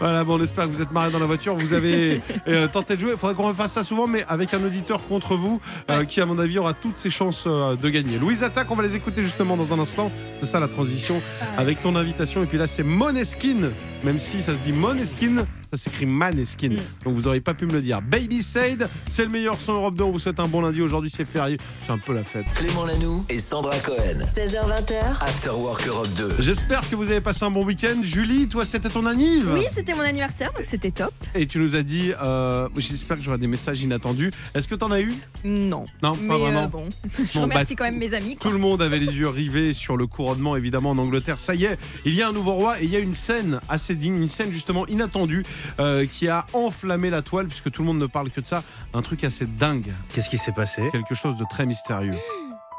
Voilà, 0.00 0.24
bon, 0.24 0.38
on 0.38 0.42
espère 0.42 0.64
que 0.64 0.70
vous 0.70 0.82
êtes 0.82 0.92
marrés 0.92 1.10
dans 1.10 1.18
la 1.18 1.26
voiture. 1.26 1.54
Vous 1.54 1.74
avez 1.74 2.20
euh, 2.48 2.68
tenté 2.68 2.96
de 2.96 3.00
jouer. 3.00 3.10
Il 3.12 3.18
faudrait 3.18 3.34
qu'on 3.34 3.48
refasse 3.48 3.72
ça 3.72 3.84
souvent, 3.84 4.06
mais 4.06 4.24
avec 4.28 4.54
un 4.54 4.64
auditeur 4.64 5.06
contre 5.06 5.36
vous, 5.36 5.60
euh, 5.90 6.04
qui, 6.04 6.20
à 6.20 6.26
mon 6.26 6.38
avis, 6.38 6.58
aura 6.58 6.72
toutes 6.72 6.98
ses 6.98 7.10
chances 7.10 7.44
euh, 7.46 7.76
de 7.76 7.88
gagner. 7.88 8.18
Louise 8.18 8.42
Attaque, 8.42 8.70
on 8.70 8.74
va 8.74 8.82
les 8.82 8.96
écouter 8.96 9.22
justement 9.22 9.56
dans 9.56 9.74
un 9.74 9.78
instant. 9.78 10.10
C'est 10.40 10.46
ça 10.46 10.60
la 10.60 10.68
transition 10.68 11.22
avec 11.56 11.80
ton 11.80 11.96
invitation. 11.96 12.42
Et 12.42 12.46
puis 12.46 12.58
là, 12.58 12.66
c'est 12.66 12.82
Moneskin, 12.82 13.70
même 14.02 14.18
si 14.18 14.40
ça 14.42 14.54
se 14.54 14.58
dit 14.60 14.72
Moneskin. 14.72 15.44
Ça 15.72 15.76
s'écrit 15.78 16.06
Maneskin. 16.06 16.70
Donc 17.04 17.14
vous 17.14 17.28
auriez 17.28 17.40
pas 17.40 17.54
pu 17.54 17.64
me 17.64 17.70
le 17.72 17.80
dire. 17.80 18.02
Baby 18.02 18.42
Sade, 18.42 18.88
c'est 19.06 19.22
le 19.24 19.30
meilleur 19.30 19.60
son 19.60 19.74
Europe 19.74 19.94
2. 19.94 20.02
On 20.02 20.10
vous 20.10 20.18
souhaite 20.18 20.40
un 20.40 20.48
bon 20.48 20.62
lundi. 20.62 20.82
Aujourd'hui, 20.82 21.12
c'est 21.14 21.24
férié. 21.24 21.58
C'est 21.86 21.92
un 21.92 21.98
peu 21.98 22.12
la 22.12 22.24
fête. 22.24 22.44
Clément 22.56 22.84
Lanoux 22.84 23.24
et 23.28 23.38
Sandra 23.38 23.78
Cohen. 23.78 24.18
16h20h, 24.36 25.20
After 25.20 25.50
Work 25.50 25.86
Europe 25.86 26.08
2. 26.16 26.36
J'espère 26.40 26.80
que 26.90 26.96
vous 26.96 27.04
avez 27.04 27.20
passé 27.20 27.44
un 27.44 27.52
bon 27.52 27.64
week-end. 27.64 28.00
Julie, 28.02 28.48
toi, 28.48 28.64
c'était 28.64 28.88
ton 28.88 29.06
anniv 29.06 29.48
Oui, 29.52 29.62
c'était 29.72 29.94
mon 29.94 30.00
anniversaire, 30.00 30.52
donc 30.54 30.64
c'était 30.68 30.90
top. 30.90 31.12
Et 31.36 31.46
tu 31.46 31.58
nous 31.58 31.76
as 31.76 31.82
dit, 31.84 32.10
euh, 32.20 32.68
j'espère 32.76 33.16
que 33.18 33.22
j'aurai 33.22 33.38
des 33.38 33.46
messages 33.46 33.80
inattendus. 33.80 34.32
Est-ce 34.56 34.66
que 34.66 34.74
t'en 34.74 34.90
as 34.90 35.00
eu? 35.02 35.14
Non. 35.44 35.86
Non, 36.02 36.14
Mais 36.20 36.26
pas 36.26 36.38
vraiment. 36.38 36.64
euh, 36.64 36.66
bon, 36.66 36.88
je 37.18 37.34
Bon, 37.38 37.42
remercie 37.42 37.74
bah, 37.76 37.84
quand 37.84 37.84
même 37.84 37.98
mes 37.98 38.12
amis. 38.14 38.36
Tout 38.40 38.50
le 38.50 38.58
monde 38.58 38.82
avait 38.82 38.98
les 38.98 39.06
yeux 39.16 39.28
rivés 39.28 39.72
sur 39.72 39.96
le 39.96 40.08
couronnement, 40.08 40.56
évidemment, 40.56 40.90
en 40.90 40.98
Angleterre. 40.98 41.38
Ça 41.38 41.54
y 41.54 41.64
est, 41.66 41.78
il 42.04 42.14
y 42.14 42.22
a 42.22 42.28
un 42.28 42.32
nouveau 42.32 42.54
roi 42.54 42.80
et 42.80 42.86
il 42.86 42.90
y 42.90 42.96
a 42.96 43.00
une 43.00 43.14
scène 43.14 43.60
assez 43.68 43.89
digne, 43.94 44.16
une 44.22 44.28
scène 44.28 44.50
justement 44.50 44.86
inattendue 44.86 45.44
euh, 45.78 46.06
qui 46.06 46.28
a 46.28 46.46
enflammé 46.52 47.10
la 47.10 47.22
toile, 47.22 47.46
puisque 47.46 47.70
tout 47.70 47.82
le 47.82 47.86
monde 47.88 47.98
ne 47.98 48.06
parle 48.06 48.30
que 48.30 48.40
de 48.40 48.46
ça. 48.46 48.62
Un 48.94 49.02
truc 49.02 49.24
assez 49.24 49.46
dingue, 49.46 49.92
Qu'est-ce 50.12 50.28
qui 50.30 50.38
s'est 50.38 50.52
passé? 50.52 50.88
Quelque 50.92 51.14
chose 51.14 51.36
de 51.36 51.44
très 51.48 51.66
mystérieux. 51.66 52.16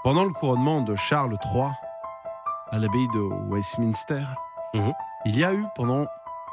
Pendant 0.03 0.23
le 0.23 0.31
couronnement 0.31 0.81
de 0.81 0.95
Charles 0.95 1.37
III 1.53 1.65
à 2.71 2.79
l'abbaye 2.79 3.07
de 3.13 3.19
Westminster, 3.49 4.23
Mhm. 4.73 4.93
il 5.25 5.37
y 5.37 5.43
a 5.43 5.53
eu 5.53 5.65
pendant 5.75 6.05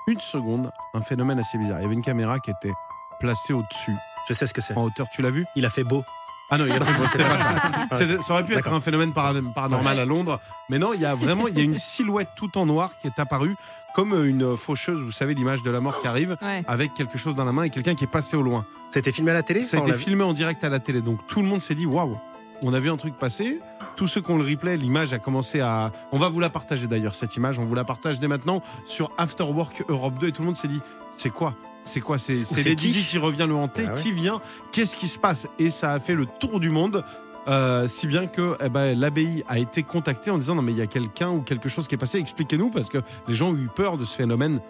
une 0.09 0.21
seconde 0.21 0.71
un 0.95 1.01
phénomène 1.01 1.39
assez 1.39 1.57
bizarre. 1.59 1.79
Il 1.79 1.83
y 1.83 1.85
avait 1.87 1.95
une 1.95 2.03
caméra 2.03 2.39
qui 2.41 2.51
était 2.51 2.73
placée 3.21 3.53
au-dessus, 3.53 3.97
Je 4.29 4.33
sais 4.35 4.47
ce 4.47 4.53
que 4.55 4.61
c'est. 4.61 4.77
en 4.77 4.83
hauteur. 4.85 5.07
Tu 5.13 5.23
l'as 5.23 5.31
vu? 5.31 5.47
Il 5.57 5.65
a 5.67 5.71
fait 5.71 5.85
beau. 5.85 6.05
Ah 6.51 6.57
non, 6.59 6.65
il 6.67 6.71
y 6.71 6.73
a 6.73 6.79
c'était 7.07 7.25
pas 7.25 7.31
ça. 7.31 8.19
Ça 8.23 8.33
aurait 8.33 8.45
pu 8.45 8.53
être 8.53 8.59
D'accord. 8.59 8.75
un 8.75 8.81
phénomène 8.81 9.13
para- 9.13 9.35
paranormal 9.55 9.99
à 10.01 10.05
Londres, 10.05 10.41
mais 10.71 10.79
non, 10.79 10.93
il 10.95 11.01
y 11.01 11.05
a 11.07 11.15
vraiment 11.15 11.47
il 11.49 11.57
y 11.59 11.61
a 11.61 11.65
une 11.65 11.77
silhouette 11.79 12.29
tout 12.37 12.57
en 12.57 12.65
noir 12.67 12.91
qui 13.01 13.07
est 13.09 13.19
apparue 13.19 13.55
comme 13.95 14.25
une 14.25 14.57
faucheuse, 14.57 15.03
vous 15.03 15.11
savez 15.13 15.35
l'image 15.35 15.63
de 15.63 15.71
la 15.71 15.81
mort 15.81 16.01
qui 16.01 16.07
arrive 16.07 16.37
Ouais. 16.41 16.63
avec 16.69 16.95
quelque 16.95 17.19
chose 17.19 17.35
dans 17.35 17.45
la 17.45 17.53
main 17.53 17.65
et 17.65 17.71
quelqu'un 17.71 17.95
qui 17.95 18.05
est 18.05 18.13
passé 18.13 18.37
au 18.37 18.43
loin. 18.43 18.65
C'était 18.89 19.11
filmé 19.13 19.33
à 19.33 19.35
la 19.35 19.43
télé 19.43 19.63
Ça 19.63 19.77
a 19.77 19.81
Enfin, 19.81 19.85
on 19.85 19.87
été 19.89 19.93
l'a 19.93 19.97
vu 19.99 20.05
filmé 20.05 20.25
en 20.25 20.33
direct 20.35 20.63
à 20.65 20.69
la 20.69 20.79
télé, 20.79 21.01
donc 21.01 21.27
tout 21.27 21.41
le 21.41 21.47
monde 21.49 21.61
s'est 21.61 21.75
dit 21.75 21.85
waouh, 21.87 22.17
on 22.63 22.73
a 22.75 22.81
vu 22.81 22.91
un 22.91 22.97
truc 22.97 23.15
passer. 23.17 23.59
Tous 23.97 24.07
ceux 24.07 24.21
qui 24.21 24.31
ont 24.31 24.39
le 24.39 24.45
replay, 24.49 24.77
l'image 24.77 25.13
a 25.13 25.19
commencé 25.19 25.61
à. 25.61 25.91
On 26.13 26.19
va 26.19 26.29
vous 26.29 26.39
la 26.39 26.51
partager 26.51 26.87
d'ailleurs 26.87 27.15
cette 27.17 27.35
image, 27.37 27.59
on 27.59 27.65
vous 27.65 27.75
la 27.75 27.83
partage 27.85 28.21
dès 28.21 28.29
maintenant 28.29 28.63
sur 28.87 29.11
After 29.19 29.43
Work 29.45 29.83
Europe 29.89 30.19
2 30.21 30.29
et 30.29 30.33
tout 30.33 30.43
le 30.43 30.47
monde 30.47 30.57
s'est 30.57 30.69
dit 30.69 30.81
c'est 31.17 31.31
quoi? 31.31 31.55
C'est 31.89 32.01
quoi 32.01 32.19
C'est 32.19 32.33
Lady 32.65 32.93
qui 32.93 33.05
qui 33.05 33.19
revient 33.19 33.47
le 33.49 33.55
hanter 33.55 33.85
Ah 33.89 33.95
ouais. 33.95 34.03
Qui 34.03 34.13
vient? 34.13 34.41
Qu'est-ce 34.73 34.95
qui 34.97 35.09
se 35.09 35.19
passe? 35.19 35.47
Et 35.59 35.71
ça 35.71 35.93
a 35.93 36.01
fait 36.01 36.15
le 36.15 36.27
tour 36.41 36.61
du 36.61 36.71
monde. 36.71 37.05
euh, 37.49 37.89
si 37.89 38.07
bien 38.07 38.27
que 38.27 38.57
eh 38.63 38.69
ben, 38.69 38.99
l'abbaye 38.99 39.43
a 39.49 39.59
été 39.59 39.83
contactée 39.83 40.31
en 40.31 40.37
disant 40.39 40.55
non 40.55 40.61
mais 40.63 40.73
il 40.73 40.79
y 40.79 40.83
a 40.83 40.87
quelqu'un 40.87 41.31
ou 41.31 41.41
quelque 41.41 41.69
chose 41.71 41.89
qui 41.89 41.95
est 41.95 41.99
passé, 41.99 42.19
expliquez-nous 42.19 42.71
parce 42.71 42.91
que 42.91 42.99
les 43.27 43.35
gens 43.35 43.49
ont 43.51 43.57
eu 43.57 43.69
peur 43.75 43.97
de 43.97 44.05
ce 44.05 44.15
phénomène 44.15 44.61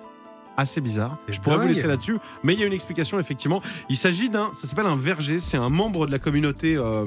assez 0.56 0.80
bizarre. 0.80 1.16
Je 1.28 1.38
pourrais 1.40 1.56
vous 1.58 1.68
laisser 1.68 1.86
là-dessus, 1.86 2.16
mais 2.42 2.52
il 2.54 2.58
y 2.60 2.64
a 2.64 2.66
une 2.66 2.72
explication 2.72 3.18
effectivement. 3.20 3.62
Il 3.88 3.96
s'agit 3.96 4.28
d'un, 4.28 4.50
ça 4.60 4.66
s'appelle 4.66 4.86
un 4.86 4.96
verger, 4.96 5.38
c'est 5.38 5.56
un 5.56 5.68
membre 5.70 6.06
de 6.06 6.10
la 6.10 6.18
communauté 6.18 6.74
euh, 6.76 7.06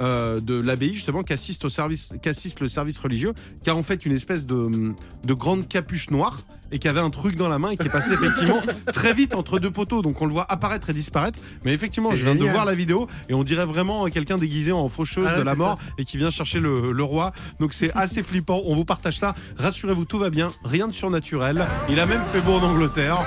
euh, 0.00 0.38
de 0.40 0.54
l'abbaye 0.60 0.94
justement 0.94 1.22
qui 1.24 1.32
assiste 1.32 1.64
au 1.64 1.68
service, 1.68 2.10
qui 2.22 2.28
assiste 2.28 2.60
le 2.60 2.68
service 2.68 2.98
religieux, 2.98 3.32
qui 3.64 3.70
a 3.70 3.74
en 3.76 3.82
fait 3.82 4.06
une 4.06 4.12
espèce 4.12 4.46
de, 4.46 4.92
de 5.24 5.34
grande 5.34 5.66
capuche 5.68 6.10
noire 6.10 6.42
et 6.72 6.78
qui 6.78 6.88
avait 6.88 7.00
un 7.00 7.10
truc 7.10 7.36
dans 7.36 7.48
la 7.48 7.58
main 7.58 7.70
et 7.70 7.76
qui 7.76 7.86
est 7.86 7.90
passé 7.90 8.14
effectivement 8.14 8.60
très 8.92 9.12
vite 9.14 9.34
entre 9.34 9.58
deux 9.58 9.70
poteaux, 9.70 10.02
donc 10.02 10.20
on 10.20 10.26
le 10.26 10.32
voit 10.32 10.46
apparaître 10.50 10.90
et 10.90 10.92
disparaître. 10.92 11.38
Mais 11.64 11.72
effectivement, 11.72 12.10
je 12.14 12.22
viens 12.22 12.34
de 12.34 12.44
voir 12.44 12.64
la 12.64 12.74
vidéo 12.74 13.06
et 13.28 13.34
on 13.34 13.44
dirait 13.44 13.66
vraiment 13.66 14.06
quelqu'un 14.06 14.38
déguisé 14.38 14.72
en 14.72 14.88
faucheuse 14.88 15.28
Ah, 15.28 15.38
de 15.38 15.42
la 15.44 15.54
mort 15.54 15.78
et 15.98 16.04
qui 16.04 16.16
vient 16.18 16.30
chercher 16.30 16.58
le, 16.60 16.92
le 16.92 17.04
roi. 17.04 17.32
Donc 17.60 17.74
c'est 17.74 17.92
assez 17.94 18.22
flippant. 18.22 18.62
On 18.64 18.74
vous 18.74 18.84
partage 18.84 19.18
ça. 19.18 19.34
Rassurez-vous, 19.58 20.04
tout 20.04 20.18
va 20.18 20.30
bien. 20.30 20.48
Rien 20.64 20.88
de 20.88 20.92
surnaturel. 20.92 21.66
Il 21.88 22.00
a 22.00 22.06
même 22.06 22.22
fait 22.32 22.40
beau 22.40 22.54
en 22.54 22.62
Angleterre. 22.62 23.18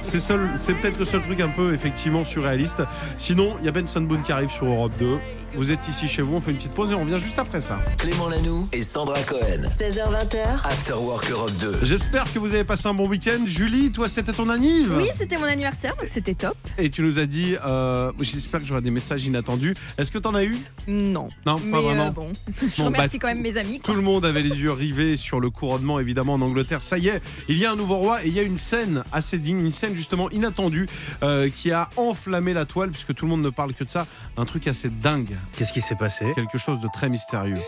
C'est 0.00 0.18
c'est 0.18 0.74
peut-être 0.80 0.98
le 0.98 1.04
seul 1.04 1.22
truc 1.22 1.40
un 1.40 1.48
peu 1.48 1.74
effectivement 1.74 2.24
surréaliste. 2.24 2.82
Sinon, 3.18 3.56
il 3.60 3.66
y 3.66 3.68
a 3.68 3.72
Benson 3.72 4.00
Boone 4.00 4.22
qui 4.22 4.32
arrive 4.32 4.50
sur 4.50 4.66
Europe 4.66 4.92
2. 4.98 5.18
Vous 5.56 5.70
êtes 5.70 5.86
ici 5.88 6.08
chez 6.08 6.20
vous. 6.22 6.34
On 6.36 6.40
fait 6.40 6.50
une 6.50 6.56
petite 6.56 6.72
pause 6.74 6.90
et 6.90 6.94
on 6.94 7.02
revient 7.02 7.18
juste 7.22 7.38
après 7.38 7.60
ça. 7.60 7.80
Clément 7.98 8.28
Lanoux 8.28 8.68
et 8.72 8.82
Sandra 8.82 9.20
Cohen. 9.22 9.62
16h20h, 9.78 10.64
After 10.64 10.94
Work 10.94 11.30
Europe 11.30 11.52
2. 11.60 11.78
J'espère 11.82 12.24
que 12.32 12.40
vous 12.40 12.46
avez 12.48 12.64
passé 12.64 12.88
un 12.88 12.94
bon 12.94 13.06
week-end. 13.08 13.38
Julie, 13.46 13.92
toi, 13.92 14.08
c'était 14.08 14.32
ton 14.32 14.48
anniv 14.48 14.92
Oui, 14.96 15.08
c'était 15.16 15.36
mon 15.36 15.44
anniversaire, 15.44 15.94
donc 15.96 16.08
c'était 16.12 16.34
top. 16.34 16.56
Et 16.76 16.90
tu 16.90 17.02
nous 17.02 17.20
as 17.20 17.26
dit, 17.26 17.54
euh, 17.64 18.10
j'espère 18.20 18.60
que 18.60 18.66
j'aurai 18.66 18.80
des 18.82 18.90
messages 18.90 19.24
inattendus. 19.26 19.74
Est-ce 19.96 20.10
que 20.10 20.18
t'en 20.18 20.34
as 20.34 20.42
eu? 20.44 20.56
Non. 20.88 21.28
Non, 21.46 21.56
Mais 21.64 21.70
pas 21.70 21.80
vraiment. 21.80 22.06
euh, 22.08 22.10
bon, 22.10 22.32
je 22.60 22.66
Bon, 22.82 22.86
remercie 22.86 23.18
bah, 23.18 23.28
quand 23.28 23.28
même 23.28 23.42
mes 23.42 23.56
amis. 23.56 23.80
Tout 23.80 23.94
le 23.94 24.02
monde 24.02 24.24
avait 24.24 24.42
les 24.42 24.58
yeux 24.58 24.72
rivés 24.72 25.14
sur 25.16 25.38
le 25.38 25.50
couronnement, 25.50 26.00
évidemment, 26.00 26.34
en 26.34 26.40
Angleterre. 26.42 26.82
Ça 26.82 26.98
y 26.98 27.08
est, 27.08 27.22
il 27.48 27.58
y 27.58 27.64
a 27.64 27.70
un 27.70 27.76
nouveau 27.76 27.96
roi 27.96 28.24
et 28.24 28.28
il 28.28 28.34
y 28.34 28.40
a 28.40 28.42
une 28.42 28.58
scène 28.58 29.04
assez 29.12 29.38
digne, 29.38 29.60
une 29.64 29.72
scène 29.72 29.94
justement 29.94 30.28
inattendue 30.30 30.88
euh, 31.22 31.48
qui 31.54 31.70
a 31.70 31.88
enflammé 31.96 32.54
la 32.54 32.64
toile, 32.64 32.90
puisque 32.90 33.14
tout 33.14 33.24
le 33.26 33.30
monde 33.30 33.42
ne 33.42 33.50
parle 33.50 33.72
que 33.72 33.84
de 33.84 33.90
ça. 33.90 34.06
Un 34.36 34.44
truc 34.46 34.66
assez 34.66 34.88
dingue, 34.90 35.36
Qu'est-ce 35.52 35.72
qui 35.72 35.80
s'est 35.80 35.94
passé 35.96 36.32
quelque 36.34 36.58
chose 36.58 36.80
de 36.80 36.88
très 36.92 37.08
mystérieux. 37.08 37.62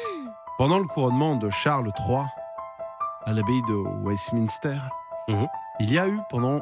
Pendant 0.58 0.78
le 0.78 0.84
couronnement 0.86 1.36
de 1.36 1.50
Charles 1.50 1.90
III 2.08 2.22
à 3.24 3.32
l'abbaye 3.32 3.62
de 3.68 3.74
Westminster, 4.04 4.78
Mhm. 5.28 5.46
il 5.80 5.92
y 5.92 5.98
a 5.98 6.06
eu 6.08 6.20
pendant 6.30 6.60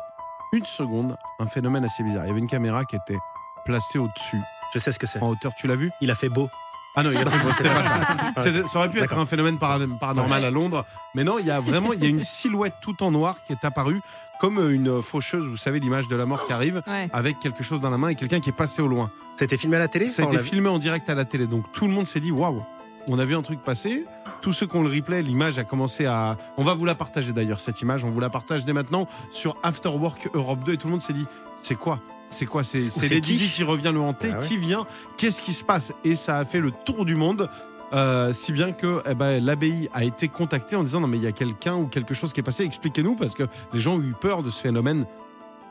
une 0.53 0.65
seconde 0.67 1.17
un 1.39 1.47
phénomène 1.47 1.85
assez 1.85 2.03
bizarre. 2.03 2.25
Il 2.25 2.29
y 2.29 2.31
avait 2.31 2.41
une 2.41 2.47
caméra 2.49 2.85
qui 2.85 2.97
était 2.97 3.19
placée 3.65 3.99
au-dessus, 3.99 4.41
Je 4.73 4.79
sais 4.79 4.93
ce 4.93 4.99
que 4.99 5.07
c'est. 5.07 5.23
en 5.23 5.29
hauteur. 5.29 5.53
Tu 5.57 5.67
l'as 5.67 5.77
vu 5.77 5.91
Il 6.01 6.11
a 6.11 6.15
fait 6.15 6.29
beau. 6.29 6.49
Ah 6.97 7.03
non, 7.03 7.11
il 7.11 7.15
y 7.15 7.19
a 7.19 7.25
c'était 7.57 7.69
pas 7.69 7.77
ça. 7.77 8.69
Ça 8.69 8.79
aurait 8.79 8.89
pu 8.91 9.01
être 9.01 9.17
un 9.19 9.27
phénomène 9.27 9.59
para- 9.59 9.79
paranormal 10.01 10.45
à 10.45 10.51
Londres, 10.51 10.85
mais 11.15 11.25
non, 11.25 11.39
il 11.39 11.47
y 11.47 11.51
a 11.51 11.61
vraiment 11.61 11.93
il 11.93 12.03
y 12.03 12.07
a 12.07 12.09
une 12.09 12.23
silhouette 12.23 12.75
tout 12.81 13.03
en 13.03 13.11
noir 13.11 13.37
qui 13.47 13.53
est 13.53 13.65
apparue 13.65 14.01
comme 14.41 14.59
une 14.71 15.01
faucheuse, 15.01 15.45
vous 15.47 15.57
savez 15.57 15.79
l'image 15.81 16.09
de 16.09 16.17
la 16.17 16.27
mort 16.27 16.47
qui 16.47 16.53
arrive 16.53 16.83
Ouais. 16.87 17.09
avec 17.13 17.39
quelque 17.41 17.63
chose 17.63 17.81
dans 17.81 17.91
la 17.91 17.97
main 17.99 18.09
et 18.09 18.15
quelqu'un 18.17 18.41
qui 18.41 18.51
est 18.51 18.57
passé 18.57 18.83
au 18.83 18.89
loin. 18.89 19.11
C'était 19.33 19.57
filmé 19.57 19.77
à 19.77 19.79
la 19.79 19.89
télé 19.89 20.09
Ça 20.09 20.23
a 20.23 20.25
Enfin, 20.25 20.31
on 20.31 20.33
été 20.33 20.37
l'a 20.39 20.43
vu 20.43 20.49
filmé 20.51 20.69
en 20.69 20.79
direct 20.79 21.09
à 21.09 21.15
la 21.15 21.25
télé, 21.25 21.47
donc 21.47 21.65
tout 21.73 21.87
le 21.87 21.93
monde 21.93 22.07
s'est 22.07 22.21
dit 22.21 22.31
waouh, 22.33 22.63
on 23.07 23.19
a 23.19 23.25
vu 23.25 23.35
un 23.37 23.43
truc 23.43 23.61
passer. 23.63 24.05
Tous 24.43 24.53
ceux 24.53 24.67
qui 24.67 24.77
ont 24.77 24.83
le 24.83 24.91
replay, 24.95 25.23
l'image 25.23 25.59
a 25.59 25.65
commencé 25.65 26.05
à. 26.05 26.37
On 26.59 26.65
va 26.65 26.75
vous 26.75 26.85
la 26.85 26.95
partager 26.95 27.33
d'ailleurs 27.33 27.61
cette 27.61 27.81
image, 27.81 28.05
on 28.05 28.11
vous 28.11 28.21
la 28.21 28.29
partage 28.29 28.65
dès 28.65 28.73
maintenant 28.75 29.09
sur 29.31 29.55
After 29.63 29.89
Work 29.89 30.29
Europe 30.35 30.65
2 30.65 30.75
et 30.75 30.77
tout 30.77 30.89
le 30.89 30.93
monde 30.93 31.03
s'est 31.03 31.13
dit 31.15 31.25
c'est 31.63 31.77
quoi 31.77 31.99
c'est 32.35 32.47
quoi 32.47 32.63
C'est 32.65 32.79
Lady 33.09 33.33
qui 33.33 33.37
Di 33.45 33.49
qui 33.51 33.63
revient 33.63 33.91
le 33.93 34.01
hanter 34.01 34.31
Ah 34.35 34.39
ouais. 34.41 34.47
Qui 34.47 34.59
vient 34.59 34.87
Qu'est-ce 35.17 35.41
qui 35.41 35.55
se 35.55 35.65
passe? 35.65 35.93
Et 36.05 36.17
ça 36.17 36.39
a 36.39 36.45
fait 36.45 36.61
le 36.61 36.73
tour 36.85 37.05
du 37.05 37.15
monde. 37.15 37.49
euh, 37.93 38.33
si 38.33 38.51
bien 38.53 38.73
que 38.73 39.03
eh 39.09 39.15
ben, 39.15 39.43
l'abbaye 39.45 39.89
a 39.95 40.03
été 40.05 40.27
contactée 40.29 40.75
en 40.75 40.83
disant 40.83 41.01
non 41.01 41.07
mais 41.07 41.17
il 41.19 41.23
y 41.23 41.29
a 41.29 41.33
quelqu'un 41.33 41.77
ou 41.77 41.87
quelque 41.87 42.13
chose 42.13 42.33
qui 42.33 42.41
est 42.41 42.43
passé, 42.43 42.65
expliquez-nous 42.65 43.15
parce 43.15 43.35
que 43.35 43.45
les 43.73 43.81
gens 43.81 43.95
ont 43.95 44.01
eu 44.03 44.15
peur 44.21 44.43
de 44.43 44.51
ce 44.51 44.61
phénomène 44.61 45.07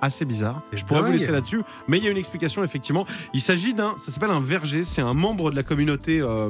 assez 0.01 0.25
bizarre. 0.25 0.61
Je 0.73 0.83
pourrais 0.83 1.01
vous 1.01 1.13
laisser 1.13 1.31
là-dessus, 1.31 1.61
mais 1.87 1.97
il 1.97 2.03
y 2.03 2.07
a 2.07 2.11
une 2.11 2.17
explication 2.17 2.61
effectivement. 2.63 3.05
Il 3.33 3.39
s'agit 3.41 3.73
d'un, 3.73 3.95
ça 4.03 4.11
s'appelle 4.11 4.31
un 4.31 4.41
verger, 4.41 4.83
c'est 4.83 5.01
un 5.01 5.13
membre 5.13 5.49
de 5.49 5.55
la 5.55 5.63
communauté 5.63 6.19
euh, 6.19 6.49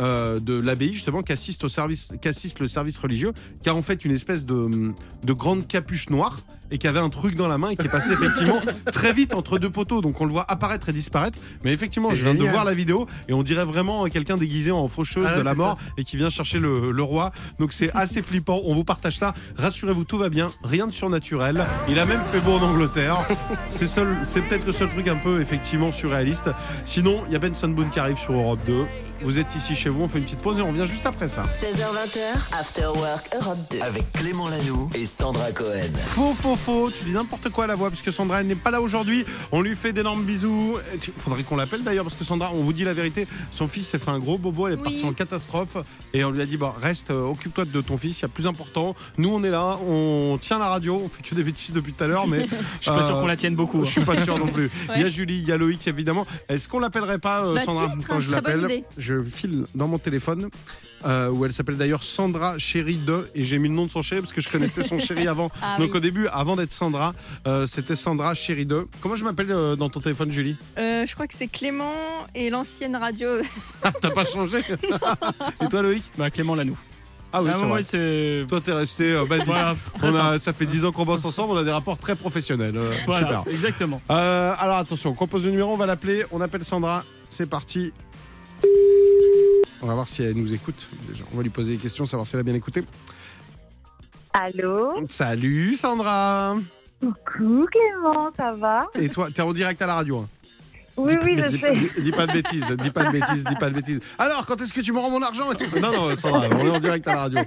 euh, 0.00 0.38
de 0.38 0.54
l'abbaye 0.54 0.94
justement 0.94 1.22
qui 1.22 1.32
assiste 1.32 1.64
au 1.64 1.68
service, 1.68 2.08
qui 2.20 2.28
assiste 2.28 2.60
le 2.60 2.68
service 2.68 2.98
religieux, 2.98 3.32
qui 3.62 3.68
a 3.68 3.74
en 3.74 3.82
fait 3.82 4.04
une 4.04 4.12
espèce 4.12 4.44
de, 4.46 4.92
de 5.24 5.32
grande 5.32 5.66
capuche 5.66 6.10
noire 6.10 6.38
et 6.72 6.78
qui 6.78 6.88
avait 6.88 6.98
un 6.98 7.10
truc 7.10 7.36
dans 7.36 7.46
la 7.46 7.58
main 7.58 7.70
et 7.70 7.76
qui 7.76 7.86
est 7.86 7.90
passé 7.90 8.12
effectivement 8.12 8.60
très 8.92 9.12
vite 9.12 9.34
entre 9.34 9.58
deux 9.58 9.70
poteaux, 9.70 10.00
donc 10.00 10.20
on 10.20 10.24
le 10.24 10.32
voit 10.32 10.50
apparaître 10.50 10.88
et 10.88 10.92
disparaître. 10.92 11.38
Mais 11.64 11.72
effectivement, 11.72 12.10
je 12.12 12.22
viens 12.22 12.34
de 12.34 12.44
voir 12.44 12.64
la 12.64 12.74
vidéo 12.74 13.06
et 13.28 13.32
on 13.32 13.42
dirait 13.42 13.64
vraiment 13.64 14.04
quelqu'un 14.06 14.36
déguisé 14.36 14.70
en 14.72 14.88
faucheuse 14.88 15.26
Ah, 15.28 15.38
de 15.38 15.42
la 15.42 15.54
mort 15.54 15.78
et 15.96 16.04
qui 16.04 16.16
vient 16.16 16.30
chercher 16.30 16.58
le, 16.58 16.90
le 16.90 17.02
roi. 17.02 17.30
Donc 17.60 17.72
c'est 17.72 17.92
assez 17.92 18.22
flippant. 18.22 18.60
On 18.64 18.74
vous 18.74 18.84
partage 18.84 19.18
ça. 19.18 19.34
Rassurez-vous, 19.56 20.04
tout 20.04 20.18
va 20.18 20.28
bien. 20.30 20.48
Rien 20.64 20.86
de 20.86 20.92
surnaturel. 20.92 21.64
Il 21.88 21.98
a 21.98 22.06
même 22.06 22.22
fait 22.32 22.40
beau 22.40 22.52
en 22.52 22.62
Angleterre. 22.62 23.18
C'est 23.68 23.86
seul, 23.86 24.16
c'est 24.26 24.40
peut-être 24.42 24.66
le 24.66 24.72
seul 24.72 24.88
truc 24.88 25.06
un 25.08 25.16
peu 25.16 25.40
effectivement 25.40 25.92
surréaliste. 25.92 26.50
Sinon, 26.86 27.24
il 27.28 27.32
y 27.32 27.36
a 27.36 27.38
Benson 27.38 27.68
Boone 27.68 27.90
qui 27.90 28.00
arrive 28.00 28.16
sur 28.18 28.32
Europe 28.32 28.60
2. 28.66 28.84
Vous 29.24 29.38
êtes 29.38 29.54
ici 29.56 29.76
chez 29.76 29.88
vous, 29.88 30.02
on 30.02 30.08
fait 30.08 30.18
une 30.18 30.24
petite 30.24 30.40
pause 30.40 30.58
et 30.58 30.62
on 30.62 30.68
revient 30.68 30.86
juste 30.86 31.06
après 31.06 31.28
ça. 31.28 31.44
16h20, 31.44 32.58
After 32.58 32.86
Work 32.96 33.28
Europe 33.40 33.58
2. 33.70 33.80
Avec 33.80 34.10
Clément 34.12 34.48
Lanoux 34.48 34.90
et 34.94 35.04
Sandra 35.06 35.52
Cohen. 35.52 35.78
Faux, 36.08 36.34
faux, 36.34 36.56
faux. 36.56 36.90
Tu 36.90 37.04
dis 37.04 37.12
n'importe 37.12 37.48
quoi 37.50 37.64
à 37.64 37.66
la 37.68 37.74
voix 37.76 37.88
puisque 37.90 38.12
Sandra 38.12 38.40
elle 38.40 38.48
n'est 38.48 38.54
pas 38.56 38.70
là 38.72 38.80
aujourd'hui. 38.80 39.24
On 39.52 39.60
lui 39.62 39.76
fait 39.76 39.92
d'énormes 39.92 40.24
bisous. 40.24 40.76
Il 40.94 41.12
faudrait 41.22 41.44
qu'on 41.44 41.56
l'appelle 41.56 41.82
d'ailleurs 41.84 42.04
parce 42.04 42.16
que 42.16 42.24
Sandra, 42.24 42.50
on 42.52 42.62
vous 42.62 42.72
dit 42.72 42.82
la 42.84 42.94
vérité, 42.94 43.28
son 43.52 43.68
fils 43.68 43.86
s'est 43.88 43.98
fait 43.98 44.10
un 44.10 44.18
gros 44.18 44.38
bobo. 44.38 44.66
Elle 44.66 44.74
est 44.74 44.76
Oui. 44.78 44.82
partie 44.82 45.04
en 45.04 45.12
catastrophe 45.12 45.76
et 46.12 46.24
on 46.24 46.30
lui 46.32 46.42
a 46.42 46.46
dit 46.46 46.56
bon, 46.56 46.72
reste, 46.82 47.10
euh, 47.10 47.24
occupe-toi 47.26 47.64
de 47.66 47.80
ton 47.80 47.96
fils. 47.98 48.18
Il 48.18 48.22
y 48.22 48.24
a 48.24 48.28
plus 48.28 48.46
important. 48.48 48.96
Nous, 49.18 49.32
on 49.32 49.42
est 49.44 49.50
là, 49.50 49.78
on 49.88 50.36
tient 50.40 50.58
la 50.58 50.66
radio. 50.68 51.00
On 51.04 51.08
fait 51.08 51.22
que 51.22 51.34
des 51.36 51.44
bêtises 51.44 51.72
depuis 51.72 51.92
tout 51.92 52.02
à 52.02 52.08
l'heure, 52.08 52.26
mais 52.26 52.44
Je 52.80 52.82
suis 52.82 52.90
pas 52.90 53.02
sûr 53.02 53.16
euh, 53.16 53.20
qu'on 53.20 53.26
la 53.28 53.36
tienne 53.36 53.54
beaucoup. 53.54 53.84
Je 53.84 53.90
suis 53.90 54.04
pas 54.04 54.20
sûr 54.24 54.36
non 54.38 54.48
plus. 54.48 54.68
Il 54.96 55.00
y 55.02 55.04
a. 55.04 55.08
Julie, 55.12 55.38
il 55.40 55.46
y 55.46 55.52
a 55.52 55.58
Loïc 55.58 55.86
évidemment. 55.86 56.26
Est-ce 56.48 56.68
qu'on 56.68 56.78
l'appellerait 56.80 57.18
pas 57.18 57.44
euh, 57.44 57.54
Bah 57.54 57.60
Sandra 57.66 57.92
si, 57.98 58.04
quand 58.06 58.18
je 58.20 58.30
l'appelle. 58.30 58.82
Je 59.12 59.22
file 59.22 59.64
dans 59.74 59.88
mon 59.88 59.98
téléphone 59.98 60.48
euh, 61.04 61.28
où 61.30 61.44
elle 61.44 61.52
s'appelle 61.52 61.76
d'ailleurs 61.76 62.02
Sandra 62.02 62.58
Chéri 62.58 62.96
2 62.96 63.30
et 63.34 63.44
j'ai 63.44 63.58
mis 63.58 63.68
le 63.68 63.74
nom 63.74 63.86
de 63.86 63.90
son 63.90 64.02
chéri 64.02 64.20
parce 64.20 64.32
que 64.32 64.40
je 64.40 64.48
connaissais 64.48 64.82
son 64.82 64.98
chéri 64.98 65.26
avant. 65.28 65.50
Ah 65.62 65.76
Donc 65.78 65.90
oui. 65.92 65.96
au 65.98 66.00
début, 66.00 66.26
avant 66.28 66.56
d'être 66.56 66.72
Sandra, 66.72 67.12
euh, 67.46 67.66
c'était 67.66 67.94
Sandra 67.96 68.34
Chéri 68.34 68.64
2. 68.64 68.86
Comment 69.00 69.16
je 69.16 69.24
m'appelle 69.24 69.50
euh, 69.50 69.76
dans 69.76 69.88
ton 69.88 70.00
téléphone 70.00 70.32
Julie? 70.32 70.56
Euh, 70.78 71.04
je 71.06 71.14
crois 71.14 71.26
que 71.26 71.34
c'est 71.34 71.48
Clément 71.48 71.92
et 72.34 72.50
l'ancienne 72.50 72.96
radio. 72.96 73.28
Ah, 73.82 73.92
T'as 74.00 74.10
pas 74.10 74.24
changé? 74.24 74.58
Et 75.60 75.68
toi 75.68 75.82
Loïc? 75.82 76.04
Bah, 76.16 76.30
Clément 76.30 76.54
Lanoux. 76.54 76.78
Ah 77.34 77.42
oui, 77.42 77.48
Ah, 77.50 77.56
c'est 77.58 77.64
moi, 77.64 77.70
vrai. 77.70 77.82
c'est. 77.82 78.44
Toi 78.48 78.60
t'es 78.60 78.72
resté 78.72 79.12
euh, 79.12 79.24
basique. 79.24 79.46
Voilà, 79.46 79.74
On 80.02 80.14
a, 80.14 80.38
ça 80.38 80.52
fait 80.52 80.66
10 80.66 80.84
ans 80.84 80.92
qu'on 80.92 81.04
bosse 81.06 81.24
ensemble, 81.24 81.52
on 81.52 81.56
a 81.56 81.64
des 81.64 81.70
rapports 81.70 81.96
très 81.98 82.14
professionnels. 82.14 82.76
euh, 82.76 82.92
Voilà, 83.06 83.38
Super. 83.38 83.44
exactement. 83.52 84.02
Euh, 84.10 84.54
alors 84.58 84.76
attention, 84.76 85.10
on 85.10 85.14
compose 85.14 85.42
le 85.44 85.50
numéro, 85.50 85.72
on 85.72 85.76
va 85.78 85.86
l'appeler, 85.86 86.24
on 86.30 86.40
appelle 86.42 86.62
Sandra, 86.64 87.04
c'est 87.30 87.48
parti. 87.48 87.92
On 89.80 89.86
va 89.86 89.94
voir 89.94 90.08
si 90.08 90.22
elle 90.22 90.34
nous 90.36 90.52
écoute. 90.54 90.86
Déjà, 91.08 91.24
on 91.32 91.36
va 91.36 91.42
lui 91.42 91.50
poser 91.50 91.72
des 91.72 91.78
questions, 91.78 92.06
savoir 92.06 92.26
si 92.26 92.34
elle 92.36 92.40
a 92.40 92.44
bien 92.44 92.54
écouté. 92.54 92.84
Allô 94.32 94.92
Salut 95.08 95.74
Sandra 95.74 96.56
Coucou 97.00 97.66
Clément, 97.70 98.30
ça 98.36 98.52
va? 98.54 98.86
Et 98.94 99.08
toi, 99.08 99.28
t'es 99.34 99.42
en 99.42 99.52
direct 99.52 99.82
à 99.82 99.86
la 99.86 99.94
radio. 99.96 100.18
hein? 100.20 100.28
Oui, 100.96 101.14
oui, 101.22 101.36
je 101.38 101.46
dis, 101.46 101.56
sais. 101.58 101.72
dis- 101.72 101.90
dis 102.02 102.12
pas 102.12 102.26
de 102.26 102.32
bêtises, 102.32 102.64
dis 102.82 102.90
pas 102.90 103.04
de 103.06 103.10
bêtises, 103.12 103.44
dis 103.44 103.54
pas 103.56 103.70
de 103.70 103.74
bêtises. 103.74 104.00
Alors, 104.18 104.44
quand 104.46 104.60
est-ce 104.60 104.72
que 104.74 104.82
tu 104.82 104.92
me 104.92 104.98
rends 104.98 105.10
mon 105.10 105.22
argent 105.22 105.50
et 105.50 105.56
tout? 105.56 105.78
Non, 105.80 105.90
non, 105.90 106.16
Sandra, 106.16 106.46
on 106.50 106.66
est 106.66 106.70
en 106.70 106.78
direct 106.80 107.08
à 107.08 107.14
la 107.14 107.20
radio. 107.22 107.40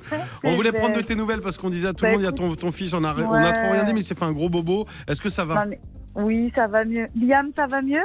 On 0.43 0.55
voulait 0.55 0.71
prendre 0.71 0.95
de 0.97 1.01
tes 1.01 1.15
nouvelles 1.15 1.41
parce 1.41 1.57
qu'on 1.57 1.69
disait 1.69 1.87
à 1.89 1.93
tout 1.93 2.03
le 2.05 2.09
Bah, 2.09 2.13
monde, 2.13 2.21
il 2.21 2.25
y 2.25 2.27
a 2.27 2.31
ton, 2.31 2.55
ton 2.55 2.71
fils, 2.71 2.93
on 2.93 3.03
a, 3.03 3.15
on 3.15 3.33
a 3.33 3.51
trop 3.53 3.71
rien 3.71 3.83
dit, 3.83 3.93
mais 3.93 3.99
il 4.01 4.03
s'est 4.03 4.15
fait 4.15 4.25
un 4.25 4.31
gros 4.33 4.49
bobo. 4.49 4.85
Est-ce 5.07 5.21
que 5.21 5.29
ça 5.29 5.45
va? 5.45 5.63
Non, 5.63 5.69
mais- 5.69 5.79
Oui, 6.15 6.51
ça 6.55 6.67
va 6.67 6.83
mieux. 6.85 7.05
Liam, 7.15 7.51
ça 7.55 7.67
va 7.67 7.81
mieux? 7.81 8.01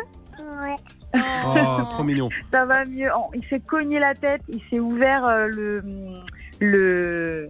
Oh, 1.15 1.55
trop 1.91 2.05
mignon. 2.05 2.29
Ça 2.53 2.65
va 2.65 2.85
mieux. 2.85 3.09
Oh, 3.17 3.27
il 3.35 3.45
s'est 3.49 3.61
cogné 3.61 3.99
la 3.99 4.15
tête, 4.15 4.43
il 4.49 4.61
s'est 4.71 4.79
ouvert 4.81 5.25
euh, 5.25 5.47
le. 5.49 5.83
le... 6.61 7.49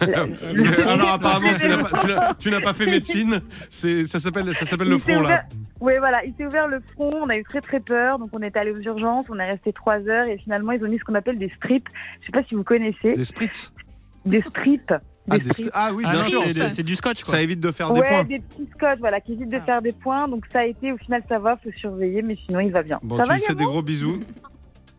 la- 0.00 0.26
le- 0.52 0.88
Alors 0.88 1.14
apparemment, 1.14 1.48
tu 1.58 1.68
n'as 1.68 1.82
pas, 1.84 1.98
tu 2.00 2.06
n'as- 2.06 2.34
tu 2.38 2.50
n'as 2.50 2.60
pas 2.60 2.74
fait 2.74 2.86
médecine. 2.90 3.40
C'est, 3.70 4.04
ça 4.04 4.18
s'appelle, 4.20 4.54
ça 4.54 4.66
s'appelle 4.66 4.88
le 4.88 4.96
Il 4.96 5.00
front 5.00 5.20
là. 5.22 5.44
Oui, 5.80 5.92
voilà, 5.98 6.24
il 6.24 6.34
s'est 6.34 6.44
ouvert 6.44 6.66
le 6.68 6.80
front, 6.94 7.12
on 7.22 7.28
a 7.28 7.36
eu 7.36 7.44
très 7.44 7.60
très 7.60 7.80
peur, 7.80 8.18
donc 8.18 8.30
on 8.32 8.40
est 8.40 8.56
allé 8.56 8.72
aux 8.72 8.80
urgences, 8.80 9.26
on 9.30 9.38
est 9.38 9.48
resté 9.48 9.72
trois 9.72 10.00
heures 10.08 10.26
et 10.26 10.36
finalement 10.38 10.72
ils 10.72 10.84
ont 10.84 10.88
mis 10.88 10.98
ce 10.98 11.04
qu'on 11.04 11.14
appelle 11.14 11.38
des 11.38 11.48
strips. 11.50 11.88
Je 12.20 12.26
sais 12.26 12.32
pas 12.32 12.42
si 12.48 12.54
vous 12.56 12.64
connaissez. 12.64 13.14
Des 13.14 13.24
spritz? 13.24 13.72
Des 14.26 14.42
strips. 14.42 14.92
Ah, 15.30 15.38
Des 15.38 15.44
des- 15.44 15.52
strips. 15.52 15.70
ah 15.74 15.90
oui, 15.92 16.04
Ah 16.06 16.12
bien 16.12 16.22
sûr. 16.24 16.42
c'est- 16.70 16.82
du 16.82 16.96
scotch, 16.96 17.22
quoi. 17.24 17.34
ça 17.34 17.42
évite 17.42 17.60
de 17.60 17.70
faire 17.70 17.92
des 17.92 18.00
Ouais, 18.00 18.08
points. 18.08 18.24
des 18.24 18.38
petits 18.40 18.68
scotch, 18.76 18.98
voilà, 18.98 19.20
qui 19.20 19.32
évitent 19.32 19.50
de 19.52 19.58
Ah. 19.60 19.64
faire 19.64 19.82
des 19.82 19.92
points. 19.92 20.28
Donc 20.28 20.44
ça 20.52 20.60
a 20.60 20.64
été, 20.64 20.92
au 20.92 20.96
final, 20.96 21.22
ça 21.28 21.38
va, 21.38 21.56
faut 21.62 21.70
surveiller, 21.78 22.22
mais 22.22 22.36
sinon 22.46 22.60
il 22.60 22.72
va 22.72 22.82
bien. 22.82 22.98
Bon, 23.02 23.16
ça 23.16 23.22
tu 23.24 23.28
va, 23.28 23.34
lui 23.36 23.42
fais 23.42 23.54
des 23.54 23.64
gros 23.64 23.82
bisous. 23.82 24.20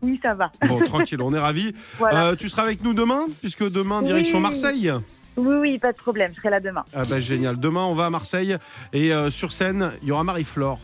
Oui, 0.02 0.18
ça 0.22 0.34
va. 0.34 0.50
Bon, 0.66 0.78
tranquille, 0.84 1.20
on 1.20 1.34
est 1.34 1.38
ravis. 1.38 1.74
Voilà. 1.98 2.26
Euh, 2.28 2.36
tu 2.36 2.48
seras 2.48 2.62
avec 2.62 2.82
nous 2.82 2.94
demain, 2.94 3.26
puisque 3.40 3.68
demain, 3.70 4.02
direction 4.02 4.36
Oui. 4.38 4.42
Marseille. 4.42 4.92
Oui, 5.36 5.54
oui, 5.60 5.78
pas 5.78 5.92
de 5.92 5.96
problème, 5.96 6.32
je 6.34 6.38
serai 6.40 6.50
là 6.50 6.60
demain. 6.60 6.84
Ah 6.94 7.02
bah 7.08 7.20
génial. 7.20 7.58
Demain, 7.58 7.84
on 7.84 7.94
va 7.94 8.06
à 8.06 8.10
Marseille 8.10 8.56
et 8.92 9.12
euh, 9.12 9.30
sur 9.30 9.52
scène, 9.52 9.90
il 10.02 10.08
y 10.08 10.12
aura 10.12 10.24
Marie-Flore, 10.24 10.78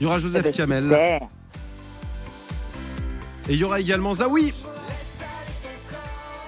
il 0.00 0.04
y 0.04 0.06
aura 0.06 0.18
Joseph 0.18 0.42
Eh 0.46 0.50
ben, 0.50 0.56
Kamel 0.56 0.92
et 3.48 3.52
il 3.52 3.58
y 3.58 3.64
aura 3.64 3.78
également 3.80 4.14
Zawi. 4.14 4.52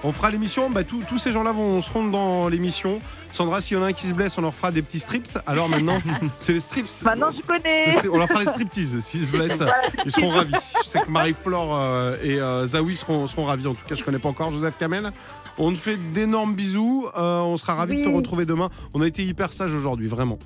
On 0.03 0.11
fera 0.11 0.29
l'émission, 0.29 0.69
bah, 0.69 0.83
tous 0.83 1.01
tous 1.09 1.17
ces 1.17 1.31
gens-là 1.31 1.51
vont 1.51 1.81
seront 1.81 2.07
dans 2.07 2.49
l'émission. 2.49 2.99
Sandra, 3.31 3.61
s'il 3.61 3.77
y 3.77 3.79
en 3.79 3.83
a 3.83 3.87
un 3.87 3.93
qui 3.93 4.07
se 4.07 4.13
blesse, 4.13 4.37
on 4.37 4.41
leur 4.41 4.53
fera 4.53 4.71
des 4.71 4.81
petits 4.81 4.99
strips. 4.99 5.37
Alors 5.45 5.69
maintenant, 5.69 5.99
c'est 6.39 6.53
les 6.53 6.59
strips. 6.59 7.03
Maintenant, 7.03 7.27
je 7.29 7.41
connais. 7.41 8.07
On 8.11 8.17
leur 8.17 8.27
fera 8.27 8.43
les 8.43 8.49
striptease 8.49 8.99
s'ils 9.01 9.25
se 9.25 9.31
blessent. 9.31 9.63
Ils 10.05 10.11
seront 10.11 10.29
ravis. 10.29 10.53
Je 10.53 10.89
sais 10.89 10.99
que 10.99 11.09
Marie-Flore 11.09 11.75
euh, 11.75 12.17
et 12.21 12.39
euh, 12.39 12.67
Zawi 12.67 12.95
seront, 12.95 13.27
seront 13.27 13.45
ravis. 13.45 13.67
En 13.67 13.73
tout 13.73 13.85
cas, 13.85 13.95
je 13.95 14.03
connais 14.03 14.19
pas 14.19 14.29
encore 14.29 14.51
Joseph 14.51 14.77
Kamel. 14.77 15.11
On 15.57 15.71
te 15.71 15.77
fait 15.77 15.97
d'énormes 15.97 16.53
bisous. 16.53 17.07
Euh, 17.17 17.41
on 17.41 17.57
sera 17.57 17.75
ravis 17.75 17.97
de 17.97 18.03
te 18.03 18.09
retrouver 18.09 18.45
demain. 18.45 18.69
On 18.93 19.01
a 19.01 19.07
été 19.07 19.23
hyper 19.23 19.53
sage 19.53 19.73
aujourd'hui, 19.73 20.07
vraiment. 20.07 20.37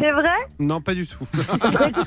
C'est 0.00 0.10
vrai 0.10 0.34
Non, 0.58 0.80
pas 0.80 0.94
du 0.94 1.06
tout. 1.06 1.24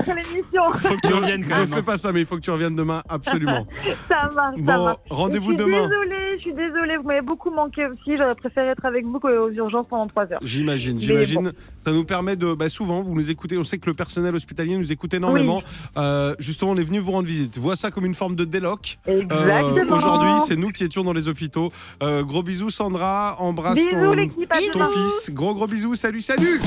L'émission. 0.07 0.63
Faut 0.79 0.95
que 0.95 1.07
tu 1.07 1.13
reviennes 1.13 1.43
quand 1.47 1.55
Ne 1.55 1.59
même. 1.61 1.67
fais 1.67 1.81
pas 1.81 1.97
ça, 1.97 2.11
mais 2.11 2.19
il 2.21 2.25
faut 2.25 2.35
que 2.35 2.41
tu 2.41 2.51
reviennes 2.51 2.75
demain, 2.75 3.01
absolument. 3.07 3.65
Ça 4.09 4.29
marche, 4.35 4.55
ça 4.57 4.61
Bon, 4.77 4.83
marche. 4.85 4.97
rendez-vous 5.09 5.51
Je 5.51 5.57
suis 5.57 5.65
demain. 5.65 5.87
désolée, 5.87 6.29
je 6.35 6.41
suis 6.41 6.53
désolée, 6.53 6.97
vous 6.97 7.03
m'avez 7.03 7.21
beaucoup 7.21 7.49
manqué 7.49 7.85
aussi. 7.87 8.17
J'aurais 8.17 8.35
préféré 8.35 8.67
être 8.67 8.85
avec 8.85 9.05
vous 9.05 9.19
qu'aux 9.19 9.49
urgences 9.51 9.85
pendant 9.89 10.07
trois 10.07 10.23
heures. 10.31 10.39
J'imagine, 10.41 10.99
j'imagine. 10.99 11.53
Ça 11.85 11.91
nous 11.91 12.03
permet 12.03 12.35
de, 12.35 12.53
bah, 12.53 12.69
souvent, 12.69 13.01
vous 13.01 13.13
nous 13.13 13.29
écoutez. 13.29 13.57
On 13.57 13.63
sait 13.63 13.77
que 13.77 13.85
le 13.89 13.93
personnel 13.93 14.35
hospitalier 14.35 14.75
nous 14.77 14.91
écoute 14.91 15.13
énormément. 15.13 15.61
Euh, 15.97 16.35
justement, 16.39 16.71
on 16.71 16.77
est 16.77 16.83
venu 16.83 16.99
vous 16.99 17.11
rendre 17.11 17.27
visite. 17.27 17.57
Vois 17.57 17.75
ça 17.75 17.91
comme 17.91 18.05
une 18.05 18.15
forme 18.15 18.35
de 18.35 18.43
déloc. 18.45 18.99
Euh, 19.07 19.21
Exactement. 19.21 19.95
Aujourd'hui, 19.95 20.31
c'est 20.47 20.55
nous 20.57 20.69
qui 20.71 20.83
étions 20.83 21.03
dans 21.03 21.13
les 21.13 21.27
hôpitaux. 21.29 21.71
Euh, 22.03 22.23
gros 22.23 22.43
bisous, 22.43 22.69
Sandra. 22.69 23.37
Embrasse 23.39 23.75
Bisous, 23.75 23.89
ton, 23.91 24.11
l'équipe. 24.13 24.51
à 24.51 24.57
ton 24.73 24.79
demain. 24.79 24.89
fils. 24.93 25.29
Gros, 25.33 25.53
gros 25.55 25.67
bisous. 25.67 25.95
Salut, 25.95 26.21
salut. 26.21 26.59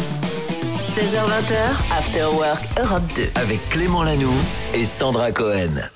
16h20, 1.00 1.54
After 1.96 2.26
Work 2.36 2.60
Europe 2.78 3.02
2. 3.16 3.30
Avec 3.36 3.66
Clément 3.70 4.02
Lanoux 4.02 4.28
et 4.74 4.84
Sandra 4.84 5.32
Cohen. 5.32 5.88